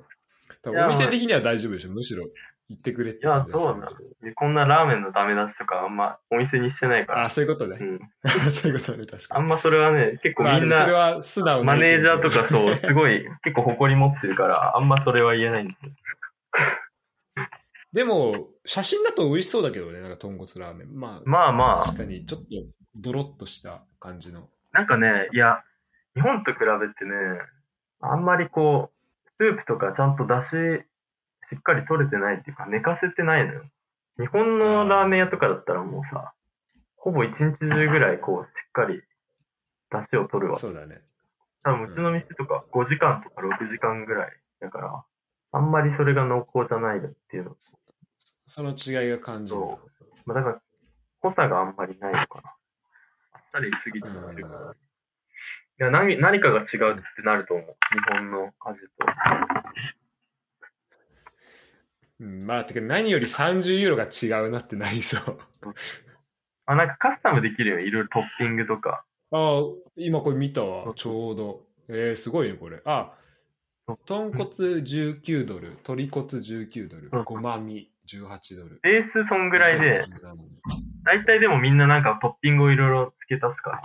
[0.62, 1.92] 多分お店的には大丈夫でしょ？
[1.92, 2.26] むしろ
[2.70, 3.92] 言ってくれっていやそうなんだ。
[4.36, 7.26] こんなラーメンのダメ出しとかあんまお店にしてないから。
[7.26, 7.84] あ、そういうことねう。
[7.84, 8.00] ん。
[8.52, 9.44] そういうことね、確かに。
[9.44, 15.92] あんまそれはね、結構まあみんな、それは素直なマネージャーとかそう、すごい、結構誇り持ってるから、あんまそれは言えないんですよ。
[17.94, 21.00] でも、写真だと美味しそうだけどね、なんか豚骨ラーメン。
[21.00, 22.48] まあ、まあまあ確、かにちょっと
[22.96, 24.50] ドロッとした感じの。
[24.72, 25.62] なんかね、いや、
[26.16, 27.40] 日本と比べてね、
[28.02, 30.88] あんまりこう、スープとかちゃんと出汁
[31.50, 33.64] しっかり取れてないっていうか、寝かせてないのよ。
[34.20, 36.34] 日本のラーメン屋とかだったらもうさ、
[36.98, 39.02] ほぼ一日中ぐらいこう、しっかり
[39.92, 40.58] 出汁を取るわ。
[40.58, 41.02] そうだね。
[41.64, 45.04] 多分うちの店とか5時間とか6時間ぐらいだから、
[45.52, 47.56] あんまりそれが濃厚じゃないっていうの
[48.54, 49.60] その違いが感じる。
[49.60, 49.80] と、
[50.26, 50.62] まあ、だから、
[51.22, 52.54] 濃さがあんまりないのかな。
[53.32, 54.72] あっさりしすぎてうんるから。
[54.72, 54.76] い
[55.80, 56.68] や何、何かが違うっ
[57.16, 57.66] てなると思う。
[57.66, 58.88] 日本の味と。
[62.20, 65.40] うん、まあ、てか何より30ユーロが違うなってなりそう。
[66.68, 67.80] あ、なんかカスタムできるよ。
[67.80, 69.04] いろいろトッピングとか。
[69.32, 69.64] ああ、
[69.96, 70.94] 今これ見たわ。
[70.94, 71.66] ちょうど。
[71.88, 72.84] えー、すごいね、これ。
[72.86, 73.16] あ、
[74.06, 78.80] 豚骨19ドル、鶏骨19ドルうん、ごまみ18ドル。
[78.82, 80.38] ベースそんぐらいで、17ドル
[81.04, 83.82] 大体でもみんななんかトッピングをいろいろ付け足すから。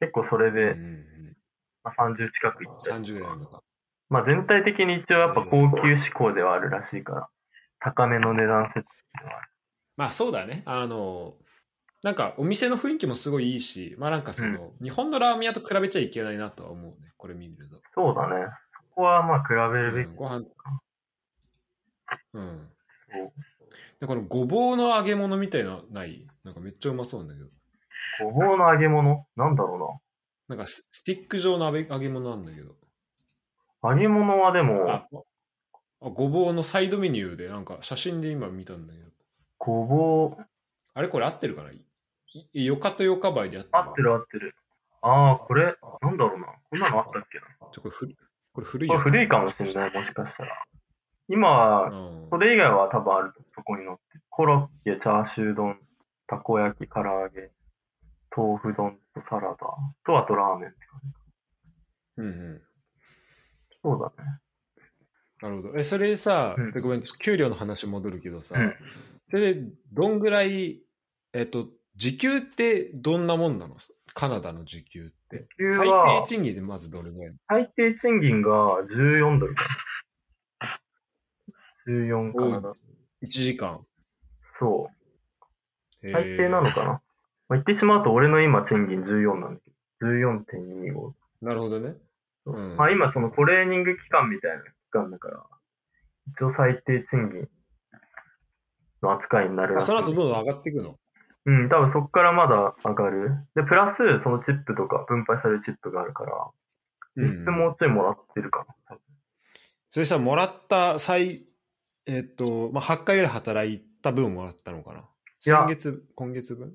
[0.00, 1.36] 結構それで、うんうん
[1.82, 3.00] まあ、30近くいっうん、ちゃう。
[3.00, 3.62] 30ぐらいのか。
[4.08, 7.28] まあ全体的に一応やっぱ高級志向ではあるらしいから、
[7.80, 8.82] 高めの値段設定
[9.20, 9.50] ではある。
[9.96, 10.62] まあそうだね。
[10.66, 11.34] あの、
[12.02, 17.12] なんかお店の雰囲気もすごいいいし、まあなんかその、日本のラーメン屋と比べちゃいけないなとは思うね。
[17.16, 17.80] これ見ると。
[17.94, 18.46] そうだね。
[18.90, 20.08] そこはまあ比べるべき。
[20.08, 20.44] うんご飯。
[22.34, 22.68] うん。
[23.10, 23.32] そう
[24.00, 26.26] でこのごぼうの揚げ物みたいなのない？
[26.44, 27.48] なんかめっちゃうまそうなんだけど。
[28.24, 29.26] ごぼうの揚げ物？
[29.36, 30.00] なんだろ
[30.48, 32.72] なんかススティック状の揚げ揚げ物なんだけど。
[33.82, 33.92] うな。
[33.92, 35.08] 揚げ物はでも、あ、
[36.02, 39.06] あごぼうのサイドメニューで、なんか写真で今見たんだけど。
[39.58, 40.46] ごぼう、
[40.94, 41.70] あれこれ合ってるかな？
[42.52, 44.54] よかとよかばいで合ってる合ってる合ってる。
[45.00, 46.46] ああ、これ、なんだろうな。
[46.68, 47.44] こんなのあったっけな。
[47.72, 48.14] ちょこれ古
[48.52, 49.08] これ古いこれやつ。
[49.08, 50.64] 古いかもしれない、もしかしたら。
[51.28, 54.22] 今は、うんそれ以外は多分あると、そこに載ってる。
[54.30, 55.78] コロッケ、チャーシュー丼、
[56.26, 57.52] たこ焼き、唐揚げ、
[58.36, 61.08] 豆腐丼とサラダと、あとラーメンって感じ。
[62.18, 62.62] うんうん。
[63.82, 64.30] そうだね。
[65.40, 65.78] なるほど。
[65.78, 68.74] え、それでさ、うんでごめん、給料の話戻るけどさ、うん
[69.28, 69.62] それで
[69.92, 70.80] どんぐらい、
[71.32, 71.66] えっと、
[71.96, 73.76] 時給ってどんなもんなの？
[74.14, 75.48] カナダの時給って。
[75.58, 77.34] 最は低賃金でまずどれぐらい？
[77.48, 78.50] 最低賃金が
[78.88, 79.54] 14ドル。
[81.86, 82.72] 14カナダ。
[83.22, 83.80] ?1 時間。
[84.58, 84.90] そ
[86.02, 86.10] う。
[86.10, 86.84] 最低なのかな。
[86.84, 87.00] まあ、
[87.50, 89.70] 言ってしまうと俺の今賃金14なんだけ
[90.00, 91.12] ど、14.25。
[91.42, 91.94] なるほどね。
[92.46, 95.42] うんまあ今そのトレーニング期間みたいな期間だから、
[96.28, 97.48] 一応最低賃金
[99.02, 100.96] の扱いになるその後どんどん上がっていくの？
[101.46, 103.30] うん、多分そこからまだ上がる。
[103.54, 106.32] で、プラス、そのチップとか、分配されるチップがあるから、
[107.16, 108.74] 実質もうちょいもらってるかな。
[108.88, 109.00] 多分
[109.90, 111.44] それさ、もらった最、
[112.06, 115.04] えっ、と、まあ、8回ぐらい働いた分もらったのかな
[115.44, 116.72] や先月、今月分？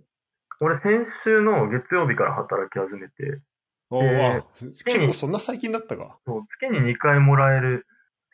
[0.60, 3.42] 俺、先週の月曜日から働き始めて、
[3.90, 4.46] おーえーあ
[4.86, 6.20] 結構そんな最近だったか。
[6.26, 7.86] そう月に2回もらえる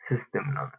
[0.08, 0.72] システムなのよ。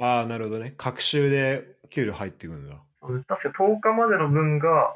[0.00, 0.74] ああ、なるほどね。
[0.76, 2.76] 各週で給料入ってくるんだ。
[3.00, 4.94] 確か10日までの分が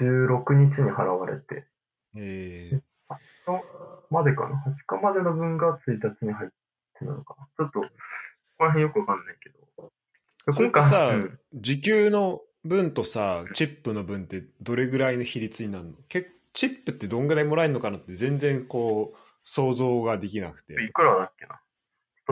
[0.00, 1.66] 16日に払われて、
[2.16, 2.82] ええ
[4.10, 6.50] までかな ?8 日までの分が1日に入っ
[6.98, 7.46] てなのかな？
[7.56, 7.86] ちょっと、こ
[8.58, 9.63] こら辺よくわかんないけど。
[10.52, 15.92] それってさ、うん時給の分とさ、チップの分ってどれぐらいの比率になるの？
[16.08, 20.72] けチップってどんぐらいもらえるのかなって全然こう、想像ができなくて。
[20.72, 21.60] いくらだっけな？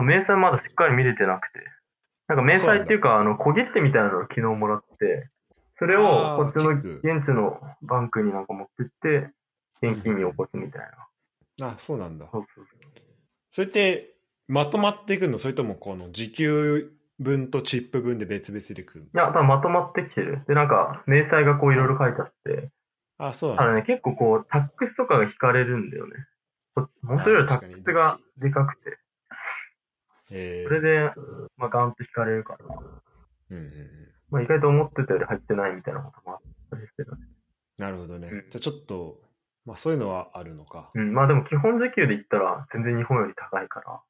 [0.03, 1.59] 明細まだしっかり見れてなくて。
[2.27, 5.29] なんか明細っていうか、あの、小切手みたいなのを昨日もらって、
[5.77, 9.29] それをこっちの現地のバンクになんか持ってって、
[9.87, 10.81] 現金に起こすみたい
[11.59, 11.67] な。
[11.67, 12.27] あ、そうなんだ。
[12.31, 12.91] そうそうそう。
[13.51, 14.15] それって、
[14.47, 15.37] まとまっていくの？
[15.37, 16.91] それともこの時給
[17.23, 20.43] 分とチップ分で別々でくるいや、多分まとまってきてる。
[20.47, 22.69] で、なんか、明細がこういろいろ書いてあって、
[23.17, 23.57] あ、そうだ。
[23.57, 26.13] ただね、結構こう、タックスとかが引かれるんだよね。
[26.75, 28.97] こ本当よりタックスがでかくて、
[30.31, 31.11] えそれで、
[31.57, 32.65] まあ、ガンと引かれるから、
[33.51, 33.69] うんうんうん。
[34.31, 37.21] まあ、意外と思ってたより入ってないみたいなこともあったりしてたね。
[37.77, 38.29] なるほどね。
[38.29, 39.21] うんじゃあちょっと、
[39.65, 40.89] まあそういうのはあるのか。
[40.93, 44.01] うん、まあでも基本時給で言ったら全然日本より高いから。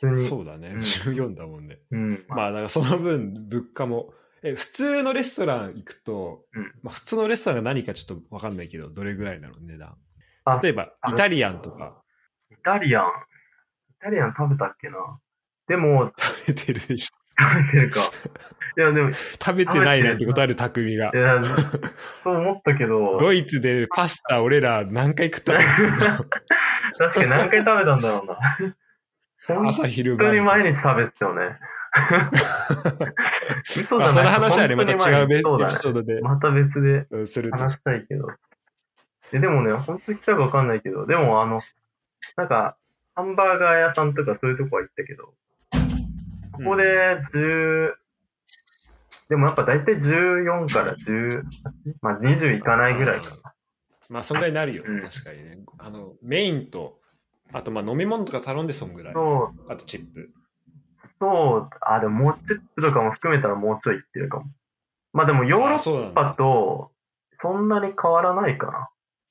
[0.00, 0.26] 普通に。
[0.26, 0.70] そうだね。
[0.70, 1.78] うん14だもんね。
[1.90, 2.24] うん。
[2.28, 9.94] まあ、だからその分、物価も、え、普通のレストラン行くと、うんまあ普通のレストランが何かちょっとわかんないけど、どれぐらいなの値段。
[10.44, 12.02] あ例えば、あイタリアンとか、
[12.50, 13.04] イタリアン？
[13.04, 13.08] イ
[14.00, 14.96] タリアン食べたっけな？
[15.68, 17.16] でも、食べてるでしょ。
[17.38, 18.00] 食べてるか。
[18.78, 21.12] いや、でも、い食べてないなんてことある匠が。
[21.14, 21.42] や、
[22.24, 25.58] そう思ったけど、ドイツでパスタ俺ら何回食ったか
[26.98, 28.38] 確かに何回食べたんだろうな。
[29.46, 30.46] 本朝昼当に晩。
[30.62, 31.58] 毎日食べてたよね。
[33.76, 34.32] 嘘まあ、じゃない。
[34.32, 37.06] その話はね、また違うエピソードで、また別で
[37.50, 38.28] 話したいけど。
[39.32, 41.60] えでもね、本当に来たかわかんないけど、でもあの、
[42.36, 42.76] なんか、
[43.14, 45.34] ハンバーガー屋さんとかそういうとこは行ったけど、
[46.52, 46.84] ここで
[47.32, 47.92] 10、
[49.28, 51.42] でもやっぱ大体14から18、
[52.02, 53.54] まあ20いかないぐらいかな。
[54.08, 55.58] まあ、そんぐらいになるよ、うん確かにね。
[55.78, 56.99] あの、メインと、
[57.52, 59.14] あと、まあ、飲み物とか頼んでそんぐらい。
[59.14, 60.30] そう、あと、チップ。
[61.20, 64.46] そう、あ、でももうチップとかも含めたらもうちょいいってるかも。
[65.12, 66.34] まあでもヨーロッパだ。
[66.34, 66.92] と
[67.42, 68.88] そんなに変わらないかな。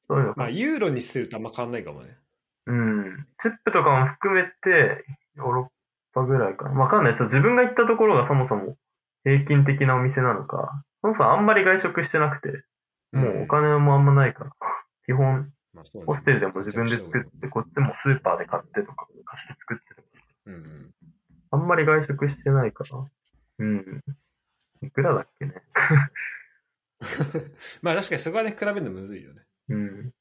[0.07, 2.17] そういうのかまあ、ユーロにするとあんま変わんないかもね。
[2.67, 3.27] うん。
[3.41, 5.05] チップとかも含めて、
[5.37, 5.67] ヨーロッ
[6.13, 6.79] パぐらいかな。
[6.79, 7.29] わかんないですよ。
[7.29, 8.75] 自分が行ったところがそもそも
[9.23, 12.63] 平均的なお店なのか、そもそもあんまり外食してなくて、
[13.11, 14.51] もうお金もあんまないから、
[15.05, 20.07] 基本、まあそうねホステルでも自分で作って、こっちもスーパーで買ってとか、買って作ってとか。
[20.47, 20.93] うんうん。
[21.51, 23.05] あんまり外食してないから。
[23.59, 24.03] うん。
[24.81, 25.53] いくらだっけね。
[27.81, 29.41] まあ確かにそこはね、比べるのむずいよね。
[29.69, 30.13] うん。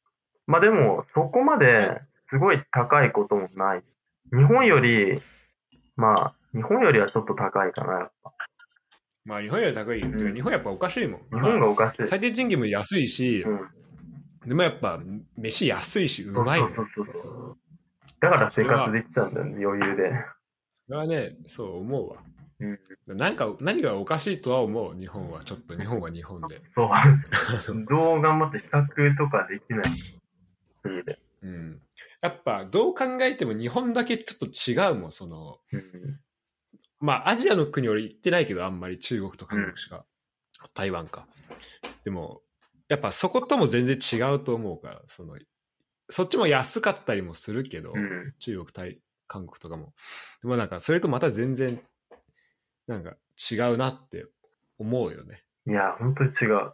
[0.47, 3.85] まあでも、そこまですごい高いこともない。
[4.33, 5.21] 日本より、
[5.97, 8.33] まあ、日本よりはちょっと高いかな、やっぱ。
[9.25, 9.99] まあ日本より高い。
[9.99, 11.21] うん日本やっぱおかしいもん。
[11.31, 12.01] 日本がおかしい。
[12.01, 13.69] まあ最低賃金も安いし、うん。
[14.49, 14.99] でもやっぱ
[15.37, 16.69] 飯安いし、うまいの。
[16.69, 17.59] そうそうそうそう。
[18.21, 20.11] だから生活できちゃうんだよね、余裕で。
[20.87, 22.23] それはね、そう思うわ。
[22.61, 22.79] うん。
[23.17, 25.45] なんか、何がおかしいとは思う、日本は。
[25.45, 26.63] ちょっと日本は日本で。
[26.75, 27.87] そう。
[27.89, 29.85] どう頑張って比較とかできない
[30.83, 31.19] 国で。
[31.43, 31.83] うん。
[32.23, 36.21] やっぱ、どう考えても日本だけちょっと違うもん、その、うん。
[37.01, 40.05] まあ、アジアの国俺行ってないけど、あんまり中国と韓国しか、
[40.75, 41.29] 台湾か。
[42.05, 42.43] でも、
[42.89, 45.37] やっぱそことも全然違うと思うから、その、
[46.11, 48.35] そっちも安かったりもするけど、うん。
[48.39, 49.93] 中国、台、韓国とかも。
[50.43, 51.81] でもなんか、それとまた全然、
[52.87, 53.17] なんか
[53.51, 54.27] 違うなって
[54.79, 55.45] 思うよね。
[55.67, 56.73] いや、本当に違う。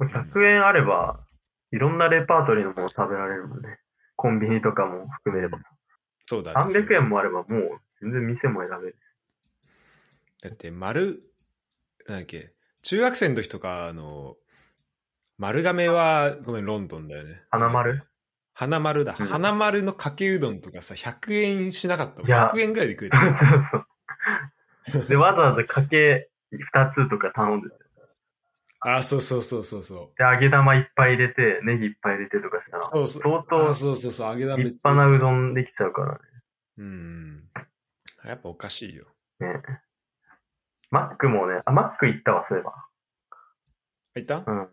[0.00, 1.26] 100円あれば、
[1.72, 3.80] いろんなレパートリーのもの食べられるもんね。
[4.16, 5.58] コンビニとかも含めれば。
[6.26, 6.72] そうだね。
[6.72, 7.46] 300円もあればもう
[8.00, 8.96] 全然店も選べる。
[10.42, 11.20] だって、丸、
[12.06, 14.36] なんだっけ、中学生の時とか、あの、
[15.38, 17.42] 丸亀は、ごめん、ロンドンだよね。
[17.50, 18.00] 花丸？
[18.54, 19.16] 花丸だ。
[19.18, 22.28] うん花丸のかけうどんとかさ、100円しなかったもん。
[22.28, 23.32] いや100円ぐらいで食え そう
[24.92, 24.98] た。
[25.00, 25.08] そう。
[25.08, 27.76] で、わざわざかけ2つとか頼んでて。
[28.86, 30.18] あ、そうそうそうそうそう。
[30.18, 33.22] で、揚げ玉いっぱい入れて、ネギいっぱい入れてとかしたら、そうそう。
[33.22, 36.18] 相当あそうそうそう、揚げ玉立派なうどんできちゃうからね。
[36.78, 37.50] うん。
[38.24, 39.06] やっぱおかしいよ。
[39.40, 39.62] ね
[40.90, 42.86] マックもね、あ、マック行ったわ、そういえば。
[44.16, 44.44] いった？
[44.46, 44.68] うん。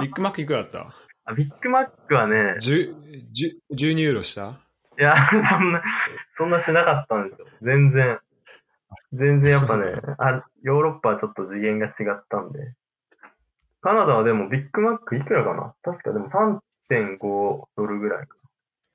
[0.00, 0.94] ビッグマックいくらだった？
[1.24, 2.94] あビッグマックはね、10
[3.32, 4.60] 10 ?12 ユーロした？
[4.98, 5.14] いや、
[5.50, 5.82] そんな、
[6.38, 7.46] そんなしなかったんですよ。
[7.62, 8.18] 全然。
[9.12, 12.74] 全然やっぱね、あ、ヨーロッパはちょっと次元が違ったんで。
[13.82, 15.74] カナダはでもビッグマックいくらかな？
[15.82, 16.28] 確かでも
[16.88, 18.36] 3.5ドルぐらいか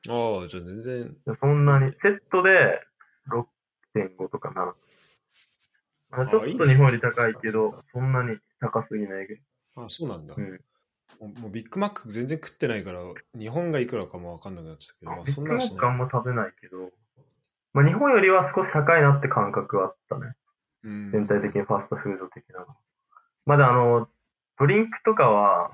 [0.10, 1.16] ああ、じゃあ全然。
[1.26, 1.36] な。
[1.40, 2.82] そんなに、セットで
[3.96, 4.74] 6.5とかな。
[6.14, 9.44] あちょっと日本より高いけど、そんなに高すぎないぐらい。
[9.78, 10.34] あそうなんだ。
[10.38, 10.60] うん
[11.28, 13.00] もうビッグマック全然食ってないから、
[13.38, 15.76] 日本がいくらかもわかんなくなっちゃったけど、まあ、ビッグマそんなしない。
[15.76, 16.92] ックあんま食べないけど、
[17.74, 20.34] まあ日本よりは少し高いなって感覚はあったね。
[20.84, 22.66] うん全体的にファストフード的なの。
[23.46, 24.10] まだあの、
[24.58, 25.72] ドリンクとかは、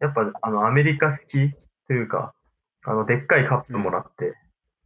[0.00, 1.52] やっぱあの、アメリカ式
[1.86, 2.34] というか、
[2.84, 4.34] あの、でっかいカップもらって、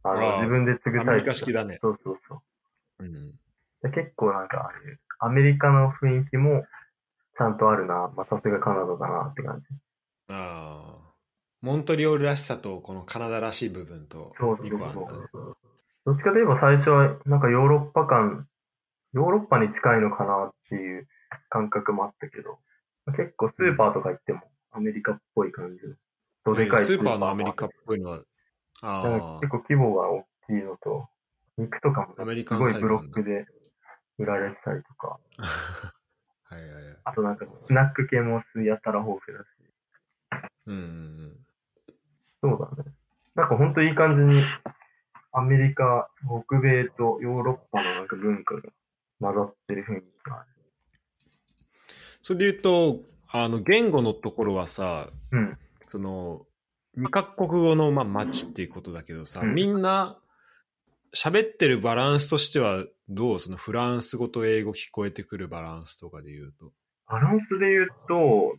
[0.03, 1.25] あの、ああ自分で継ぐアメリタイプ。
[1.31, 1.79] カ式だね。
[1.81, 2.41] そうそうそ
[2.99, 3.03] う。
[3.03, 3.31] うん。
[3.81, 6.63] で結構なんか、ああいうアメリカの雰囲気も
[7.39, 8.11] ちゃんとあるな。
[8.17, 9.65] まあ、さすがカナダだなって感じ。
[10.33, 11.13] ああ。
[11.61, 15.27] モントリオールらしさと、このカナダらしい部分とそうそう2個あるんだね。
[15.31, 15.57] そう。
[16.05, 18.47] どっちかといえば最初は、なんかヨーロッパ感、
[19.13, 21.07] ヨーロッパに近いのかなっていう
[21.49, 22.59] 感覚もあったけど、
[23.15, 25.95] 結構スーパーとか行ってもアメリカっぽい感じの。
[26.45, 28.21] どでかいスーパーのアメリもカっぽいのは、
[28.81, 31.07] あ結構規模が大きいのと、
[31.57, 33.45] 肉とかもアメリカすごいブロックで
[34.17, 35.93] 売られてたりとか、あ。
[36.49, 36.97] はいはいはい。
[37.05, 39.47] あとなんかスナック系もやたら豊富だし、
[40.67, 41.37] うんうんうん。
[42.41, 42.91] そうだね。
[43.35, 44.43] なんかほんといい感じに
[45.31, 46.09] アメリカ、
[46.47, 48.61] 北米とヨーロッパのなんか文化が
[49.19, 50.45] 混ざってる雰囲気があ
[52.23, 55.37] それで言うと、あの、言語のところはさ、る。
[55.37, 55.57] うん。
[55.87, 56.45] その、
[56.95, 60.17] 二カ国語の、まあ、街っていうことだけどさ、うんみんな、
[61.15, 66.71] 喋ってるバランスとしては、どうそのフランス語と英語聞こえてくるバランスとかで言うと？
[67.07, 68.55] バランスで言うと、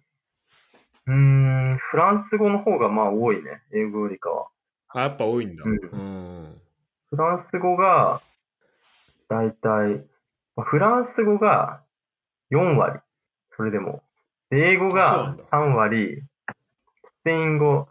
[1.07, 3.63] うーん、フランス語の方がまあ多いね。
[3.73, 4.49] 英語よりかは。
[4.89, 5.63] あ、やっぱ多いんだ。
[5.65, 6.61] うんうん。
[7.11, 8.21] フランス語が、
[9.29, 10.05] だいたい、
[10.57, 11.83] まあフランス語が
[12.51, 13.01] 4割。
[13.57, 14.03] それでも。
[14.51, 16.23] で英語があそうなんだ3割。
[17.05, 17.87] スペイン語、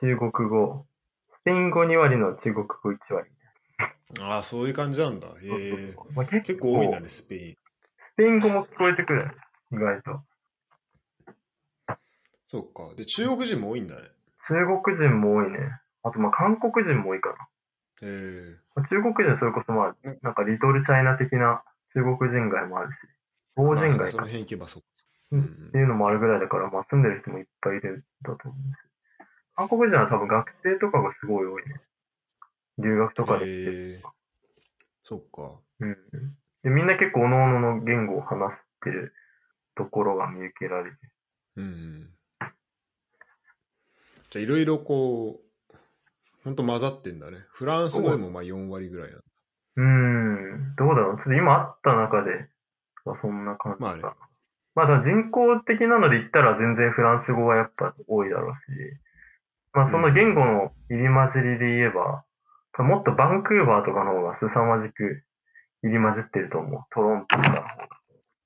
[0.00, 0.86] 中国語。
[1.34, 3.28] スペイン語2割の中国語1割。
[4.20, 5.28] ああ、そういう感じなんだ。
[5.28, 5.94] へえ。
[6.14, 7.56] まあ、結結構多いんだね、スペイン。
[8.14, 9.30] スペイン語も聞こえてくる。
[9.72, 10.20] 意外と。
[12.48, 12.94] そうか。
[12.96, 14.02] で、中国人も多いんだね。
[14.48, 15.58] 中国人も多いね。
[16.02, 17.48] あと、まあ、韓国人も多いかな。
[18.02, 18.56] へえ。
[18.74, 21.62] まあ中国人はそれこそまあうん、なんかリトルチャイナ的な
[21.94, 22.94] 中国人街もあるし、
[23.56, 24.88] 法まあ人街かその辺行けばそうか。
[25.32, 28.86] うんっていうのもあるぐらいだから、まあ住んでる人もいっぱいいるんだと思うんです。
[29.56, 31.80] 韓国人は多分学生とかがすごい多いね。
[32.78, 34.02] 留学とかで来てえ。
[35.04, 35.60] そっか。
[35.80, 35.96] うん。
[36.62, 39.14] で、みんな結構各々の言語を話してる
[39.76, 40.98] ところが見受けられる。
[41.56, 42.10] うん。
[44.30, 45.76] じゃあ、いろいろこう、
[46.44, 47.38] ほんと混ざってんだね。
[47.50, 49.24] フランス語でもまあ4割ぐらいなんだ。
[49.76, 51.16] うーん、どうだろう。
[51.16, 52.48] ちょっと今あった中で
[53.04, 53.92] はそんな感じかな。
[53.92, 54.12] まあね
[54.76, 59.00] まあ、人口的なので言ったら全然フランス語はやっぱ多いだろうし、
[59.72, 62.24] まあその言語の入り混じりで言えば、
[62.82, 65.22] もっとバンクーバーとかの方が凄まじく
[65.82, 66.82] 入り混じってると思う。
[66.90, 67.88] トロントとか。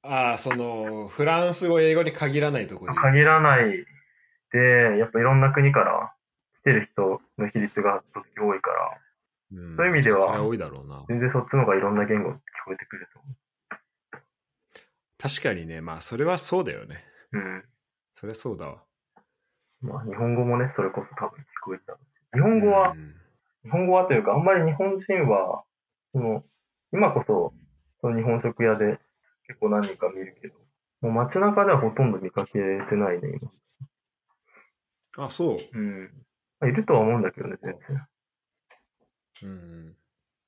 [0.03, 3.01] ああ、その、フランス語、英語に限らないところで。
[3.01, 3.71] 限らない
[4.53, 6.13] で、やっぱいろんな国から
[6.61, 8.03] 来てる人の比率が
[8.39, 8.99] 多いから、
[9.53, 11.05] うんそういう意味ではそれは多いだろうな。
[11.09, 12.35] 全然そっちの方がいろんな言語聞
[12.67, 13.35] こえてくると思
[15.19, 17.05] 確かにね、まあ、それはそうだよね。
[17.33, 17.39] う。
[17.39, 17.65] うん。
[18.15, 18.85] それはそうだわ。
[19.81, 21.97] まあ日本語もね、それこそ多分聞こえた。
[22.33, 23.20] 日本語はう、ん
[23.65, 25.65] 日本語はというか、あんまり日本人は、
[26.13, 26.45] その、
[26.93, 27.53] 今こそ、
[28.01, 28.99] その日本食屋で
[29.47, 30.55] 結構何人か見るけど、
[31.03, 32.59] もう街中ではほとんど見かけて
[32.97, 33.39] ないね、
[35.17, 35.27] 今。
[35.27, 35.59] あ、そう。
[35.73, 36.11] うん。
[36.61, 38.07] まあいるとは思うんだけどね、全然。
[39.43, 39.97] うん。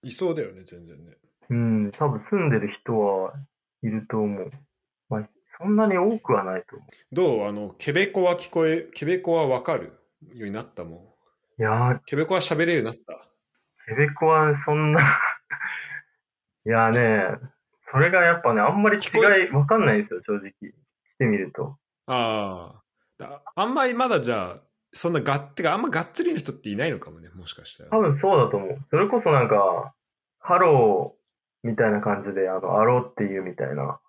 [0.02, 1.16] いそうだよね、全然ね。
[1.50, 3.32] うん、多分住んでる人は
[3.82, 4.50] いると思う。
[5.08, 7.48] まあ、そんなに多くはないと思どう？
[7.48, 9.98] あの、ケベコは聞こえ、ケベコはわかる
[10.34, 11.11] ようになったもん。
[11.68, 11.70] う。
[11.70, 13.28] いやー、 Québécois 喋れるようになった。
[13.86, 15.00] Québécois そんな、
[16.66, 17.38] いやーね、
[17.90, 20.50] それがやっぱね、あんまり違いわかんないんですよ、正直。
[20.52, 20.54] 来
[21.18, 21.76] てみると。
[22.06, 22.82] ああ。
[23.18, 24.60] だあんまりまだじゃあ、
[24.92, 27.90] そんながってか、あんまがっつりの人っていないのかもね、もしかしたら。
[27.90, 28.78] 多分そうだと思う。
[28.90, 29.94] それこそなんか、
[30.40, 34.00] ハローみたいな感じで、あの、 allô っていうみたいな、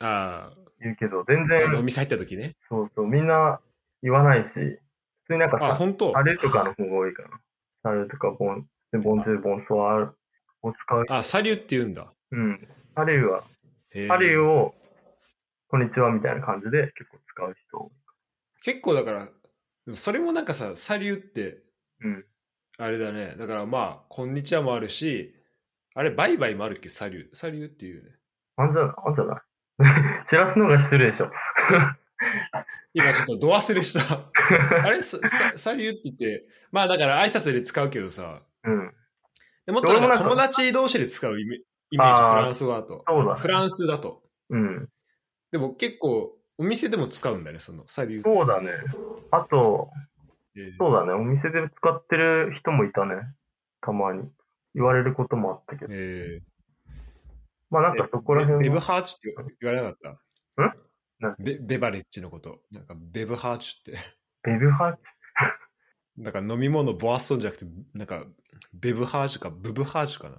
[0.00, 0.50] あ
[0.80, 1.46] 言うけど、全あ。
[1.46, 2.56] 然、お店入った時ね。
[2.68, 3.60] そうそう、みんな
[4.02, 4.50] 言わないし、
[5.26, 6.12] 普通になんかあ、さ、本当？
[6.12, 7.28] サルとかの方が多いかな。
[7.82, 8.66] サルとかボン、
[9.02, 10.12] ボンジュボンソワ
[10.62, 11.04] を使う。
[11.08, 12.12] あ、サリューって言うんだ。
[12.30, 12.68] うん。
[12.94, 13.48] サリューは、サ
[13.96, 14.74] リューを、
[15.68, 17.92] こんにちはみたいな感じで結構使う人。
[18.62, 19.28] 結構だから、
[19.94, 21.58] それもなんかさ、サリューって、
[22.00, 22.24] うん。
[22.78, 23.34] あれだね。
[23.38, 25.34] だからまあ、こんにちはもあるし、
[25.94, 26.88] あれ、バイバイもあるっけ？
[26.90, 27.34] サリュー。
[27.34, 28.10] サリューっていうね。
[28.56, 30.26] あんじゃ、あんじゃない？
[30.28, 31.30] 知らすのが失礼でしょ。
[32.94, 34.30] 今ちょっとド忘れした。
[34.84, 35.02] あれ？
[35.02, 38.92] ささサリューって言って、まあだから挨拶で使うけどさ、うん。
[39.66, 41.56] でもっと友達同士で使うイメ
[41.90, 43.04] イメージ、フランス語だと。
[43.06, 44.22] そうだねフランスだと。
[44.50, 44.88] うん。
[45.52, 48.22] でも結構、お店でも使うんだね、そのサリュー。
[48.22, 48.70] そうだね。
[49.30, 49.90] あと、
[50.56, 51.12] えーそうだね。
[51.12, 53.16] お店で使ってる人もいたね。
[53.82, 54.22] たまに。
[54.74, 55.92] 言われることもあったけど。
[55.94, 56.40] え
[57.70, 58.62] まあなんかそこら辺は。
[58.62, 59.98] ベブハーチって言われなかっ
[60.56, 60.62] た？
[60.62, 60.72] ん？
[61.38, 62.60] ベベバレッジのこと。
[62.70, 63.98] なんかベブハーチって。
[64.42, 65.02] ベブハーチ
[66.22, 68.24] なんか飲み物ボアッソンじゃなくて、なんか
[68.72, 70.36] ベブハージュかブブハージュかな。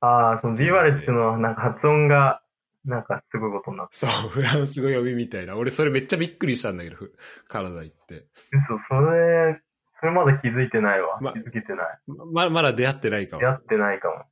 [0.00, 2.42] ああ、そのビバレッジのなんか発音が、
[2.84, 3.96] なんかすごいことになって。
[3.96, 5.56] そう、フランス語読みみたいな。
[5.56, 7.12] 俺それめっちゃびっくりしたんだけど、ふ
[7.48, 8.26] カナダ行って。
[8.52, 9.60] 嘘、それ、
[9.98, 11.18] それまだ気づいてないわ。
[11.20, 11.98] ま気づけてない。
[12.32, 13.42] ま、まだ出会ってないかも。
[13.42, 14.24] やってないかも。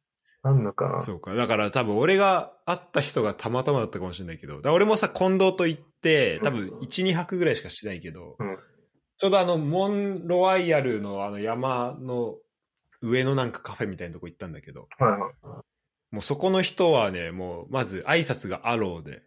[0.45, 1.35] なんのかなそうか。
[1.35, 8.59] だから多分俺が会った人がたまたまだったかもしれないけど、俺もさ、近藤と行って、多分1、2泊ぐらいしかしてないけど、うん
[9.17, 12.35] ちょうどあの、モンロワイヤルのあの山の
[13.01, 15.21] 上のなんかカフェみたいなとこ行ったんだけど、はいはい。
[16.11, 19.23] もうそこの人はね、もうまず挨拶がアローで、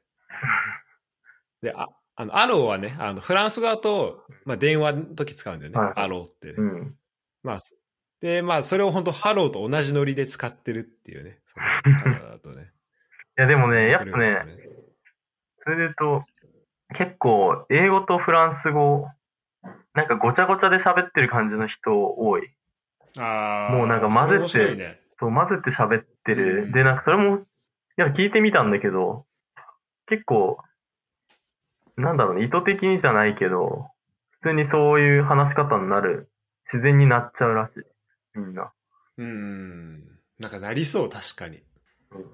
[1.63, 5.79] で、あ、あの、 allô はね、あの、フランス語だと、まあ、電話の時使うんだよね。
[5.79, 6.53] はい allô ってね。
[6.57, 6.95] うん。
[7.43, 7.59] まあ、
[8.21, 11.39] で、まあ、それを本当ハローと同じノリで使ってるっていうね。
[11.47, 11.59] そ
[11.91, 12.71] のカナダだとね。
[13.37, 14.45] いやでもね、やっぱね、ね。
[15.63, 16.21] それで言うと、
[16.97, 19.07] 結構、英語とフランス語、
[19.93, 22.49] なんかごちゃごちゃで喋ってる感じの人多い。
[23.19, 23.73] ああ。
[23.73, 25.01] もうなんか混ぜてね。
[25.19, 26.63] そう、混ぜて喋ってる。
[26.63, 27.41] うんで、なんかそれも、い
[27.97, 29.25] や、聞いてみたんだけど、
[30.07, 30.57] 結構、
[31.97, 33.89] なんだろうね、意図的にじゃないけど、
[34.41, 36.29] 普通にそういう話し方になる、
[36.71, 37.83] 自然になっちゃうらしい。
[38.37, 38.71] みんな。
[39.17, 40.03] うん。
[40.39, 41.57] なんかなりそう、確かに。
[42.11, 42.25] うん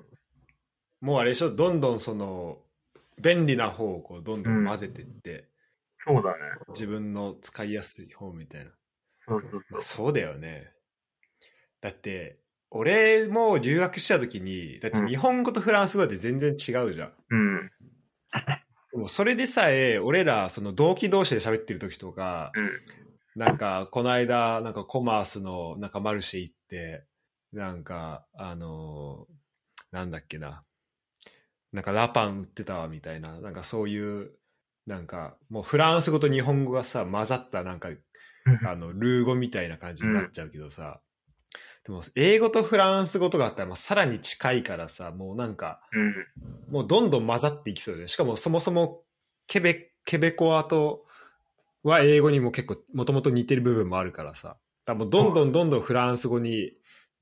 [1.03, 2.59] もうあれでしょ、どんどんその、
[3.21, 5.49] 便利な方をこうどんどん混ぜていって、
[6.05, 6.37] そうだね。
[6.69, 8.71] 自分の使いやすい方みたいな。
[9.27, 9.81] そうそうそうまあ、。
[9.81, 10.71] そうだよね。
[11.81, 12.39] だって、
[12.71, 17.13] 俺も留学した時に、だってうん日本語とフランス語って全然違うじゃん。
[17.29, 17.71] うん。
[18.93, 22.69] でもそれでさえ、俺ら、その同期同士で喋ってる時とか、うん。
[23.35, 27.05] なんか、この間、なんかコマースの、なんかマルシェ行って、
[27.51, 29.33] なんか、あのー
[29.91, 30.63] なんだっけな。
[31.71, 33.39] なんかラパン売ってたわ、みたいな。
[33.39, 34.31] なんかそういう、
[34.87, 37.89] なんか、もうフランス語と日本語がさ、混ざった、なんか、
[38.65, 40.99] あの、ルー語みたいな感じになっちゃうけどさ、
[41.85, 46.13] でも、英語とフランス語とかだったら、まあ、さらに近いからさ、もうなんか、うん。
[46.71, 49.03] もうどんどん混ざっていきそうで、しかもそもそも、
[49.47, 51.05] ケベ、ケベコアと、
[51.83, 56.71] は英語にも結構、もともと似てる部分もあるからさ、だからもうどんどんどんどんフランス語に、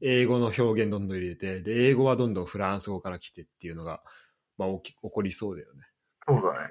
[0.01, 4.01] 英語の表現どんどん入れて、で、英語はどんどんフランス語から来てっていうのが、
[4.57, 5.81] まあ、起き起こりそうだよね。
[6.27, 6.69] そうだね。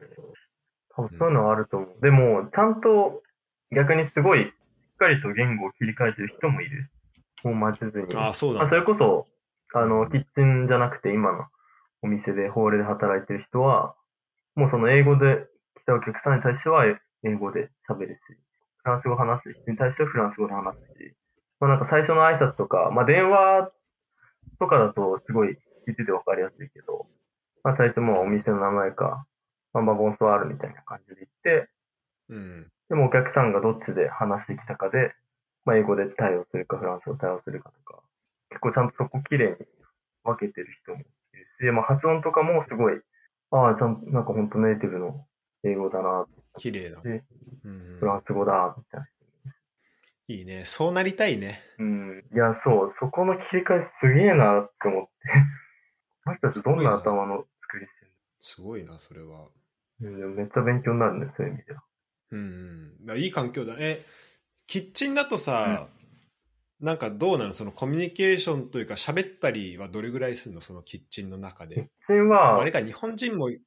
[0.96, 1.98] 多分そういうのはあると思う。
[2.02, 3.22] でも、ちゃんと
[3.72, 6.90] 逆にすごい、しっかりと言語を切り替えてる人もいる。
[7.44, 8.20] もう混ぜずに。
[8.20, 8.76] ああ、そうまあ、なんだ。
[8.84, 9.28] それこそ、
[9.78, 11.46] あの、キッチンじゃなくて今の
[12.02, 13.94] お店で、ホールで働いてる人は、
[14.56, 15.46] もうその英語で
[15.80, 16.84] 来たお客さんに対しては
[17.24, 18.18] 英語で喋るし、
[18.82, 21.14] フランス語話す人に対してはフランス語で話すし、
[21.60, 23.70] まあなんか最初の挨拶とか、まあ電話
[24.58, 27.06] とかだとすごい聞いててわかりやすいけど、
[27.62, 29.26] まあ最初もうお店の名前か、
[29.72, 31.70] まあまあボンソワールみたいな感じで言って、
[32.30, 32.66] うん。
[32.88, 35.12] でもお客さんがどっちで話してきたかで、
[35.64, 38.02] まあ、英語で対応するか、フランス語で対応するかとか、
[38.50, 39.56] 結構ちゃんとそこ綺麗に
[40.24, 41.02] 分けてる人もい
[41.36, 43.00] るし、まあ、発音とかもすごい、
[43.50, 45.26] ああ、ちゃんと、なんか本当ネイティブの
[45.64, 46.26] 英語だな、
[46.56, 47.00] 綺麗だ。
[47.02, 47.22] で
[47.64, 49.06] うんフランス語だ、みたいな。
[50.28, 50.64] いいね。
[50.64, 51.60] そうなりたいね。
[51.78, 52.24] うん。
[52.32, 55.10] いや、そう、そこの切り替えすげえなって思って。
[56.24, 58.06] 私たちどんな頭の作りして
[58.40, 59.48] すごいな、それは。
[60.00, 61.82] るの、うん、めっちゃ勉強になるね、そういう意味では。
[62.30, 63.18] うんうん。
[63.18, 63.78] いい環境だね。
[63.80, 64.04] え、
[64.66, 65.88] キッチンだとさ、
[66.80, 67.52] なんかどうなの？
[67.52, 70.60] そのコミュニケーションというか喋ったりはどれぐらいするの？
[70.60, 71.90] そのキッチンの中キッで。
[72.06, 73.60] チンはあれ、か、日本人もい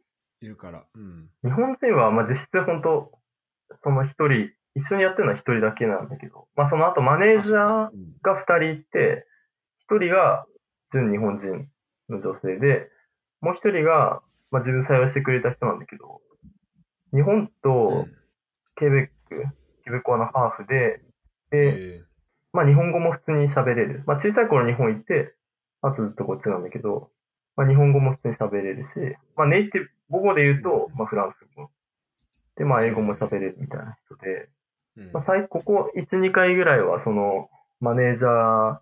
[0.48, 0.86] るから。
[0.96, 1.30] うん。
[1.44, 3.12] 日本人は、まあ、実質本当、
[3.84, 9.28] その一人、一緒にやってるのは一人だけなんだけど、まあ、その後マネージャーうんが二人いて、
[9.80, 10.46] 一人が
[10.92, 11.68] 純日本人
[12.10, 12.90] の女性で、
[13.42, 14.22] もう一人が、
[14.52, 16.22] まあ、自分採用してくれた人なんだけど、
[17.14, 18.08] 日本と
[18.76, 19.44] ケベック、
[19.84, 21.02] ケベコアのハーフで、
[21.52, 22.04] で、え
[22.52, 24.04] まあ日本語も普通に喋れる。
[24.06, 25.34] まあ小さい頃日本行って、
[25.82, 27.10] あとずっとこっちなんだけど、
[27.56, 31.70] まあ、日本語も普通に喋れるし、まあ、ネイティブ、母語で言うと、まあ、フランス語。
[32.56, 34.50] で、まあ、英語も喋れるみたいな人で、
[34.98, 37.50] うんまあ、最ここ1、2回ぐらいは、その、
[37.80, 38.80] マネージャー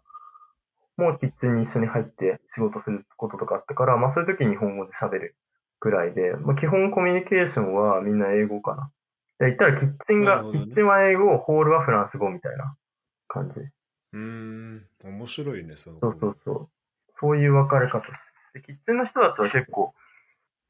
[0.98, 5.35] もキッチンに一緒に入って仕事することとかあったから、まあ、そういう時に日本語で喋る
[5.80, 8.91] ぐらいで、まあ、基本コミュニケーションはみんな英語かな。
[9.39, 12.76] で言ったらキッチンが、ねキッチンは英語、ホールはフランス語みたいな
[13.27, 13.60] 感じ。
[13.60, 15.99] うーん、面白いね、その。
[15.99, 16.69] そうそうそう。
[17.19, 18.02] そういう分かれ方。
[18.53, 19.95] で、キッチンの人たちは結構、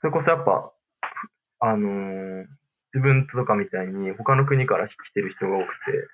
[0.02, 0.72] それこそやっぱ、
[1.60, 2.46] あのー
[2.94, 6.08] 自分とかみたいに他の国から来てる人が多くて、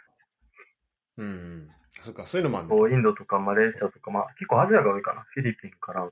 [1.17, 1.69] うんうん。
[2.03, 5.25] そっか、そういうのもあるこうインドとかマレーシアとか、まあ結構アジアが多いかな。
[5.33, 6.11] フィリピンからと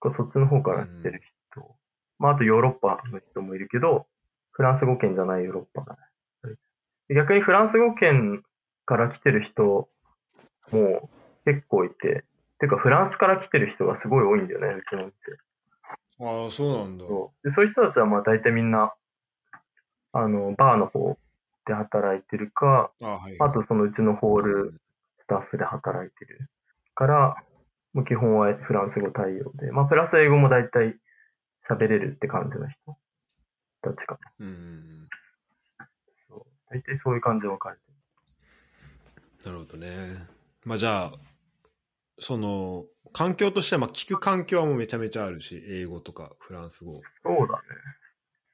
[0.00, 1.20] か、そっちの方から来てる
[1.52, 1.76] 人。
[2.18, 4.06] まああとヨーロッパの人もいるけど、
[4.52, 5.98] フランス語圏じゃないヨーロッパだ
[6.48, 6.56] ね。
[7.08, 8.42] で逆にフランス語圏
[8.86, 9.90] から来てる人
[10.72, 11.10] も
[11.44, 12.24] 結構いて、
[12.58, 15.12] てかフランスから来てる人がすごい多いんだよね、うちの店。
[16.20, 17.04] ああ、そうなんだ。
[17.06, 18.94] そうでそういう人たちはまあ大体みんな、
[20.12, 21.18] あの、バーの方
[21.66, 23.36] で働いてるか、あはい。
[23.40, 24.80] あとそのうちのホール
[25.20, 26.48] スタッフで働いてる
[26.94, 27.36] から、
[27.92, 30.96] もう基本はフランス語対応で、まあプラス英語も大体
[31.68, 32.96] 喋れるって感じの人
[33.82, 34.32] たちかな。
[34.40, 35.08] うん。
[36.28, 37.94] そう大体そういう感じで分かれてる。
[39.46, 40.26] なるほどね。
[40.64, 41.12] まあじゃあ、
[42.18, 42.84] その、
[43.14, 47.62] 環境としては、まあ聞く環境はもうめちゃめちゃあるし、英語とかフランス語、そうだね。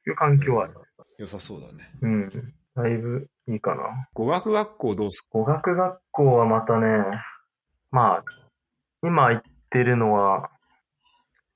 [0.05, 0.75] そういう環境はある。
[1.19, 1.91] 良さそうだね。
[2.03, 2.55] うん。
[2.77, 4.09] だいぶいいかな。
[4.13, 5.29] 語学学校どうすか？
[5.33, 6.87] 語学学校はまたね、
[7.91, 8.25] まあ、
[9.03, 10.51] 今行ってるのは、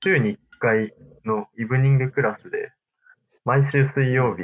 [0.03, 0.93] 週に1回
[1.25, 2.71] のイブニングクラスで、
[3.45, 4.43] 毎週水曜日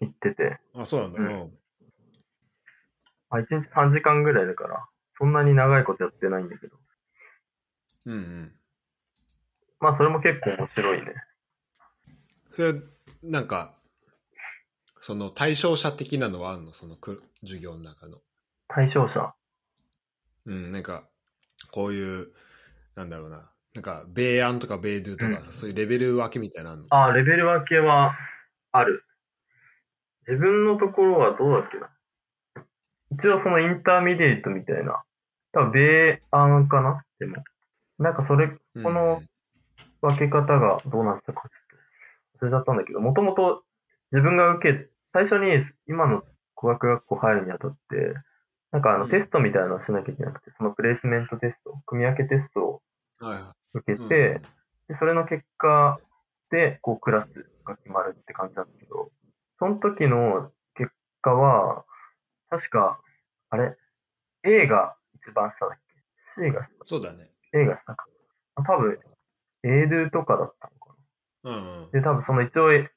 [0.00, 1.20] 行ってて、あ、そうなんだ。
[1.20, 1.58] ううんん。
[3.30, 4.86] まあ、1日3時間ぐらいだから、
[5.18, 6.76] そんなに長いことやってないんだけど、
[8.06, 8.52] うんうん。
[9.80, 11.12] まあそれも結構面白いね。
[12.50, 12.78] それは、
[13.22, 13.74] なんか、
[15.00, 16.72] その対象者的なのはあるの？
[16.72, 18.18] そのく授業の中の。
[18.68, 19.34] 対象者？
[20.46, 21.04] うん、なんか、
[21.70, 22.28] こういう、
[22.94, 23.50] なんだろうな。
[23.74, 26.86] なんか、米案とか米ドゥとかさ、うんそういうレベル分けみたいなのあんの？
[26.90, 28.14] ああ、レベル分けは
[28.72, 29.04] ある。
[30.26, 31.90] 自分のところはどうだっけな？
[33.12, 35.02] 一応その intermediate みたいな。
[35.52, 37.04] 多分 B1かな？
[37.18, 37.44] でも。
[37.98, 39.22] なんかそれ、うんこの
[40.02, 41.56] 分け方がどうなってたかちょ
[42.36, 43.64] っと忘れちゃったんだけど、もともと
[44.12, 46.22] 自分が受け、最初に今の
[46.54, 48.14] 語学学校入るにあたって、
[48.72, 52.82] なんかあうんのテストみたいなのをしなきゃいけなくて、その placement test、組み分けテストを
[53.74, 54.08] 受けい。
[54.08, 54.40] て、
[54.88, 55.98] でそれの結果
[56.50, 57.28] で、こう、クラス
[57.64, 59.10] が決まるって感じだったけど、
[59.58, 60.92] その時の結
[61.22, 61.84] 果は、
[62.50, 63.00] 確か、
[63.50, 63.76] あれ
[64.44, 65.78] ?A が一番下だっ
[66.36, 67.35] け ?C が下そうだね。
[67.56, 68.06] ?A が下か。
[68.56, 68.98] あ多分、
[69.62, 70.96] A ドゥとかだったのか
[71.44, 71.88] うんうんな。。
[71.92, 72.90] で、多分その一応、え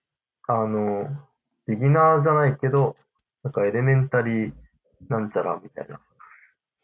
[0.48, 1.08] あの、
[1.68, 2.96] ビギナーじゃないけど、
[3.44, 4.54] なんかエレメンタリー
[5.08, 6.00] なんちゃらみたいな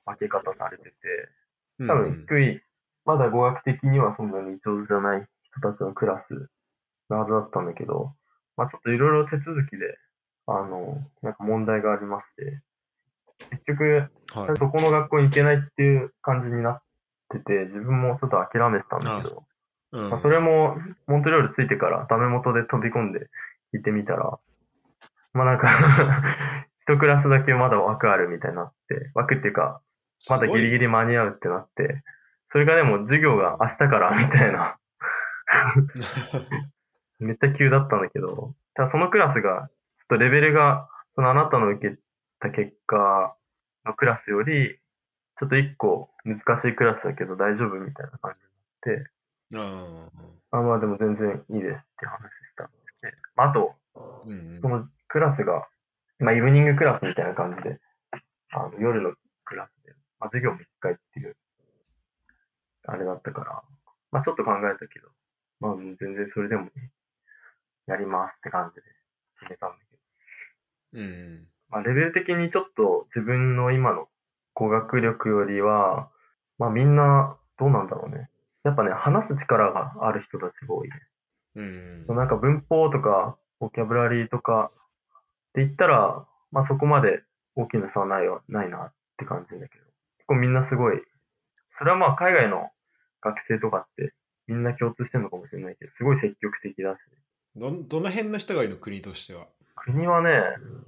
[0.06, 0.92] 分け方されてて、
[1.80, 2.62] うん多分低い、
[3.04, 6.50] まだ語学的にはそんなに上手じゃない人たちのクラス
[7.10, 8.14] なはずだったんだけど、
[8.56, 9.98] まあちょっといろいろ手続きで、
[10.48, 12.62] あの、なんか問題がありまして、
[13.50, 14.58] 結局、はい。
[14.58, 16.82] そこの学校に行けないっていう感じになっ
[17.30, 19.44] てて、自分もちょっと諦めてたんだけど、
[19.92, 20.10] うん。
[20.10, 20.78] まあ、それも、
[21.08, 23.28] モントリオールついてからダメ元で飛び込んで
[23.74, 24.38] 行ってみたら、
[25.34, 25.70] まあなんか、
[26.88, 29.82] 一クラスだけまだ枠あるみたいになって、枠っていうか、
[30.30, 30.80] まだギリギリ。
[30.80, 32.04] リ間に合うってなって、
[32.52, 34.78] それがでも授業が明日からみたいな、
[37.20, 41.98] めっちゃ急だったんだけど、ただそのクラスが、ちょっとレベルが、そのあなたの受け
[42.40, 43.36] た結果
[43.86, 44.78] のクラスより、
[45.40, 49.12] ちょっと一個難しいクラスだけど大丈夫みたいな感じになって、
[49.52, 50.10] うん。
[50.52, 53.12] あ、まあでも全然いいですって話したんですね。
[53.36, 53.76] まああと、
[54.26, 55.68] うんそのクラスが、
[56.20, 57.80] まあイブニングクラスみたいな感じで、
[58.52, 59.14] あの夜の
[59.46, 61.36] クラスで、まあ授業も一回っていう、
[62.88, 63.62] あれだったから、
[64.12, 65.08] まあちょっと考えたけど、
[65.60, 66.70] まあ全然それでも、
[67.88, 68.88] やりますって感じで
[69.42, 71.04] 決めたんだけど。
[71.04, 71.48] うん。
[71.70, 74.08] まあレベル的にちょっと自分の今の
[74.56, 76.10] 語学力よりは、
[76.58, 78.30] まあみんなどうなんだろうね。
[78.64, 80.96] やっぱね、話す力がある人たちが多いね。
[81.56, 84.78] うんなんか文法とか、ボキャブラリーとかっ
[85.54, 87.24] て言ったら、まあそこまで
[87.56, 89.86] 大きな差はないわないなって感じだけど。
[90.18, 91.02] 結構みんなすごい、
[91.78, 92.70] それはまあ海外の
[93.22, 94.14] 学生とかって
[94.48, 96.98] みんな共通してるのかもしれないけど、すごい積極的だし。
[97.56, 99.48] どどの辺の人がいるの国としては？
[99.76, 100.30] 国はね、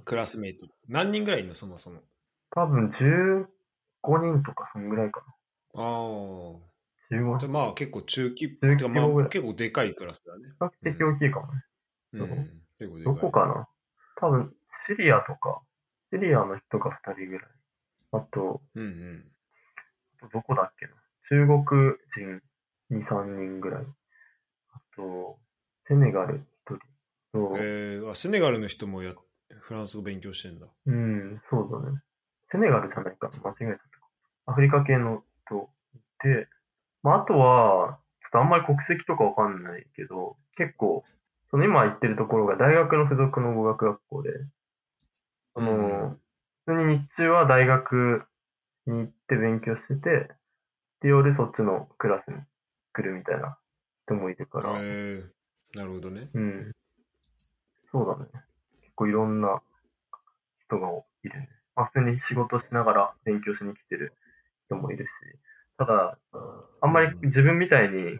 [0.04, 2.00] クラスメイト何人ぐらいいるのそもそも？
[2.50, 3.46] 多分15
[4.18, 5.22] 人とかそんぐらいか
[5.74, 6.68] ああ
[7.10, 7.22] な。
[7.22, 10.44] 15じゃあまあ結構中規中規模てかまあ結構でかいクラスだね。
[10.84, 11.62] 比較的大きいかもね。
[12.12, 12.28] うん
[12.78, 13.14] 結構でかい。
[13.14, 13.68] どこかな？
[14.20, 14.52] 多分、
[14.88, 15.62] シリアとか、
[16.12, 17.48] シリアの人が2人ぐらい。
[18.12, 19.24] あと、うんうん。
[20.32, 20.92] どこだっけな？
[21.30, 21.62] 中国
[22.16, 22.42] 人
[22.90, 23.84] 2、3人ぐらい。
[24.72, 25.38] あと、
[25.86, 26.78] セネガル1人。
[27.32, 29.12] そう、えー、あセネガルの人もや
[29.60, 30.66] フランス語勉強してんだ。
[30.86, 32.00] うん、そうだね。
[32.50, 33.32] セネガルじゃないかな。
[33.32, 34.08] 間違えたとか。
[34.46, 36.48] アフリカ系の人いて、
[37.02, 41.04] まあ、あとは、ちょっとあんまり国籍とかわかんないけど、結構、
[41.50, 44.30] その今行ってるところが大学の付属の語学学校で、
[45.54, 46.20] その、うん
[46.68, 48.24] 普通に日中は大学
[48.86, 50.28] に行って勉強してて、
[51.00, 52.36] で、夜そっちのクラスに
[52.92, 53.56] 来るみたいな
[54.04, 55.24] 人もいるから、えー、
[55.74, 56.28] なるほどね。
[56.34, 56.72] うん。
[57.90, 58.26] そうだね。
[58.82, 59.62] 結構いろんな
[60.66, 60.88] 人が
[61.24, 61.48] いるね。
[61.74, 64.12] まあ普通に仕事しながら勉強しに来てる
[64.68, 65.08] 人もいるし、
[65.78, 66.18] ただ、
[66.80, 68.18] あんまり自分みたいに、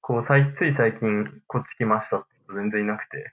[0.00, 3.32] こう、最つい最近こっち来ましたって人全然いなくて、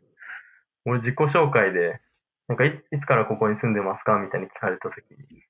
[0.86, 2.00] 俺自己紹介で、
[2.48, 5.44] なんかいいつからここに住んでますかみたいに聞かれたときに、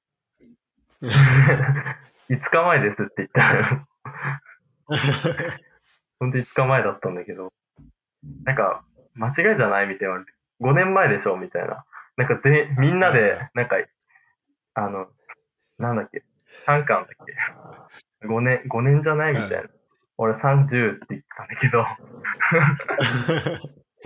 [2.30, 3.88] 5日前ですって言ったら、
[6.20, 7.54] ほんと5日前だったんだけど、
[8.44, 8.84] なんか、
[9.16, 10.32] 間違いじゃないみたいな言われて、
[10.62, 11.86] 5年前でしょみたいな。
[12.18, 13.78] なんかで、みんなで、なんか、
[14.76, 15.08] あの、
[15.80, 16.24] なんだっけ、
[16.68, 17.08] 3巻だっ
[18.22, 19.64] け？5年、5年じゃないみたいな。
[20.18, 21.86] 俺30って言ったんだけど、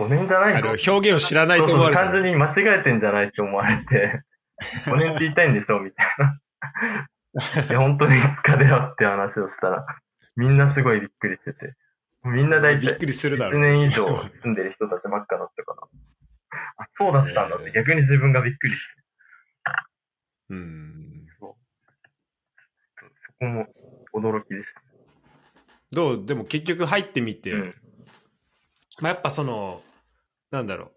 [0.00, 4.22] 5年じゃないあのの表現を知らないと思われた単純に間違えてんじゃないって思われて、
[4.86, 5.80] 5年って言いたいんでしょ？
[5.80, 6.40] みたいな。
[7.68, 9.86] いや、本当に5日だよって話をしたら、
[10.36, 11.74] みんなすごいびっくりしてて、
[12.24, 13.58] みんな大体びっくりするだろ。
[13.58, 13.60] 1う。
[13.74, 14.06] 年以上
[14.42, 15.82] 住んでる人たちばっかだったから、
[16.78, 17.70] あ、そうだったんだって。
[17.72, 19.02] 逆に自分がびっくりして、
[20.50, 21.25] うん。
[23.40, 23.46] そ
[24.12, 24.82] こも驚きでした。
[25.92, 26.26] どう？
[26.26, 27.74] でも結局入ってみて、うん。
[29.00, 29.82] まあ、やっぱその、
[30.50, 30.90] なんだろう。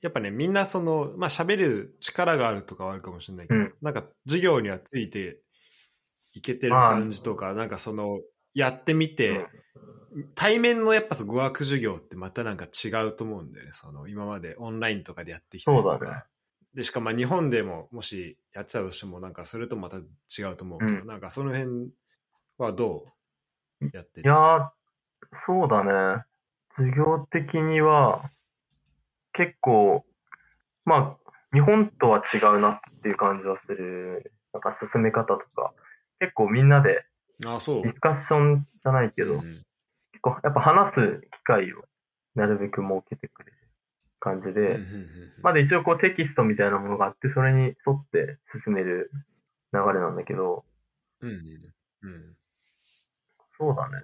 [0.00, 5.40] やっぱね、みんなその、まあ喋る力があるとかはあるかもしれないけど、うんなんか授業にはついて
[6.32, 8.20] いけてる感じとか、なんかその、
[8.54, 9.46] やってみて、
[10.34, 13.72] 対面のやっぱその語学授業ってまたなんか違うと思うんだよね。
[13.72, 16.22] その、今までオンラインとかでやってきたりとかそうだね
[16.78, 21.90] で、しかもまあ日本でももしやってたとしても、なんかそれとまた違うと思うけど、うんなんかその辺
[22.56, 23.04] はど
[23.80, 24.68] うやっていやー、
[25.44, 26.22] そうだね。
[26.76, 28.30] 授業的には、
[29.32, 30.04] 結構、
[30.84, 34.32] まあ、日本とは違うなっていう感じはする。
[34.52, 35.74] なんか進め方とか。
[36.20, 37.04] 結構みんなで
[37.44, 37.82] あ、そう？
[37.82, 39.64] ディスカッションじゃないけど、うん
[40.12, 41.84] 結構やっぱ話す機会を
[42.36, 43.57] なるべく設けてくれる
[44.28, 44.78] 感じで、
[45.42, 49.10] まだ一応こうテキストみたいなものがあって、それに沿って進める
[49.72, 50.64] 流れなんだけど、
[51.20, 51.38] うん
[53.58, 53.96] そうだね。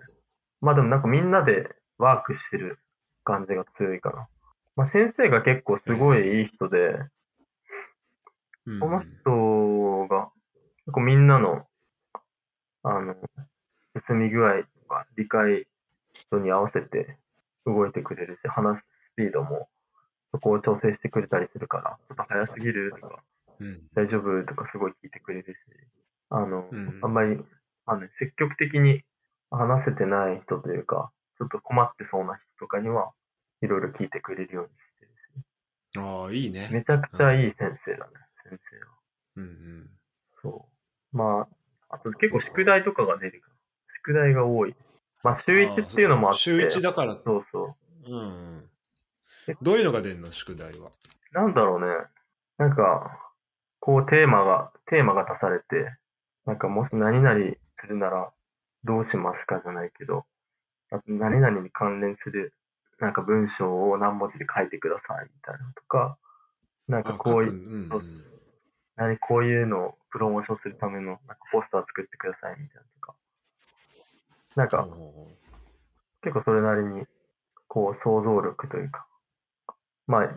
[0.60, 1.68] まあでもなんかみんなで
[1.98, 2.78] ワークしてる
[3.22, 4.26] 感じが強いかな。
[4.74, 6.78] まあ先生が結構すごいいい人で、
[8.66, 10.30] うんその人が
[10.86, 11.66] 結構みんなの、
[12.82, 13.14] あの、
[14.09, 15.66] 進み具合とか理解
[16.30, 17.18] 度に合わせて
[17.66, 19.68] 動いてくれるし、話すスピードも
[20.35, 23.23] そこを調整してくれたりするから、ちょっと早すぎるとか、
[23.61, 25.56] うん大丈夫とかすごい聞いてくれるし、
[26.28, 27.39] あの、うんあんまり、
[27.86, 29.05] あの、積極的に
[29.52, 33.12] 話せてない人というか、ちょっと困ってそうな人とかには、
[33.62, 35.12] いろいろ聞いてくれるようにしてる
[35.94, 36.69] し、ああ、いいね。
[36.73, 38.12] めちゃくちゃいい先生だね、
[38.43, 38.93] 先生は。
[39.36, 39.90] うんうん
[40.43, 40.69] そ
[41.12, 41.16] う。
[41.16, 41.47] ま
[41.89, 43.56] あ、あと結構宿題とかが出てくる。
[44.05, 44.74] 宿題が多い。
[45.23, 46.40] まあ、週1っていうのもあって。
[46.40, 48.20] 週一だから、そうそうんう
[48.59, 48.70] ん。
[49.62, 50.26] どういうのが出るの？
[50.32, 50.88] 宿題は。
[50.88, 51.34] う。
[51.34, 51.86] なんだろうね。
[52.58, 53.18] なんか、
[53.80, 55.90] こうテーマが、テーマが出されて、
[56.46, 57.38] なんかもし何々
[57.80, 58.30] するなら
[58.84, 60.24] どうしますかじゃないけど、
[60.90, 62.54] あと何々に関連する、
[63.00, 66.16] なんか文章を何文字で書いてくださいみたいなのとか、
[66.88, 67.56] なんかこういう、ん
[67.92, 68.24] うん
[68.96, 73.14] 何こういうのをプロモーションするためのなんかポスター作ってくださいみたいなとか。
[74.54, 75.26] なんか、ほ
[76.22, 77.04] 結構それなりに、
[77.66, 79.04] こう、想像力というか。
[80.06, 80.31] まあ、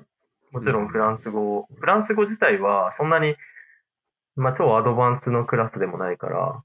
[0.51, 3.35] もちろんフランス語、フランス語自体はそんなに、
[4.35, 6.63] まあ超アドバンスのクラスでもないから、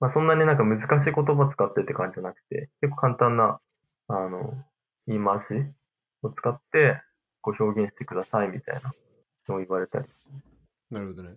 [0.00, 3.58] まあそんなになんか難しい言葉使ってって感じじゃなくて、結構簡単な、
[4.08, 4.54] あの、
[5.06, 5.66] 言い回し
[6.22, 7.00] を使って、
[7.40, 8.92] こう表現してくださいみたいな
[9.48, 10.04] のを言われたり。
[10.04, 11.36] うなるほどね。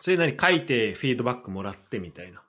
[0.00, 2.42] それ何書いてフィードバックもらってみたいな。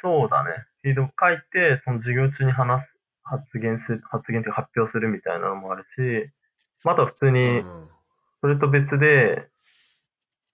[0.00, 0.50] そうだね。
[0.82, 2.88] フィード書いて、その授業中に話す、
[3.24, 6.32] 発言する、発言というか発表するみたいなのもあるし、
[6.84, 7.88] また普通に、うん
[8.40, 9.48] それと別で、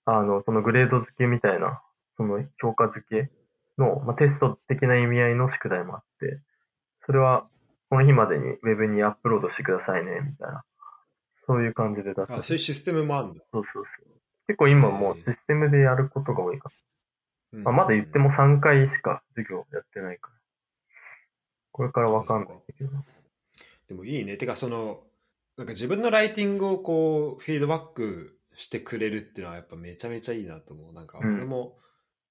[0.06, 1.82] あの、そのグレード付けみたいな、
[2.16, 3.30] その評価付け
[3.78, 6.40] の、まあ、テスト的な意味合いの宿題もあって、
[7.06, 7.46] それは
[7.90, 10.64] この日までにウェブにアップロードしてくださいね、みたいな。
[11.46, 12.36] そういう感じで出した。
[12.36, 13.44] あ、そういうシステムもあるんだ。
[13.52, 14.06] そうそうそう。
[14.46, 16.70] 結構今もうシステムでやることが多いか
[17.52, 17.58] ら。
[17.60, 20.34] まあ、まだ言っても3回しか授業やってないから。
[21.70, 22.90] これからわかんないんだけど。
[23.88, 24.36] でもいいね。
[24.36, 25.02] てか、その、
[25.56, 30.92] なんか自分のライティングをこう、フィードバックしてくれるっていうのはやっぱめちゃめちゃいいなと思う。
[30.92, 31.78] なんかうん俺も、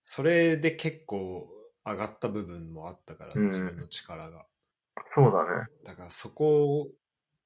[0.06, 1.48] それで結構
[1.86, 4.46] 上がった部分もあったから、うん自分の力が。
[5.16, 5.68] そうだね。
[5.86, 6.90] だからそこ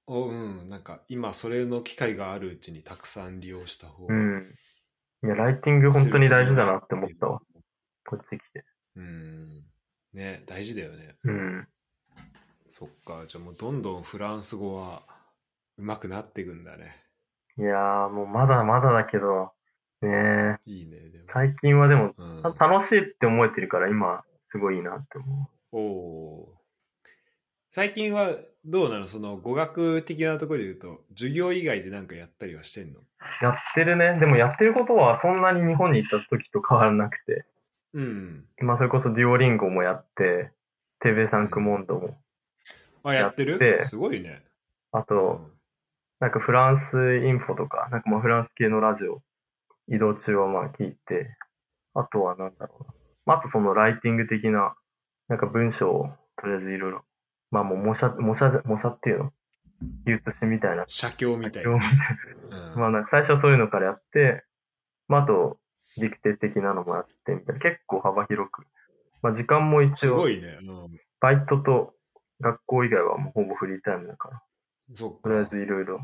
[0.08, 4.54] を、うん、なんか今それの機会があるうちにたくさん利用した方がうん。
[5.24, 7.42] いや、ライティング本当に大事だなって思ったわ。。
[8.06, 8.66] こっち来て。
[8.96, 9.64] うん。
[10.14, 11.16] ね、大事だよね。
[11.24, 11.68] うん。
[12.72, 13.26] そっか。
[13.28, 15.02] じゃあもうどんどんフランス語は
[15.78, 16.96] 上手くなっていくんだね。
[17.58, 19.52] いやー、もうまだまだだけど、
[20.02, 21.26] ねえ、いいね、でも。
[21.34, 26.58] 最近はでも、うん、楽しいって思えてるから今、すごいいいなって思おおー。
[27.72, 28.32] 最近は
[28.66, 29.08] どうなの？
[29.08, 33.00] その語学的なところで言うと、授業以外で何かやったりはしてんの？
[33.00, 33.04] う。
[33.44, 34.20] やってるね。
[34.20, 37.46] でもやってることはそんなに日本に行った時と変わらなくて、
[37.94, 38.46] うん。
[38.62, 40.52] まあそれこそデュオリンゴもやって、
[41.02, 42.18] テベサンクモンドも、
[43.04, 43.60] あ、やってる？
[43.88, 44.44] すごいね。
[44.92, 45.50] あと、
[46.20, 49.22] なんかフランスインフォとか、なんかまあフランス系のラジオ、
[49.88, 51.38] 移動中はまあ聞いて、
[51.94, 52.94] あとはなんだろうな。
[53.26, 54.76] まああとそのライティング的な、
[55.28, 56.10] なんか文章を
[56.42, 57.04] とりあえずいろいろ、
[57.52, 59.32] まあもう模写、模写、模写っていうの？
[60.06, 60.86] 技術詩みたいな。
[60.88, 61.70] 写経みたいな。
[61.70, 61.80] うん
[62.80, 64.44] まあなんか最初はそういうのからやって、
[65.08, 65.60] まああと、
[65.98, 67.62] ディクテ的なのもやってみたいな。
[67.62, 68.64] 結構幅広く。
[69.22, 70.58] まあ時間もうん一応、すごいね。
[70.62, 71.00] うん。
[71.20, 71.94] バイトと
[72.42, 74.42] 学校以外はもうほぼフリータイムだから。
[74.94, 75.30] そっか。
[75.30, 76.00] とりあえずいろいろ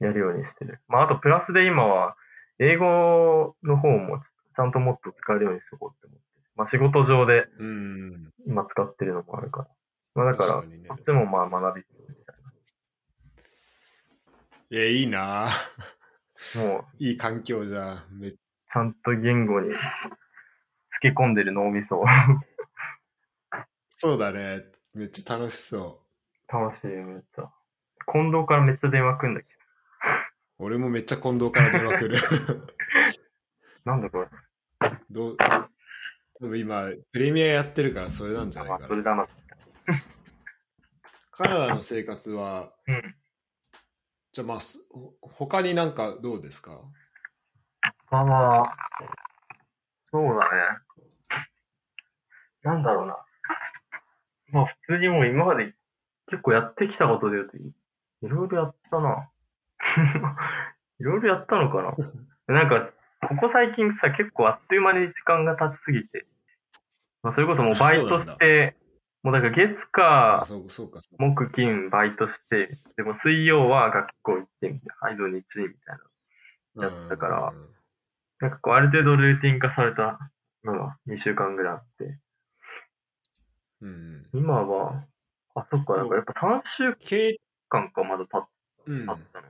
[0.00, 0.80] やるようにしてる。
[0.88, 2.16] まあ、あとプラスで今は、
[2.58, 6.24] 英語の方もちゃんともっと使えるようにしとこうって思って。
[6.56, 8.30] まあ、仕事上でうん。
[8.46, 9.68] 今使ってるのもあるから。
[10.14, 10.64] まあ、だから、こ
[11.00, 12.36] っちもまあ学びつつみたい
[14.72, 15.46] いや、いいな
[16.56, 16.62] な。
[16.62, 18.18] もう、いい環境じゃん。
[18.18, 19.80] めちゃんと言語に漬
[21.00, 22.04] け込んでる脳みそを
[23.96, 24.64] そうだね。
[24.94, 26.02] めっちゃ楽しそ
[26.48, 26.52] う。
[26.52, 27.50] 楽しい、めっちゃ。
[28.12, 29.46] 近藤からめっちゃ電話来んだけ？
[30.58, 32.16] 俺もめっちゃ近藤から電話来る。
[32.16, 32.20] ど。
[33.92, 34.28] なんだこれ？
[35.10, 35.36] どう
[36.40, 38.88] でも今、プレミアやってるからそれなんじゃないまあ、かな。
[38.88, 39.26] それだな。
[41.32, 43.14] カナダの生活は、うん。
[44.32, 44.58] じゃあまあ、
[45.22, 46.80] 他になんかどうですか？
[48.10, 48.76] まあまあ、
[50.10, 50.36] そうだね。
[52.62, 53.16] なんだろうな。
[54.48, 55.74] まあ普通にもう今まで
[56.28, 57.56] 結構やってきたことで言うと、
[58.22, 59.30] いいろいろやったな。
[60.98, 61.94] いろいろやったのかな。
[62.54, 62.90] なんか、
[63.28, 66.26] ここ最近さ、結構あっという間に時間が経ちすぎて、
[67.22, 68.76] まあそれこそもうバイトして、
[69.22, 70.46] もうだから月あか、
[71.18, 75.98] 木金バイトして、でも水曜は学校行ってみたいな、日みたい
[76.76, 76.84] な。
[76.84, 77.74] やったからうん
[78.40, 80.18] なんかこう、ある程度ルーティン化された
[80.64, 82.18] のが2週間ぐらいあって、
[83.82, 84.26] うん。
[84.32, 85.04] 今は、
[85.54, 87.38] あ、そっか、なんかやっぱ3週経
[87.70, 88.48] 間かまだ経っ
[88.86, 89.06] うん。
[89.06, 89.46] 経ったの。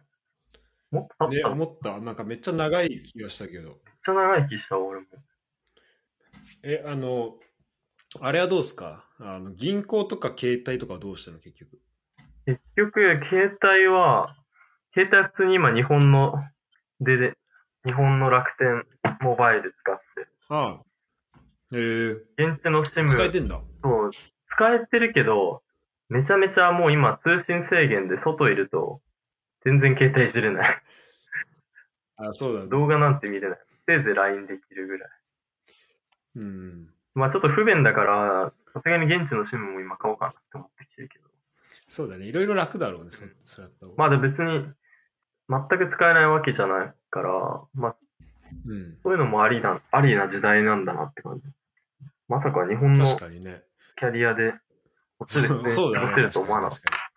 [0.93, 1.49] もっと経っね、た？
[1.49, 2.01] のめっ思った。
[2.01, 3.79] なんかめっちゃ長い気がしたけど。
[4.05, 5.07] ちゃ長い気した、俺も。
[6.63, 7.35] え、あの、
[8.21, 9.05] あれはどうですか？
[9.19, 11.39] あの銀行とか携帯とかはどうしたの？
[11.39, 11.81] 結局。
[12.47, 14.27] 結局、携帯は、
[14.95, 16.35] 携帯は普通に今日本の、
[17.01, 17.35] でで、
[17.85, 18.85] 日本の楽天
[19.21, 20.83] モバイル使って、ああ。
[21.73, 23.61] えー、現地の SIM、使えてんだ。
[23.83, 25.63] そう、使えてるけど、
[26.11, 29.01] めちゃめちゃもう今通信制限で外いると、
[29.65, 30.83] 全然携帯いじれない。
[32.19, 32.67] あ、そうだね。
[32.69, 33.59] 動画なんて見れない。
[33.87, 35.11] せいぜい LINE できるぐらい。
[36.37, 36.91] うん。
[37.15, 41.29] まあちょっと不便だから、さすがに現地の SIM も今買おうかなって思ってきてるけど。
[41.89, 42.27] そうだね。
[42.27, 43.11] いろいろ楽だろうね。
[43.11, 43.99] そそれやった方が。
[43.99, 44.73] まあで別に、
[45.49, 47.31] 全く使えないわけじゃないから、
[47.75, 47.97] まあ
[48.67, 48.99] うん。
[49.03, 51.47] そういうのもありな、ありな時代なんだなって感じ。
[52.29, 53.05] まさか日本の。
[53.07, 54.55] キャリアで、
[55.21, 56.07] こっちで普通にそうだね。
[56.07, 57.11] 過ごせると思わなかっ確かに確か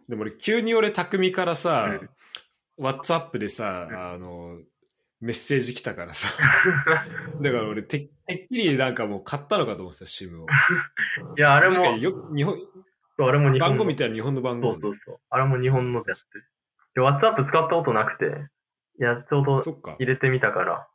[0.00, 2.00] にでも俺、急に俺、匠からさ、
[2.78, 4.58] WhatsApp でさ、あの、
[5.20, 6.28] メッセージ来たからさ。
[7.42, 10.46] だから俺て、てっきりなんかもう買ったのかと思ってた、SIM を。
[10.46, 10.54] た。
[11.36, 12.56] いや、あれもよ日本、
[13.18, 14.80] そうあれも日本の番号見たら日本の番号そう。
[14.80, 15.20] そうそう。
[15.28, 16.46] あれも日本のでやってる。
[16.94, 18.24] で、WhatsApp 使ったことなくて、
[18.98, 19.60] いや、ちょうど。
[19.98, 20.88] 入れてみたから、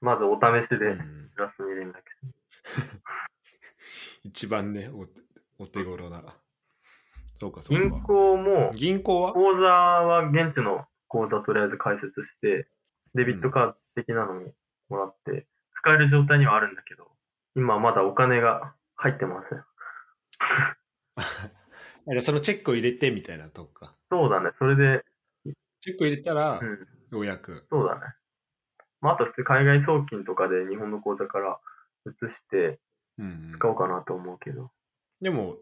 [0.00, 2.04] まずお試しうで、んプラスに入れるんだけ
[4.24, 4.88] 一番ね、
[5.58, 6.22] おお手頃な。
[7.36, 7.62] そうか、ど。
[7.62, 7.88] そうか。
[7.88, 9.32] 銀行も、銀行は？
[9.32, 12.68] 口座は現地の口座とりあえず開設して、
[13.14, 14.52] デビットカード的なのに
[14.88, 15.46] もらって、
[15.80, 17.08] 使える状態にはあるんだけど、
[17.56, 19.64] 今まだお金が入ってません。
[22.22, 23.96] そのチェックを入れてみたいなとこか。
[24.10, 24.50] そうだね。
[24.58, 25.04] それで、
[25.80, 26.88] チェック入れたらう、ん。
[27.10, 27.66] ようやく。
[27.70, 28.00] そうだね。
[29.00, 31.60] まあ、あと普通海外送金とかで日本の口座から
[32.06, 32.16] 移し
[32.50, 32.80] て
[33.18, 34.70] うんうん使おうかなと思うけど。
[35.20, 35.56] でも、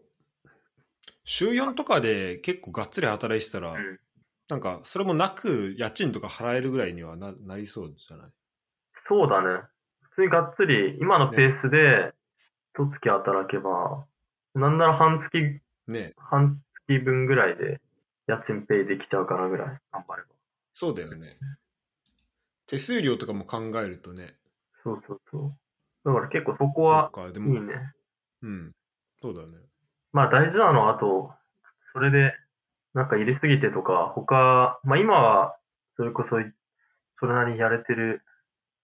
[1.23, 3.99] 週4とかで結構がっつり働いてたら、うん。
[4.49, 8.31] なんか、それもなく家賃とか払えるぐらいにはななりそうじゃない？
[9.09, 9.63] そうだね。
[10.01, 12.13] 普通にがっつり、今のペースで、
[12.73, 14.05] 一月働けば、
[14.53, 17.81] なんなら半月、ね半月分ぐらいで
[18.27, 20.29] 家賃ペイできちゃうかなぐらい、頑張れば。
[20.73, 21.37] そうだよね。
[22.67, 24.35] 手数料とかも考えるとね。
[24.83, 25.57] そうそうそう。
[26.05, 27.73] だから結構そこはいいも、ね。
[28.43, 28.75] うん。
[29.21, 29.47] そうだね。
[30.13, 31.31] まあ大事なのは、あと、
[31.93, 32.33] それで、
[32.93, 35.57] なんか入れすぎてとか、他、まあ今は、
[35.95, 36.37] それこそ、
[37.19, 38.21] それなりにやれてる。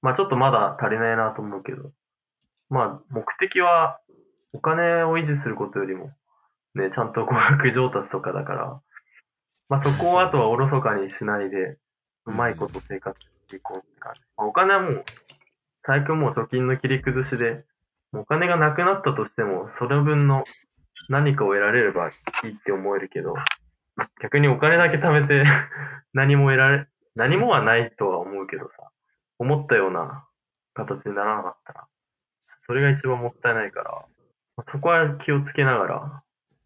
[0.02, 1.92] まあちょっとまだ足りないなと思うけど。
[2.70, 4.00] まあ目的は、
[4.54, 6.12] お金を維持することよりも、
[6.76, 8.82] ね、ちゃんと語学上達とかだから、
[9.70, 11.78] まあそこをあとはおろそかにしないで、
[12.26, 14.22] うまいこと生活していこうって感じ。
[14.38, 15.06] まあ、お金はもう、
[15.86, 17.66] 最近もう貯金の切り崩しで、
[18.14, 20.44] お金がなくなったとしても、その分の
[21.10, 23.34] 何かを得られればいいって思えるけど、
[24.22, 25.44] 逆にお金だけ貯めて
[26.14, 28.92] 何も得られ、何もはないとは思うけどさ、
[29.40, 30.28] 思ったような
[30.74, 31.88] 形にならなかったら、
[32.68, 34.06] それが一番もったいないから、
[34.58, 36.18] まあそこは気をつけながら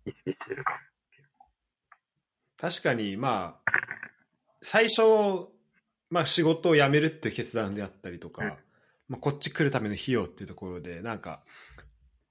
[0.05, 0.63] 意識してる。
[0.65, 0.79] か
[2.57, 3.71] 確かに、まあ、
[4.61, 5.01] 最初、
[6.09, 8.66] まあ仕事を辞めるって決断であったりとか、うん
[9.07, 11.43] まあ、こっち来るための費用っていうところで、なんか、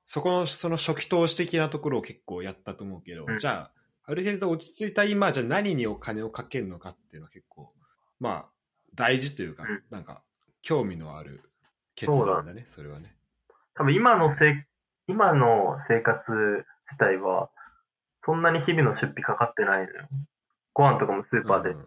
[0.04, 3.72] そこの、その初期投資的なところを結構やったと思うけど、うんじゃあ、
[4.04, 7.72] ある程度落ち着いた今、じゃあ何にお金をかけるのかっていうのは結構、
[8.20, 8.46] まあ、
[8.94, 10.22] 大事というか、うんなんか、
[10.62, 11.42] 興味のある
[11.94, 13.16] 決断だね、それはね。
[13.74, 14.64] 多分今のせい、
[15.08, 16.20] 今の生活
[16.88, 17.50] 自体は、
[18.24, 20.08] そんなに日々の出費かかってないのよ。
[20.74, 21.80] ご飯とかもスーパーでうん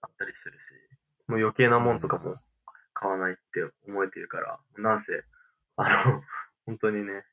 [0.00, 2.34] あったりするし、もう余計なもんとかも
[3.02, 5.24] 買わないって思えてるから、なんせ、
[5.76, 6.22] あの、
[6.66, 7.24] 本当にね、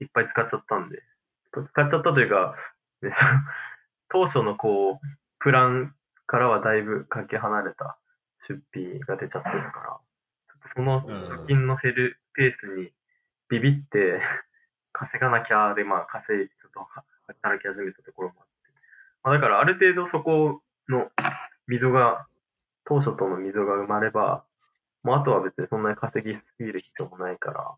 [0.00, 1.02] いっぱい使っちゃったんで、
[1.52, 2.54] 使っちゃったというか、
[3.00, 3.16] ね、
[4.12, 5.06] 当初のこう、
[5.38, 5.94] プラン
[6.26, 7.96] からはだいぶかけ離れた
[8.48, 9.98] 出費が出ちゃってるから、
[10.74, 12.92] その貯金の減るペースに
[13.48, 14.20] ビビって、
[14.92, 16.80] 稼がなきゃで、まあ稼い、ちょっと
[17.26, 18.70] 働き始めたところもあって。
[19.22, 21.10] まあ、だからある程度そこの
[21.66, 22.26] 溝が、
[22.84, 24.45] 当初との溝が生まれば、
[25.06, 27.76] もうあとは別にそんなに稼ぎすぎる必要もないから、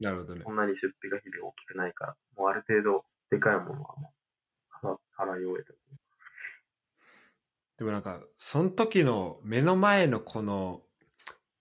[0.00, 0.50] なるほどねそ。
[0.50, 4.14] んなに出費が日々大きくないから、もうある程度でかいものはも
[4.82, 4.86] う
[5.20, 5.74] 払払い終えた。
[7.76, 10.80] でもなんか、その時の目の前のこの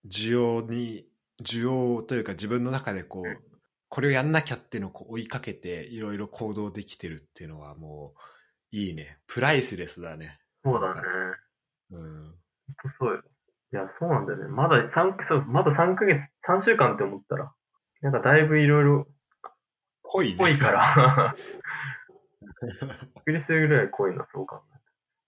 [0.08, 1.06] 需要に、
[1.44, 3.60] 需要というか自分の中でこう、
[3.90, 8.14] これをやんなきゃっていうのをこう追いかけていろいろ行動できてるっていうのはも
[8.72, 9.18] ういいね。
[9.28, 10.40] プライスレスだね。
[10.64, 11.02] そうだね。
[11.92, 12.36] うん。
[13.00, 13.24] そうよ。
[13.72, 14.48] いや、そうなんだよね。
[14.48, 17.54] まだ3、そう、まだ3ヶ月、3週間って思ったら、
[18.02, 19.08] なんかだいぶいろいろ
[20.04, 20.38] 濃いね。
[20.38, 21.36] 濃いから。
[22.62, 24.62] びっくりするぐらい濃いな、そう考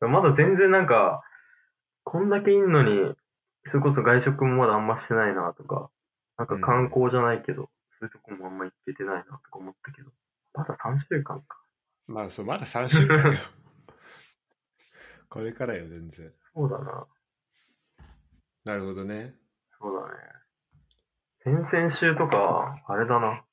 [0.01, 1.23] えまだ全然なんか、
[2.03, 3.15] こんだけいんのに、
[3.67, 5.91] それこそ外食もまだあんましてないなとか、
[6.37, 7.69] なんか観光じゃないけど、
[7.99, 10.09] そういうとこもあんま行けてないなとか思ったけど、
[10.53, 11.61] まだ3週間か。
[12.07, 13.37] まあそう、まだ3週間よ。
[15.29, 16.33] これからよ、全然。
[16.55, 17.05] そうだな。
[18.63, 19.35] なるほどね。
[19.79, 20.31] そうだね。
[21.43, 23.43] 先々週とか、あれだな。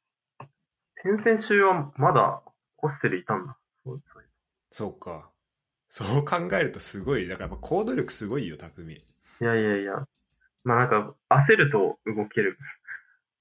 [1.02, 2.42] 先々週はまだ
[2.76, 3.56] ホステルいたんだ。
[3.84, 4.02] そう
[4.70, 5.30] そうか。
[5.88, 7.26] そう考えるとすごい。
[7.26, 8.94] だからやっぱ行動力すごいよ、匠。
[8.94, 8.98] い
[9.40, 10.06] やいやいや。
[10.64, 12.58] まあなんか、焦ると動ける。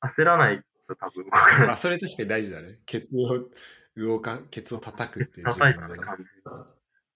[0.01, 1.77] 焦らないと多分動かないまあ、。
[1.77, 2.79] それ確かに大事だね。
[2.85, 3.49] ケツを
[3.97, 6.65] 動か、ケツを叩くっていう叩いた感じが。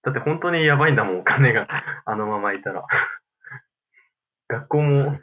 [0.04, 1.66] だって本当にやばいんだもん、お金が。
[2.04, 2.84] あのままいたら。
[4.52, 5.18] 学校も、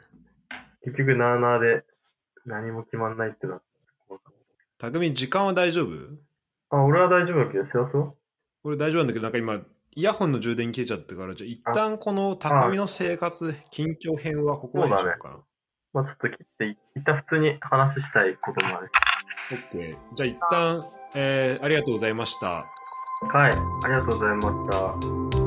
[0.84, 1.84] 結局なーなーで
[2.46, 3.60] 何も決まんないってな。
[4.78, 5.94] 匠、時間は大丈夫？
[6.70, 8.12] あ、俺は大丈夫だけど、幸せは？
[8.64, 9.60] 俺大丈夫なんだけど、なんか今、
[9.92, 15.36] イヤホンの充電切れちゃったから、じゃあ一旦この匠の生活、近況編はここまでにしようかな。
[15.92, 18.90] まあちょっと切って、一旦普通に話したいこともある。
[19.72, 19.96] OK。
[20.14, 20.84] じゃあ一旦、
[21.14, 22.50] えー、ありがとうございました。
[22.52, 23.52] はい、
[23.84, 25.39] ありがとうございました。